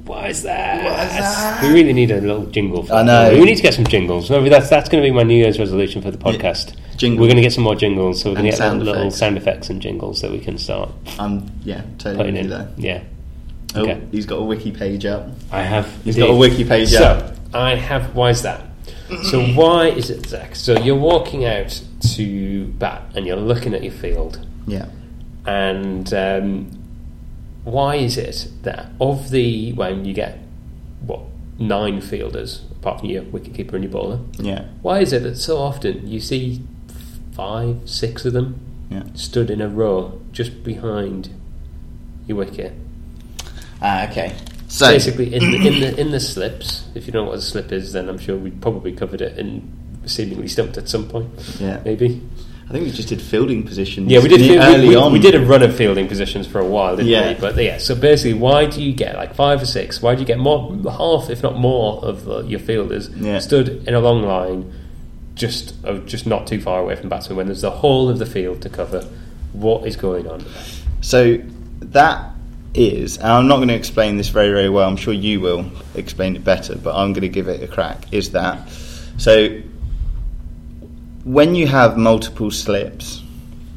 Why 0.06 0.28
is 0.28 0.44
that? 0.44 0.84
Why 0.84 1.06
is 1.06 1.12
that? 1.14 1.64
We 1.64 1.70
really 1.74 1.94
need 1.94 2.12
a 2.12 2.20
little 2.20 2.46
jingle. 2.48 2.84
For 2.84 2.94
I 2.94 3.04
that. 3.04 3.32
know. 3.34 3.40
We 3.40 3.46
need 3.46 3.56
to 3.56 3.62
get 3.64 3.74
some 3.74 3.86
jingles. 3.86 4.30
Maybe 4.30 4.50
that's 4.50 4.70
that's 4.70 4.90
going 4.90 5.02
to 5.04 5.08
be 5.10 5.14
my 5.16 5.24
New 5.24 5.36
Year's 5.38 5.58
resolution 5.60 6.02
for 6.02 6.12
the 6.12 6.18
podcast. 6.18 6.76
jingle. 6.98 7.22
We're 7.22 7.28
going 7.28 7.38
to 7.38 7.42
get 7.42 7.54
some 7.54 7.64
more 7.64 7.76
jingles, 7.76 8.22
so 8.22 8.30
we're 8.30 8.36
going 8.36 8.46
to 8.46 8.52
get 8.52 8.58
sound 8.58 8.84
little 8.84 9.02
effects. 9.04 9.18
sound 9.18 9.38
effects 9.38 9.70
and 9.70 9.82
jingles 9.82 10.22
that 10.22 10.32
we 10.32 10.40
can 10.40 10.58
start 10.58 10.90
I'm 11.18 11.50
yeah, 11.64 11.84
totally 11.98 12.18
putting 12.18 12.34
with 12.50 12.52
in. 12.52 12.84
you. 12.84 12.90
Yeah. 12.90 13.04
Oh, 13.76 13.82
Okay. 13.84 14.02
he's 14.12 14.26
got 14.26 14.36
a 14.40 14.44
wiki 14.44 14.72
page 14.72 15.06
up. 15.06 15.28
I 15.52 15.64
have. 15.64 15.88
He's 16.04 16.16
indeed. 16.18 16.28
got 16.28 16.34
a 16.34 16.38
wiki 16.38 16.64
page 16.66 16.90
So 16.90 17.04
up. 17.04 17.36
I 17.54 17.76
have. 17.76 18.14
Why 18.16 18.30
is 18.30 18.42
that? 18.44 18.62
So 19.32 19.44
why 19.54 19.88
is 19.88 20.10
it, 20.10 20.26
Zach? 20.28 20.56
So 20.56 20.78
you're 20.80 20.96
walking 20.98 21.46
out 21.46 21.82
to 22.16 22.66
bat 22.78 23.04
and 23.16 23.26
you're 23.28 23.36
looking 23.38 23.74
at 23.74 23.84
your 23.84 23.92
field, 23.94 24.46
Yeah. 24.68 24.88
and 25.46 26.12
um, 26.14 26.68
why 27.64 27.96
is 27.96 28.18
it 28.18 28.48
that 28.64 28.88
of 29.00 29.30
the 29.32 29.72
when 29.74 30.06
you 30.06 30.14
get 30.14 30.40
what 31.06 31.22
nine 31.60 32.02
fielders 32.02 32.62
apart 32.72 33.00
from 33.00 33.10
your 33.10 33.24
wicketkeeper 33.24 33.74
and 33.74 33.84
your 33.84 33.92
bowler, 33.92 34.20
Yeah. 34.40 34.66
why 34.82 35.00
is 35.00 35.14
it 35.14 35.24
that 35.24 35.38
so 35.38 35.58
often 35.58 36.08
you 36.08 36.20
see 36.20 36.62
five, 37.32 37.78
six 37.86 38.26
of 38.26 38.34
them 38.34 38.60
Yeah. 38.90 39.04
stood 39.14 39.50
in 39.50 39.62
a 39.62 39.68
row 39.70 40.20
just 40.32 40.64
behind 40.64 41.30
your 42.28 42.38
wicket? 42.38 42.74
Ah, 43.82 44.10
okay. 44.10 44.34
So 44.68 44.88
basically 44.88 45.34
in 45.34 45.52
the, 45.52 45.58
in 45.68 45.80
the 45.82 46.00
in 46.02 46.12
the 46.12 46.20
slips. 46.20 46.86
If 46.96 47.06
you 47.06 47.14
don't 47.14 47.26
know 47.26 47.30
what 47.32 47.38
a 47.40 47.42
slip 47.42 47.72
is, 47.72 47.94
then 47.94 48.10
I'm 48.10 48.18
sure 48.18 48.36
we 48.38 48.50
probably 48.52 48.92
covered 48.92 49.22
it 49.22 49.38
and 49.38 49.72
seemingly 50.06 50.48
stumped 50.48 50.78
at 50.78 50.90
some 50.90 51.08
point. 51.08 51.30
Yeah. 51.60 51.80
maybe. 51.86 52.22
I 52.74 52.78
think 52.78 52.88
we 52.88 52.92
just 52.92 53.10
did 53.10 53.22
fielding 53.22 53.62
positions. 53.62 54.12
Yeah, 54.12 54.18
we 54.20 54.30
did. 54.30 54.42
ne- 54.42 54.48
fi- 54.48 54.54
we- 54.70 54.76
early 54.76 54.88
we, 54.88 54.96
on. 54.96 55.14
we 55.14 55.20
did 55.20 55.36
a 55.36 55.46
run 55.46 55.62
of 55.62 55.76
fielding 55.76 56.08
positions 56.08 56.48
for 56.48 56.58
a 56.60 56.66
while, 56.66 56.96
didn't 56.96 57.12
Yeah. 57.12 57.34
we? 57.34 57.40
But 57.40 57.56
yeah, 57.64 57.78
so 57.78 57.94
basically, 57.94 58.34
why 58.34 58.66
do 58.66 58.82
you 58.82 58.94
get 58.94 59.16
like 59.16 59.36
five 59.36 59.62
or 59.62 59.68
six? 59.68 60.02
Why 60.02 60.16
do 60.16 60.22
you 60.22 60.26
get 60.26 60.40
more 60.40 60.76
half, 60.90 61.30
if 61.30 61.44
not 61.44 61.56
more, 61.56 62.04
of 62.04 62.50
your 62.50 62.60
fielders 62.60 63.12
Yeah. 63.16 63.38
stood 63.38 63.84
in 63.88 63.94
a 63.94 64.00
long 64.00 64.24
line, 64.24 64.74
just 65.36 65.76
uh, 65.86 66.00
just 66.08 66.26
not 66.26 66.48
too 66.48 66.60
far 66.60 66.80
away 66.80 66.96
from 66.96 67.10
batsmen 67.10 67.38
when 67.38 67.46
there's 67.46 67.62
the 67.62 67.70
whole 67.70 68.10
of 68.10 68.18
the 68.18 68.26
field 68.26 68.64
to 68.64 68.70
cover? 68.70 69.06
What 69.52 69.86
is 69.86 69.96
going 69.96 70.28
on? 70.28 70.44
So 71.02 71.38
that 71.82 72.26
is, 72.74 73.18
and 73.18 73.28
I'm 73.28 73.48
not 73.48 73.58
going 73.58 73.68
to 73.68 73.76
explain 73.76 74.18
this 74.18 74.30
very, 74.30 74.50
very 74.52 74.70
well. 74.70 74.90
I'm 74.90 74.96
sure 74.98 75.14
you 75.14 75.40
will 75.42 75.68
explain 75.94 76.36
it 76.36 76.44
better, 76.44 76.76
but 76.76 76.96
I'm 76.96 77.14
going 77.14 77.22
to 77.22 77.30
give 77.30 77.48
it 77.50 77.62
a 77.62 77.68
crack. 77.68 78.12
Is 78.12 78.32
that 78.32 78.68
so? 79.20 79.60
When 81.24 81.56
you 81.56 81.68
have 81.68 81.98
multiple 81.98 82.52
slips, 82.52 83.22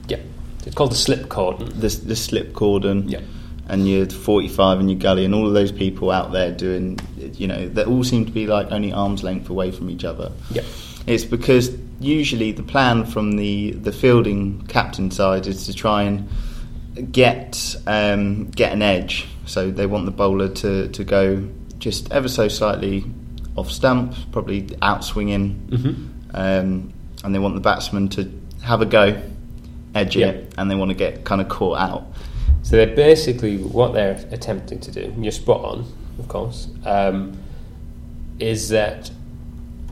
Yeah, 0.08 0.18
it's 0.64 0.74
called 0.74 0.92
the 0.92 0.96
slip 0.96 1.28
cordon. 1.28 1.68
the, 1.78 1.88
the 1.88 2.16
slip 2.16 2.52
cordon, 2.54 3.08
Yeah. 3.08 3.20
And 3.68 3.88
you're 3.88 4.06
45 4.08 4.78
and 4.78 4.88
your 4.90 4.98
gully, 5.00 5.24
and 5.24 5.34
all 5.34 5.46
of 5.48 5.52
those 5.54 5.72
people 5.72 6.12
out 6.12 6.30
there 6.30 6.52
doing, 6.52 7.00
you 7.34 7.48
know, 7.48 7.68
they 7.68 7.82
all 7.84 8.04
seem 8.04 8.24
to 8.24 8.30
be 8.30 8.46
like 8.46 8.70
only 8.70 8.92
arm's 8.92 9.24
length 9.24 9.50
away 9.50 9.72
from 9.72 9.90
each 9.90 10.04
other. 10.04 10.30
Yeah. 10.52 10.62
It's 11.08 11.24
because 11.24 11.76
usually 11.98 12.52
the 12.52 12.62
plan 12.62 13.04
from 13.06 13.32
the, 13.32 13.72
the 13.72 13.90
fielding 13.90 14.62
captain 14.68 15.10
side 15.10 15.48
is 15.48 15.66
to 15.66 15.74
try 15.74 16.02
and 16.04 16.28
get 17.12 17.74
um, 17.88 18.50
get 18.52 18.72
an 18.72 18.82
edge. 18.82 19.26
So 19.46 19.70
they 19.72 19.86
want 19.86 20.04
the 20.06 20.12
bowler 20.12 20.48
to, 20.48 20.88
to 20.88 21.04
go 21.04 21.48
just 21.78 22.10
ever 22.12 22.28
so 22.28 22.46
slightly 22.48 23.04
off 23.56 23.70
stump, 23.70 24.14
probably 24.32 24.62
outswinging, 24.82 25.66
Mm-hmm. 25.70 26.36
um, 26.36 26.92
and 27.26 27.34
they 27.34 27.38
want 27.40 27.54
the 27.56 27.60
batsman 27.60 28.08
to 28.10 28.30
have 28.62 28.80
a 28.80 28.86
go, 28.86 29.20
edge 29.94 30.16
Yeah. 30.16 30.28
it, 30.28 30.54
and 30.56 30.70
they 30.70 30.76
want 30.76 30.90
to 30.90 30.94
get 30.96 31.24
kind 31.24 31.40
of 31.40 31.48
caught 31.48 31.78
out. 31.78 32.06
So 32.62 32.76
they're 32.76 32.94
basically 32.96 33.58
what 33.58 33.92
they're 33.92 34.24
attempting 34.30 34.78
to 34.80 34.90
do. 34.92 35.02
and 35.02 35.24
You're 35.24 35.32
spot 35.32 35.64
on, 35.64 35.92
of 36.18 36.28
course. 36.28 36.68
Um, 36.84 37.36
is 38.38 38.68
that 38.70 39.10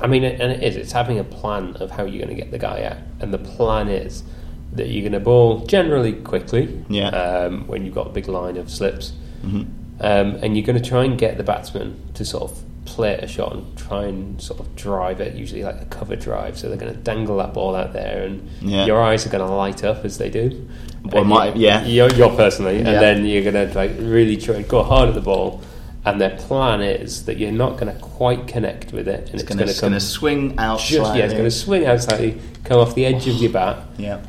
I 0.00 0.06
mean, 0.08 0.24
and 0.24 0.50
it 0.52 0.62
is. 0.62 0.76
It's 0.76 0.92
having 0.92 1.18
a 1.20 1.24
plan 1.24 1.76
of 1.76 1.90
how 1.92 2.04
you're 2.04 2.24
going 2.24 2.34
to 2.36 2.40
get 2.42 2.50
the 2.50 2.58
guy 2.58 2.82
out, 2.84 2.96
and 3.20 3.32
the 3.32 3.38
plan 3.38 3.88
is 3.88 4.22
that 4.72 4.88
you're 4.88 5.02
going 5.02 5.12
to 5.12 5.20
bowl 5.20 5.64
generally 5.66 6.12
quickly. 6.12 6.84
Yeah. 6.88 7.08
Um, 7.10 7.66
when 7.68 7.84
you've 7.84 7.94
got 7.94 8.08
a 8.08 8.10
big 8.10 8.28
line 8.28 8.56
of 8.56 8.70
slips, 8.70 9.12
Mm-hmm. 9.44 9.60
um, 10.00 10.34
and 10.42 10.56
you're 10.56 10.66
going 10.66 10.80
to 10.82 10.88
try 10.88 11.04
and 11.04 11.18
get 11.18 11.36
the 11.36 11.44
batsman 11.44 12.00
to 12.14 12.24
sort 12.24 12.50
of 12.50 12.62
play 12.84 13.14
a 13.14 13.26
shot 13.26 13.52
and 13.54 13.76
try 13.78 14.04
and 14.04 14.40
sort 14.40 14.60
of 14.60 14.74
drive 14.76 15.20
it, 15.20 15.34
usually 15.34 15.62
like 15.62 15.80
a 15.80 15.86
cover 15.86 16.16
drive. 16.16 16.58
So 16.58 16.68
they're 16.68 16.76
going 16.76 16.92
to 16.92 16.98
dangle 17.00 17.36
that 17.38 17.54
ball 17.54 17.74
out 17.74 17.92
there, 17.92 18.24
and 18.24 18.48
Yeah. 18.60 18.84
your 18.86 19.02
eyes 19.02 19.26
are 19.26 19.30
going 19.30 19.46
to 19.46 19.52
light 19.54 19.82
up 19.84 20.04
as 20.04 20.18
they 20.18 20.30
do. 20.30 20.68
Well, 21.04 21.24
my- 21.24 21.52
yeah. 21.54 21.84
you're, 21.84 22.12
you're 22.14 22.34
personally, 22.34 22.80
Yeah. 22.80 22.88
and 22.90 23.00
then 23.02 23.26
you're 23.26 23.42
going 23.50 23.68
to 23.68 23.74
like 23.74 23.92
really 23.98 24.36
try 24.36 24.56
and 24.56 24.68
go 24.68 24.82
hard 24.82 25.08
at 25.08 25.14
the 25.14 25.20
ball. 25.20 25.60
And 26.06 26.20
their 26.20 26.36
plan 26.36 26.82
is 26.82 27.24
that 27.24 27.38
you're 27.38 27.50
not 27.50 27.78
going 27.78 27.90
to 27.94 27.98
quite 27.98 28.46
connect 28.46 28.92
with 28.92 29.08
it, 29.08 29.30
and 29.30 29.40
it's, 29.40 29.42
It's 29.42 29.54
going 29.54 29.66
to 29.66 29.72
come 29.72 29.80
going 29.90 29.92
to 29.94 30.00
swing 30.00 30.54
out 30.58 30.78
just 30.80 31.14
yeah, 31.16 31.24
it's 31.24 31.32
going 31.32 31.44
to 31.44 31.50
swing 31.50 31.86
out 31.86 32.02
slightly, 32.02 32.38
come 32.64 32.78
off 32.78 32.94
the 32.94 33.06
edge 33.06 33.26
of 33.26 33.36
your 33.36 33.50
bat, 33.58 33.78
Yeah. 33.96 34.20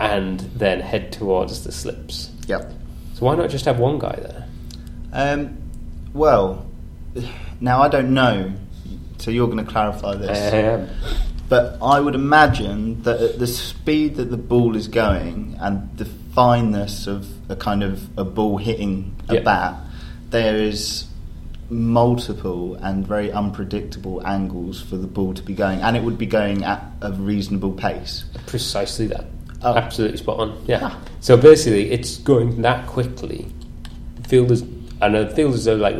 and 0.00 0.40
then 0.56 0.80
head 0.80 1.12
towards 1.12 1.62
the 1.62 1.70
slips. 1.70 2.30
Yep. 2.48 2.72
So 3.14 3.26
why 3.26 3.36
not 3.36 3.48
just 3.50 3.64
have 3.66 3.78
one 3.78 3.98
guy 4.00 4.18
there? 4.20 4.48
Um, 5.12 5.58
well, 6.14 6.66
now 7.62 7.80
I 7.82 7.88
don't 7.88 8.12
know, 8.12 8.52
so 9.18 9.30
you're 9.30 9.46
going 9.48 9.64
to 9.64 9.70
clarify 9.70 10.14
this. 10.16 10.52
Um, 10.52 10.88
But 11.48 11.76
I 11.82 12.00
would 12.00 12.14
imagine 12.14 13.02
that 13.02 13.20
at 13.20 13.38
the 13.38 13.46
speed 13.46 14.16
that 14.16 14.30
the 14.30 14.38
ball 14.38 14.74
is 14.74 14.88
going 14.88 15.56
and 15.60 15.88
the 15.98 16.06
fineness 16.34 17.06
of 17.06 17.26
a 17.50 17.56
kind 17.56 17.82
of 17.82 18.08
a 18.18 18.24
ball 18.24 18.56
hitting 18.56 19.14
a 19.28 19.34
Yeah. 19.34 19.40
bat, 19.40 19.74
there 20.30 20.56
is 20.56 21.04
multiple 21.68 22.76
and 22.80 23.06
very 23.06 23.30
unpredictable 23.32 24.26
angles 24.26 24.80
for 24.80 24.96
the 24.96 25.06
ball 25.06 25.34
to 25.34 25.42
be 25.42 25.54
going, 25.54 25.80
and 25.82 25.96
it 25.96 26.02
would 26.02 26.18
be 26.18 26.26
going 26.26 26.64
at 26.64 26.82
a 27.02 27.12
reasonable 27.12 27.72
pace. 27.72 28.24
precisely 28.46 29.06
that. 29.08 29.26
Oh. 29.62 29.74
Absolutely 29.76 30.16
spot 30.18 30.40
on. 30.40 30.52
Yeah. 30.66 30.80
Ah. 30.82 30.98
So 31.20 31.36
basically, 31.36 31.90
it's 31.90 32.16
going 32.18 32.62
that 32.62 32.86
quickly. 32.86 33.46
Fielders 34.28 34.62
and 35.02 35.16
uh, 35.16 35.28
fielders 35.34 35.66
are 35.68 35.76
like 35.76 35.96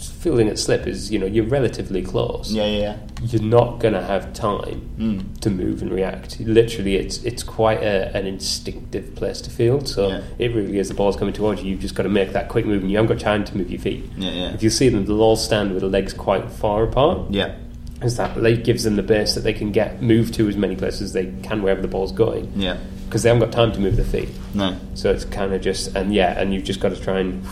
feeling 0.00 0.48
it 0.48 0.58
slip 0.58 0.86
is 0.86 1.10
you 1.12 1.18
know 1.18 1.26
you're 1.26 1.44
relatively 1.46 2.02
close. 2.02 2.50
Yeah, 2.50 2.66
yeah, 2.66 2.78
yeah. 2.80 2.96
You're 3.22 3.42
not 3.42 3.78
going 3.80 3.94
to 3.94 4.02
have 4.02 4.32
time 4.32 4.88
Mm. 4.98 5.40
to 5.40 5.50
move 5.50 5.82
and 5.82 5.92
react. 5.92 6.40
Literally, 6.40 6.96
it's 6.96 7.22
it's 7.24 7.42
quite 7.42 7.82
a, 7.82 8.14
an 8.16 8.26
instinctive 8.26 9.14
place 9.14 9.40
to 9.42 9.50
field. 9.50 9.86
So 9.88 10.08
Yeah. 10.08 10.20
it 10.38 10.54
really 10.54 10.78
is. 10.78 10.88
The 10.88 10.94
ball's 10.94 11.16
coming 11.16 11.34
towards 11.34 11.62
you. 11.62 11.70
You've 11.70 11.80
just 11.80 11.94
got 11.94 12.02
to 12.04 12.08
make 12.08 12.32
that 12.32 12.48
quick 12.48 12.66
move, 12.66 12.82
and 12.82 12.90
you 12.90 12.96
haven't 12.96 13.16
got 13.16 13.22
time 13.22 13.44
to 13.44 13.56
move 13.56 13.70
your 13.70 13.80
feet. 13.80 14.04
Yeah, 14.16 14.30
yeah. 14.30 14.54
If 14.54 14.62
you 14.62 14.70
see 14.70 14.88
them, 14.88 15.04
they'll 15.04 15.20
all 15.22 15.36
stand 15.36 15.72
with 15.72 15.82
the 15.82 15.88
legs 15.88 16.12
quite 16.12 16.50
far 16.50 16.82
apart. 16.84 17.30
Yeah. 17.30 17.54
is 18.00 18.16
that 18.16 18.40
they 18.40 18.56
gives 18.56 18.84
them 18.84 18.94
the 18.94 19.02
base 19.02 19.34
that 19.34 19.40
they 19.42 19.52
can 19.52 19.72
get 19.72 20.00
move 20.00 20.30
to 20.30 20.48
as 20.48 20.56
many 20.56 20.76
places 20.76 21.00
as 21.02 21.12
they 21.14 21.26
can 21.42 21.62
wherever 21.62 21.82
the 21.82 21.88
ball's 21.88 22.12
going 22.12 22.48
Yeah. 22.54 22.76
because 23.06 23.24
they 23.24 23.28
haven't 23.28 23.40
got 23.40 23.50
time 23.52 23.72
to 23.72 23.80
move 23.80 23.96
their 23.96 24.04
feet. 24.04 24.28
No. 24.54 24.76
So 24.94 25.10
it's 25.10 25.24
kind 25.24 25.52
of 25.52 25.60
just 25.62 25.96
and 25.96 26.14
yeah, 26.14 26.38
and 26.40 26.54
you've 26.54 26.62
just 26.62 26.78
got 26.78 26.90
to 26.90 27.00
try 27.00 27.18
and 27.18 27.42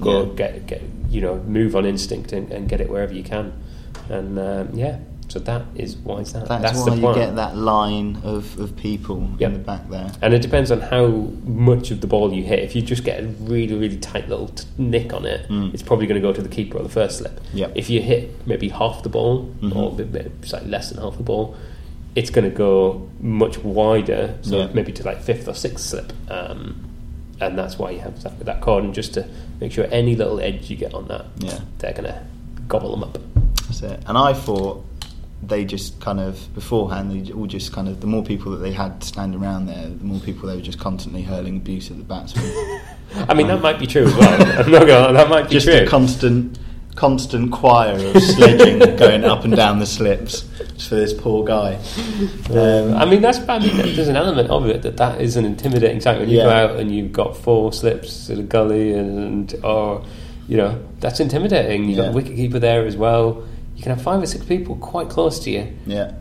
go 0.00 0.24
Yeah. 0.24 0.32
get 0.34 0.66
get 0.66 0.82
you 1.10 1.20
know 1.20 1.36
move 1.46 1.74
on 1.76 1.84
instinct 1.86 2.32
and, 2.32 2.50
and 2.52 2.68
get 2.68 2.80
it 2.80 2.88
wherever 2.90 3.14
you 3.14 3.22
can, 3.22 3.52
and 4.08 4.38
um, 4.38 4.70
yeah. 4.74 4.98
So 5.28 5.40
that 5.40 5.62
is 5.74 5.96
why 5.96 6.18
is 6.20 6.32
that? 6.34 6.46
That's, 6.46 6.62
That's 6.62 6.78
why 6.78 6.94
the 6.94 7.08
you 7.08 7.14
get 7.14 7.34
that 7.34 7.56
line 7.56 8.20
of, 8.22 8.56
of 8.60 8.76
people 8.76 9.28
Yep. 9.40 9.48
in 9.50 9.52
the 9.54 9.58
back 9.58 9.90
there. 9.90 10.08
And 10.22 10.32
it 10.32 10.40
depends 10.40 10.70
on 10.70 10.80
how 10.80 11.08
much 11.08 11.90
of 11.90 12.00
the 12.00 12.06
ball 12.06 12.32
you 12.32 12.44
hit. 12.44 12.60
If 12.60 12.76
you 12.76 12.82
just 12.82 13.02
get 13.02 13.24
a 13.24 13.26
really, 13.40 13.74
really 13.74 13.96
tight 13.96 14.28
little 14.28 14.46
t- 14.48 14.64
nick 14.78 15.12
on 15.12 15.26
it, 15.26 15.44
it's 15.74 15.82
probably 15.82 16.06
going 16.06 16.20
to 16.22 16.26
go 16.26 16.32
to 16.32 16.40
the 16.40 16.48
keeper 16.48 16.78
or 16.78 16.84
the 16.84 16.88
first 16.88 17.18
slip. 17.18 17.40
Mm. 17.40 17.54
Yep. 17.54 17.72
If 17.74 17.90
you 17.90 18.00
hit 18.02 18.46
maybe 18.46 18.68
half 18.68 19.02
the 19.02 19.08
ball, 19.08 19.46
Mm-hmm. 19.60 19.76
or 19.76 19.90
like 20.52 20.64
less 20.70 20.90
than 20.90 21.02
half 21.02 21.16
the 21.16 21.24
ball, 21.24 21.56
it's 22.14 22.30
going 22.30 22.48
to 22.48 22.56
go 22.56 23.10
much 23.18 23.58
wider, 23.64 24.38
so 24.42 24.58
Yeah. 24.58 24.68
maybe 24.74 24.92
to 24.92 25.02
like 25.02 25.20
fifth 25.20 25.48
or 25.48 25.54
sixth 25.54 25.86
slip. 25.86 26.12
Um, 26.30 26.84
and 27.40 27.58
that's 27.58 27.78
why 27.78 27.90
you 27.90 28.00
have 28.00 28.22
that, 28.22 28.38
that 28.40 28.60
cordon, 28.60 28.92
just 28.92 29.14
to 29.14 29.28
make 29.60 29.72
sure 29.72 29.86
any 29.90 30.14
little 30.16 30.40
edge 30.40 30.70
you 30.70 30.76
get 30.76 30.94
on 30.94 31.08
that, 31.08 31.26
Yeah. 31.38 31.60
they're 31.78 31.92
going 31.92 32.04
to 32.04 32.22
gobble 32.68 32.90
them 32.92 33.04
up. 33.04 33.18
That's 33.66 33.82
it. 33.82 34.02
And 34.06 34.16
I 34.18 34.32
thought 34.32 34.84
they 35.42 35.64
just 35.64 36.00
kind 36.00 36.18
of 36.18 36.52
beforehand 36.54 37.12
they 37.12 37.30
all 37.32 37.46
just 37.46 37.70
kind 37.70 37.88
of 37.88 38.00
the 38.00 38.06
more 38.06 38.24
people 38.24 38.50
that 38.52 38.58
they 38.58 38.72
had 38.72 39.02
standing 39.04 39.40
around 39.40 39.66
there, 39.66 39.88
the 39.88 40.04
more 40.04 40.18
people 40.20 40.48
they 40.48 40.56
were 40.56 40.62
just 40.62 40.78
constantly 40.80 41.22
hurling 41.22 41.56
abuse 41.58 41.90
at 41.90 41.98
the 41.98 42.02
batsman. 42.04 42.44
I 43.28 43.34
mean, 43.34 43.46
that 43.48 43.56
um, 43.56 43.62
might 43.62 43.78
be 43.78 43.86
true 43.86 44.06
as 44.06 44.14
well. 44.16 44.60
I'm 44.64 44.70
not 44.70 44.86
gonna, 44.86 45.12
that 45.12 45.28
might 45.28 45.44
be 45.44 45.50
just 45.50 45.66
true. 45.66 45.76
a 45.76 45.86
constant 45.86 46.58
constant 46.96 47.52
choir 47.52 47.92
of 47.94 48.22
sledging 48.22 48.96
going 48.96 49.22
up 49.24 49.44
and 49.44 49.54
down 49.54 49.78
the 49.78 49.86
slips 49.86 50.42
for 50.88 50.94
this 50.96 51.12
poor 51.12 51.44
guy. 51.44 51.74
Um, 52.50 52.94
I 52.94 53.04
mean, 53.04 53.22
that's 53.22 53.38
I 53.48 53.58
mean, 53.58 53.76
there's 53.76 54.08
an 54.08 54.16
element 54.16 54.50
of 54.50 54.66
it 54.66 54.82
that 54.82 54.96
that 54.96 55.20
is 55.20 55.36
an 55.36 55.44
intimidating 55.44 56.00
sight 56.00 56.18
when 56.18 56.28
you 56.28 56.38
go 56.38 56.50
out 56.50 56.76
and 56.76 56.90
you've 56.94 57.12
got 57.12 57.36
four 57.36 57.72
slips 57.72 58.28
in 58.30 58.40
a 58.40 58.42
gully 58.42 58.92
and 58.94 59.54
or 59.62 60.04
you 60.48 60.56
know 60.56 60.82
that's 61.00 61.20
intimidating. 61.20 61.84
You've 61.84 61.96
got 61.98 62.02
Yeah. 62.04 62.08
the 62.10 62.14
wicket 62.16 62.36
keeper 62.36 62.58
there 62.58 62.84
as 62.86 62.96
well. 62.96 63.44
You 63.76 63.82
can 63.82 63.92
have 63.92 64.02
five 64.02 64.22
or 64.22 64.26
six 64.26 64.44
people 64.44 64.76
quite 64.76 65.08
close 65.10 65.38
to 65.40 65.50
you. 65.50 65.68
yeah. 65.86 66.12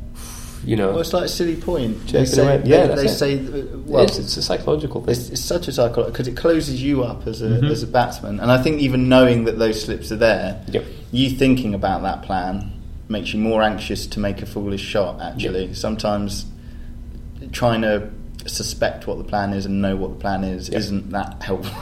You 0.65 0.75
know, 0.75 0.89
Well, 0.89 0.99
it's 1.01 1.13
like 1.13 1.29
silly 1.29 1.55
point. 1.55 2.07
They 2.11 2.25
say, 2.25 2.57
they, 2.57 2.69
Yeah, 2.69 2.87
they 2.87 3.05
it. 3.05 3.09
say 3.09 3.37
well, 3.85 4.03
it's, 4.03 4.17
it's 4.17 4.35
a 4.35 4.41
psychological 4.41 5.01
thing. 5.01 5.11
It's, 5.11 5.29
it's 5.29 5.41
such 5.43 5.67
a 5.67 5.71
psychological 5.71 6.11
because 6.11 6.27
it 6.27 6.35
closes 6.35 6.81
you 6.81 7.03
up 7.03 7.27
as 7.27 7.41
a 7.41 7.45
Mm-hmm. 7.45 7.65
as 7.67 7.83
a 7.83 7.87
batsman, 7.87 8.39
and 8.39 8.51
I 8.51 8.61
think 8.61 8.81
even 8.81 9.07
knowing 9.07 9.45
that 9.45 9.59
those 9.59 9.81
slips 9.83 10.11
are 10.11 10.15
there, 10.17 10.63
Yep. 10.69 10.83
you 11.11 11.29
thinking 11.29 11.73
about 11.75 12.01
that 12.01 12.23
plan 12.23 12.71
makes 13.09 13.31
you 13.33 13.39
more 13.39 13.61
anxious 13.61 14.07
to 14.07 14.19
make 14.19 14.41
a 14.41 14.45
foolish 14.47 14.81
shot. 14.81 15.21
Actually, 15.21 15.73
sometimes 15.75 16.45
trying 17.51 17.81
to 17.83 18.09
suspect 18.47 19.05
what 19.07 19.17
the 19.19 19.23
plan 19.23 19.53
is 19.53 19.65
and 19.67 19.81
know 19.81 19.95
what 19.95 20.09
the 20.09 20.19
plan 20.19 20.43
is 20.43 20.69
Yep. 20.69 20.79
isn't 20.79 21.09
that 21.11 21.41
helpful, 21.43 21.75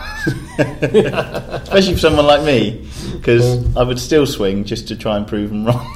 especially 0.84 1.93
for 1.93 1.99
someone 1.99 2.25
like 2.25 2.43
me, 2.43 2.86
because 3.13 3.75
I 3.77 3.84
would 3.84 3.99
still 3.99 4.25
swing 4.25 4.65
just 4.65 4.88
to 4.89 4.97
try 4.97 5.15
and 5.17 5.25
prove 5.25 5.49
them 5.51 5.65
wrong. 5.65 5.88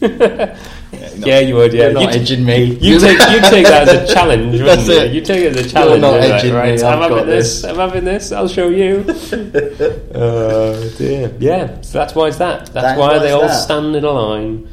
Yeah, 1.00 1.34
not- 1.40 1.46
you 1.46 1.54
would. 1.56 1.72
Yeah, 1.72 1.82
you're 1.84 1.92
not 1.92 2.14
edging 2.14 2.44
me. 2.44 2.64
You 2.64 2.98
take 2.98 3.18
you 3.18 3.40
take 3.50 3.66
that 3.66 3.88
as 3.88 4.10
a 4.10 4.14
challenge, 4.14 4.60
wouldn't 4.60 4.86
you? 4.86 4.92
it. 4.94 5.12
You 5.12 5.20
take 5.20 5.40
it 5.42 5.56
as 5.56 5.66
a 5.66 5.68
challenge. 5.70 6.00
not 6.02 6.12
You're 6.12 6.20
like, 6.20 6.32
edging 6.32 6.50
me, 6.52 6.56
right, 6.58 6.82
I've 6.82 7.02
I'm 7.02 7.10
having 7.10 7.26
this. 7.26 7.62
this. 7.62 7.64
I'm 7.70 7.76
having 7.76 8.04
this. 8.04 8.32
I'll 8.32 8.48
show 8.48 8.68
you. 8.68 9.04
oh 10.14 10.94
dear. 10.98 11.34
Yeah. 11.38 11.80
So 11.82 11.98
that's 11.98 12.14
why 12.14 12.28
it's 12.28 12.38
that. 12.38 12.60
That's 12.60 12.70
That's 12.72 12.98
why 12.98 13.14
why 13.14 13.18
they 13.18 13.30
all 13.32 13.42
that. 13.42 13.54
stand 13.62 13.94
in 13.96 14.04
a 14.04 14.10
line, 14.10 14.68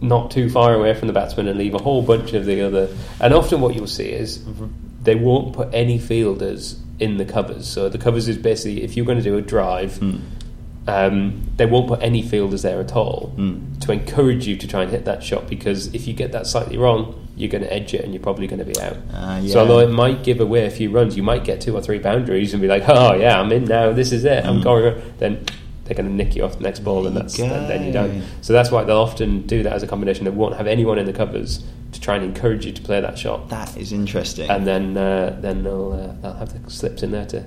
not 0.00 0.30
too 0.30 0.48
far 0.50 0.74
away 0.74 0.94
from 0.94 1.08
the 1.08 1.14
batsman, 1.14 1.48
and 1.48 1.58
leave 1.58 1.74
a 1.74 1.78
whole 1.82 2.02
bunch 2.02 2.32
of 2.32 2.46
the 2.46 2.60
other. 2.62 2.88
And 3.20 3.34
often, 3.34 3.60
what 3.60 3.74
you'll 3.74 3.86
see 3.86 4.08
is 4.10 4.44
they 5.02 5.14
won't 5.14 5.54
put 5.54 5.72
any 5.74 5.98
fielders 5.98 6.78
in 6.98 7.16
the 7.16 7.24
covers. 7.24 7.66
So 7.68 7.88
the 7.88 7.98
covers 7.98 8.28
is 8.28 8.36
basically 8.36 8.82
if 8.82 8.96
you're 8.96 9.06
going 9.06 9.18
to 9.18 9.24
do 9.24 9.36
a 9.36 9.42
drive. 9.42 9.96
Hmm. 9.98 10.16
Um, 10.88 11.42
they 11.56 11.66
won't 11.66 11.86
put 11.88 12.02
any 12.02 12.22
fielders 12.22 12.62
there 12.62 12.80
at 12.80 12.94
all 12.96 13.32
Hmm. 13.36 13.58
to 13.80 13.92
encourage 13.92 14.46
you 14.46 14.56
to 14.56 14.66
try 14.66 14.82
and 14.82 14.90
hit 14.90 15.04
that 15.04 15.22
shot 15.22 15.46
because 15.48 15.92
if 15.94 16.08
you 16.08 16.14
get 16.14 16.32
that 16.32 16.46
slightly 16.46 16.78
wrong, 16.78 17.14
you're 17.36 17.50
going 17.50 17.62
to 17.62 17.72
edge 17.72 17.92
it 17.94 18.02
and 18.04 18.14
you're 18.14 18.22
probably 18.22 18.46
going 18.46 18.58
to 18.58 18.64
be 18.64 18.78
out. 18.80 18.96
Ah, 19.14 19.40
So 19.46 19.60
although 19.60 19.80
it 19.80 19.90
might 19.90 20.24
give 20.24 20.40
away 20.40 20.64
a 20.66 20.70
few 20.70 20.90
runs, 20.90 21.16
you 21.16 21.22
might 21.22 21.44
get 21.44 21.60
two 21.60 21.74
or 21.76 21.82
three 21.82 21.98
boundaries 21.98 22.52
and 22.54 22.62
be 22.62 22.68
like, 22.68 22.84
"Oh 22.88 23.14
yeah, 23.14 23.38
I'm 23.40 23.52
in 23.52 23.64
now. 23.66 23.92
This 23.92 24.12
is 24.12 24.24
it. 24.24 24.44
I'm 24.46 24.60
going." 24.62 24.94
Then 25.18 25.44
they're 25.84 25.94
going 25.96 26.08
to 26.08 26.12
nick 26.14 26.34
you 26.36 26.44
off 26.44 26.56
the 26.56 26.62
next 26.64 26.80
ball, 26.80 27.06
and 27.06 27.16
that's 27.16 27.38
you 27.38 27.44
and 27.44 27.68
then 27.70 27.84
you're 27.84 27.92
done. 27.92 28.22
So 28.40 28.52
that's 28.52 28.70
why 28.70 28.84
they'll 28.84 28.96
often 28.98 29.42
do 29.46 29.62
that 29.62 29.72
as 29.72 29.82
a 29.82 29.86
combination. 29.86 30.24
They 30.24 30.30
won't 30.30 30.56
have 30.56 30.66
anyone 30.66 30.98
in 30.98 31.06
the 31.06 31.12
covers 31.12 31.62
to 31.92 32.00
try 32.00 32.16
and 32.16 32.24
encourage 32.24 32.66
you 32.66 32.72
to 32.72 32.82
play 32.82 33.00
that 33.00 33.18
shot, 33.18 33.48
That 33.50 33.74
is 33.76 33.92
interesting. 33.92 34.50
and 34.50 34.66
then 34.66 34.96
uh, 34.96 35.36
then 35.40 35.62
they'll 35.64 35.92
uh, 35.92 36.20
they'll 36.22 36.34
have 36.38 36.50
the 36.64 36.70
slips 36.70 37.02
in 37.02 37.10
there 37.12 37.24
to. 37.26 37.40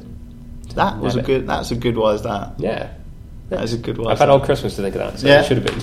to 0.69 0.75
that 0.75 0.99
was 0.99 1.15
a 1.15 1.19
it. 1.19 1.25
good. 1.25 1.47
That's 1.47 1.71
a 1.71 1.75
good. 1.75 1.97
Is 1.97 2.21
that? 2.21 2.53
Yeah. 2.59 2.89
That 3.51 3.63
is 3.65 3.73
a 3.73 3.77
good 3.77 3.97
one. 3.97 4.09
I've 4.09 4.17
had 4.17 4.29
all 4.29 4.39
Christmas 4.39 4.77
to 4.77 4.81
think 4.81 4.95
of 4.95 5.01
that, 5.01 5.19
so 5.19 5.27
Yeah. 5.27 5.41
it 5.41 5.45
should 5.45 5.57
have 5.57 5.65
been. 5.65 5.81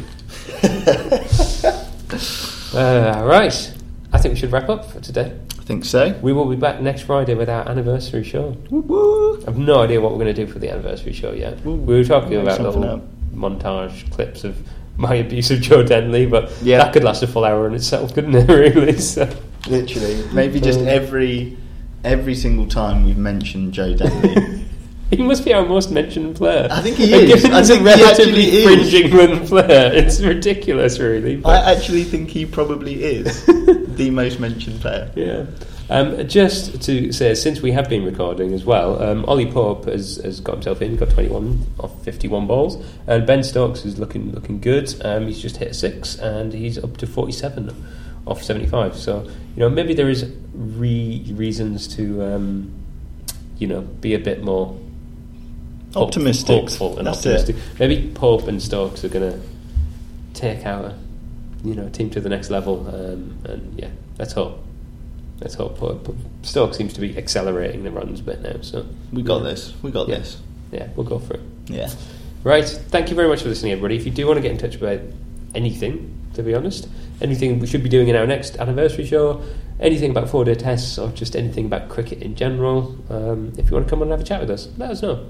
uh, 2.75 3.23
right. 3.27 3.75
I 4.11 4.19
think 4.19 4.33
we 4.35 4.41
should 4.41 4.51
wrap 4.53 4.71
up 4.71 4.91
for 4.91 5.01
today. 5.01 5.39
I 5.59 5.62
think 5.64 5.85
so. 5.85 6.19
We 6.23 6.33
will 6.33 6.47
be 6.47 6.57
back 6.57 6.81
next 6.81 7.03
Friday 7.03 7.35
with 7.35 7.51
our 7.51 7.69
anniversary 7.69 8.25
show. 8.25 8.57
Woo-woo. 8.71 9.43
I 9.43 9.45
have 9.45 9.59
no 9.59 9.81
idea 9.83 10.01
what 10.01 10.12
we're 10.12 10.25
going 10.25 10.35
to 10.35 10.47
do 10.47 10.51
for 10.51 10.59
the 10.59 10.71
anniversary 10.71 11.12
show 11.12 11.33
yet. 11.33 11.59
Ooh, 11.66 11.75
we 11.75 11.95
were 11.97 12.05
talking 12.05 12.31
make 12.31 12.41
about 12.41 12.57
something 12.57 12.81
little 12.81 12.97
up. 12.97 13.03
montage 13.35 14.11
clips 14.12 14.45
of 14.45 14.57
my 14.97 15.16
abuse 15.16 15.51
of 15.51 15.61
Joe 15.61 15.83
Denley, 15.83 16.25
but 16.25 16.51
Yeah. 16.62 16.79
that 16.79 16.95
could 16.95 17.05
last 17.05 17.23
a 17.23 17.27
full 17.27 17.45
hour 17.45 17.66
in 17.66 17.75
itself, 17.75 18.14
couldn't 18.14 18.35
it? 18.35 18.49
Really? 18.75 18.97
So, 18.99 19.29
Literally, 19.69 20.25
maybe 20.33 20.59
just 20.61 20.81
every 20.81 21.59
every 22.03 22.35
single 22.35 22.66
time 22.66 23.05
we've 23.05 23.19
mentioned 23.19 23.75
Joe 23.75 23.93
Denley. 23.93 24.64
he 25.11 25.23
must 25.23 25.45
be 25.45 25.53
our 25.55 25.65
most 25.65 25.91
mentioned 25.91 26.37
player. 26.37 26.69
I 26.71 26.83
think 26.83 26.97
he 26.97 27.13
And 27.13 27.23
is. 27.25 27.35
Given 27.43 27.53
I 27.53 27.59
he's 27.59 27.71
a 27.71 27.75
think 27.75 27.87
relatively 27.87 28.65
actually 28.65 28.65
fringe. 28.91 28.95
England 28.95 29.49
player, 29.49 29.91
it's 29.93 30.21
ridiculous, 30.21 30.99
really. 30.99 31.37
but- 31.37 31.49
I 31.65 31.73
actually 31.75 32.05
think 32.05 32.31
he 32.31 32.45
probably 32.47 33.03
is 33.05 33.45
the 33.47 34.11
most 34.11 34.39
mentioned 34.41 34.81
player. 34.81 35.11
Yeah. 35.15 35.47
Um, 35.91 36.29
just 36.29 36.83
to 36.83 37.13
say, 37.13 37.35
since 37.35 37.63
we 37.63 37.73
have 37.73 37.89
been 37.89 38.05
recording 38.05 38.53
as 38.53 38.63
well, 38.63 39.03
um, 39.03 39.25
Ollie 39.25 39.51
Pope 39.51 39.87
has, 39.87 40.17
has 40.23 40.39
got 40.39 40.57
himself 40.57 40.83
in, 40.83 40.97
got 40.97 41.09
21 41.09 41.65
off 41.81 42.05
51 42.05 42.47
balls, 42.47 42.77
and 43.07 43.27
Ben 43.27 43.43
Stokes 43.43 43.87
is 43.87 43.99
looking 43.99 44.31
looking 44.33 44.61
good. 44.61 44.95
Um, 45.03 45.27
he's 45.27 45.41
just 45.41 45.57
hit 45.57 45.69
a 45.69 45.75
six, 45.75 46.19
and 46.19 46.53
he's 46.53 46.77
up 46.77 46.99
to 46.99 47.07
47 47.07 47.75
off 48.27 48.43
75. 48.43 48.97
So, 48.97 49.23
you 49.25 49.61
know, 49.61 49.71
maybe 49.71 49.95
there 49.95 50.11
is 50.11 50.31
re- 50.53 51.25
reasons 51.35 51.89
to, 51.97 52.23
um, 52.23 52.71
you 53.57 53.67
know, 53.67 53.81
be 53.81 54.13
a 54.13 54.19
bit 54.19 54.43
more 54.45 54.79
Optimistic. 55.97 56.49
hopeful 56.62 56.99
and 56.99 57.07
That's 57.07 57.18
optimistic. 57.18 57.57
it. 57.57 57.62
Maybe 57.78 58.11
Pope 58.14 58.47
and 58.49 58.62
Stokes 58.62 59.05
are 59.05 59.09
going 59.09 59.32
to 59.32 59.41
take 60.34 60.64
our, 60.66 60.95
you 61.64 61.74
know, 61.74 61.89
team 61.89 62.11
to 62.11 62.20
the 62.20 62.28
next 62.28 62.51
level, 62.51 62.86
um, 62.89 63.39
and 63.45 63.78
yeah, 63.78 63.89
let's 64.18 64.32
hope. 64.32 64.62
Let's 65.41 65.55
hope. 65.55 65.78
Pope. 65.78 66.14
Stokes 66.43 66.76
seems 66.76 66.93
to 66.95 67.01
be 67.01 67.16
accelerating 67.16 67.84
the 67.84 67.91
runs 67.91 68.20
a 68.20 68.22
bit 68.22 68.43
now, 68.43 68.61
so 68.61 68.86
We 69.12 69.22
got 69.22 69.43
yeah. 69.43 69.51
this. 69.51 69.72
We 69.82 69.91
got 69.91 70.09
Yeah. 70.09 70.18
this. 70.18 70.39
Yeah, 70.72 70.89
we'll 70.97 71.07
go 71.07 71.18
for 71.18 71.34
it. 71.34 71.41
Yeah. 71.68 71.89
Right. 72.45 72.64
Thank 72.66 73.09
you 73.11 73.16
very 73.16 73.28
much 73.28 73.43
for 73.43 73.49
listening, 73.49 73.72
everybody. 73.72 73.97
If 73.97 74.05
you 74.05 74.11
do 74.12 74.26
want 74.26 74.36
to 74.36 74.43
get 74.43 74.51
in 74.53 74.59
touch 74.59 74.74
about 74.76 75.01
anything, 75.55 76.14
to 76.34 76.43
be 76.43 76.55
honest, 76.55 76.89
anything 77.20 77.59
we 77.59 77.66
should 77.66 77.82
be 77.82 77.89
doing 77.89 78.09
in 78.09 78.16
our 78.16 78.26
next 78.26 78.57
anniversary 78.59 79.07
show, 79.07 79.43
anything 79.80 80.11
about 80.11 80.28
four 80.28 80.45
day 80.45 80.55
tests, 80.55 80.99
or 80.99 81.09
just 81.11 81.34
anything 81.34 81.66
about 81.66 81.89
cricket 81.89 82.22
in 82.22 82.34
general, 82.36 82.97
um, 83.11 83.53
if 83.57 83.70
you 83.70 83.72
want 83.76 83.86
to 83.86 83.91
come 83.91 84.01
on 84.01 84.09
and 84.09 84.12
have 84.12 84.20
a 84.20 84.24
chat 84.24 84.41
with 84.41 84.51
us, 84.51 84.68
let 84.76 84.91
us 84.91 85.03
know. 85.03 85.24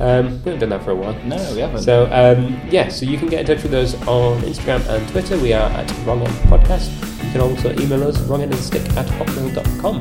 Um, 0.00 0.24
we 0.44 0.50
haven't 0.50 0.60
done 0.60 0.68
that 0.70 0.82
for 0.82 0.92
a 0.92 0.94
while. 0.94 1.12
No, 1.24 1.36
we 1.54 1.60
haven't. 1.60 1.82
So 1.82 2.04
um, 2.10 2.58
yeah, 2.70 2.88
so 2.88 3.04
you 3.04 3.18
can 3.18 3.28
get 3.28 3.40
in 3.40 3.46
touch 3.46 3.62
with 3.62 3.74
us 3.74 3.94
on 4.08 4.40
Instagram 4.42 4.86
and 4.88 5.06
Twitter. 5.10 5.36
We 5.38 5.52
are 5.52 5.68
at 5.70 5.90
Wrong 6.06 6.22
End 6.22 6.32
Podcast. 6.48 6.88
You 7.24 7.30
can 7.32 7.40
also 7.42 7.70
email 7.78 8.02
us 8.08 8.16
wrongendofthestick 8.18 8.96
at 8.96 9.06
hotmail.com. 9.06 10.00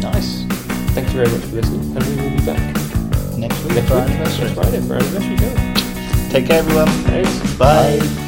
nice. 0.00 0.44
Thank 0.94 1.08
you 1.08 1.14
very 1.24 1.30
much 1.30 1.42
for 1.42 1.56
listening, 1.56 1.96
and 1.96 2.04
we 2.06 2.22
will 2.22 2.36
be 2.36 2.44
back 2.44 2.74
Next 3.38 3.62
week 3.64 3.74
next 3.74 3.88
for 3.88 3.94
our 3.94 4.00
anniversary. 4.00 4.44
next 4.46 4.54
Friday 4.54 4.80
for 4.80 4.94
our 4.94 5.00
anniversary 5.00 5.36
show. 5.36 6.30
Take 6.30 6.46
care, 6.46 6.58
everyone. 6.58 6.88
Thanks. 7.06 7.56
Bye. 7.56 8.27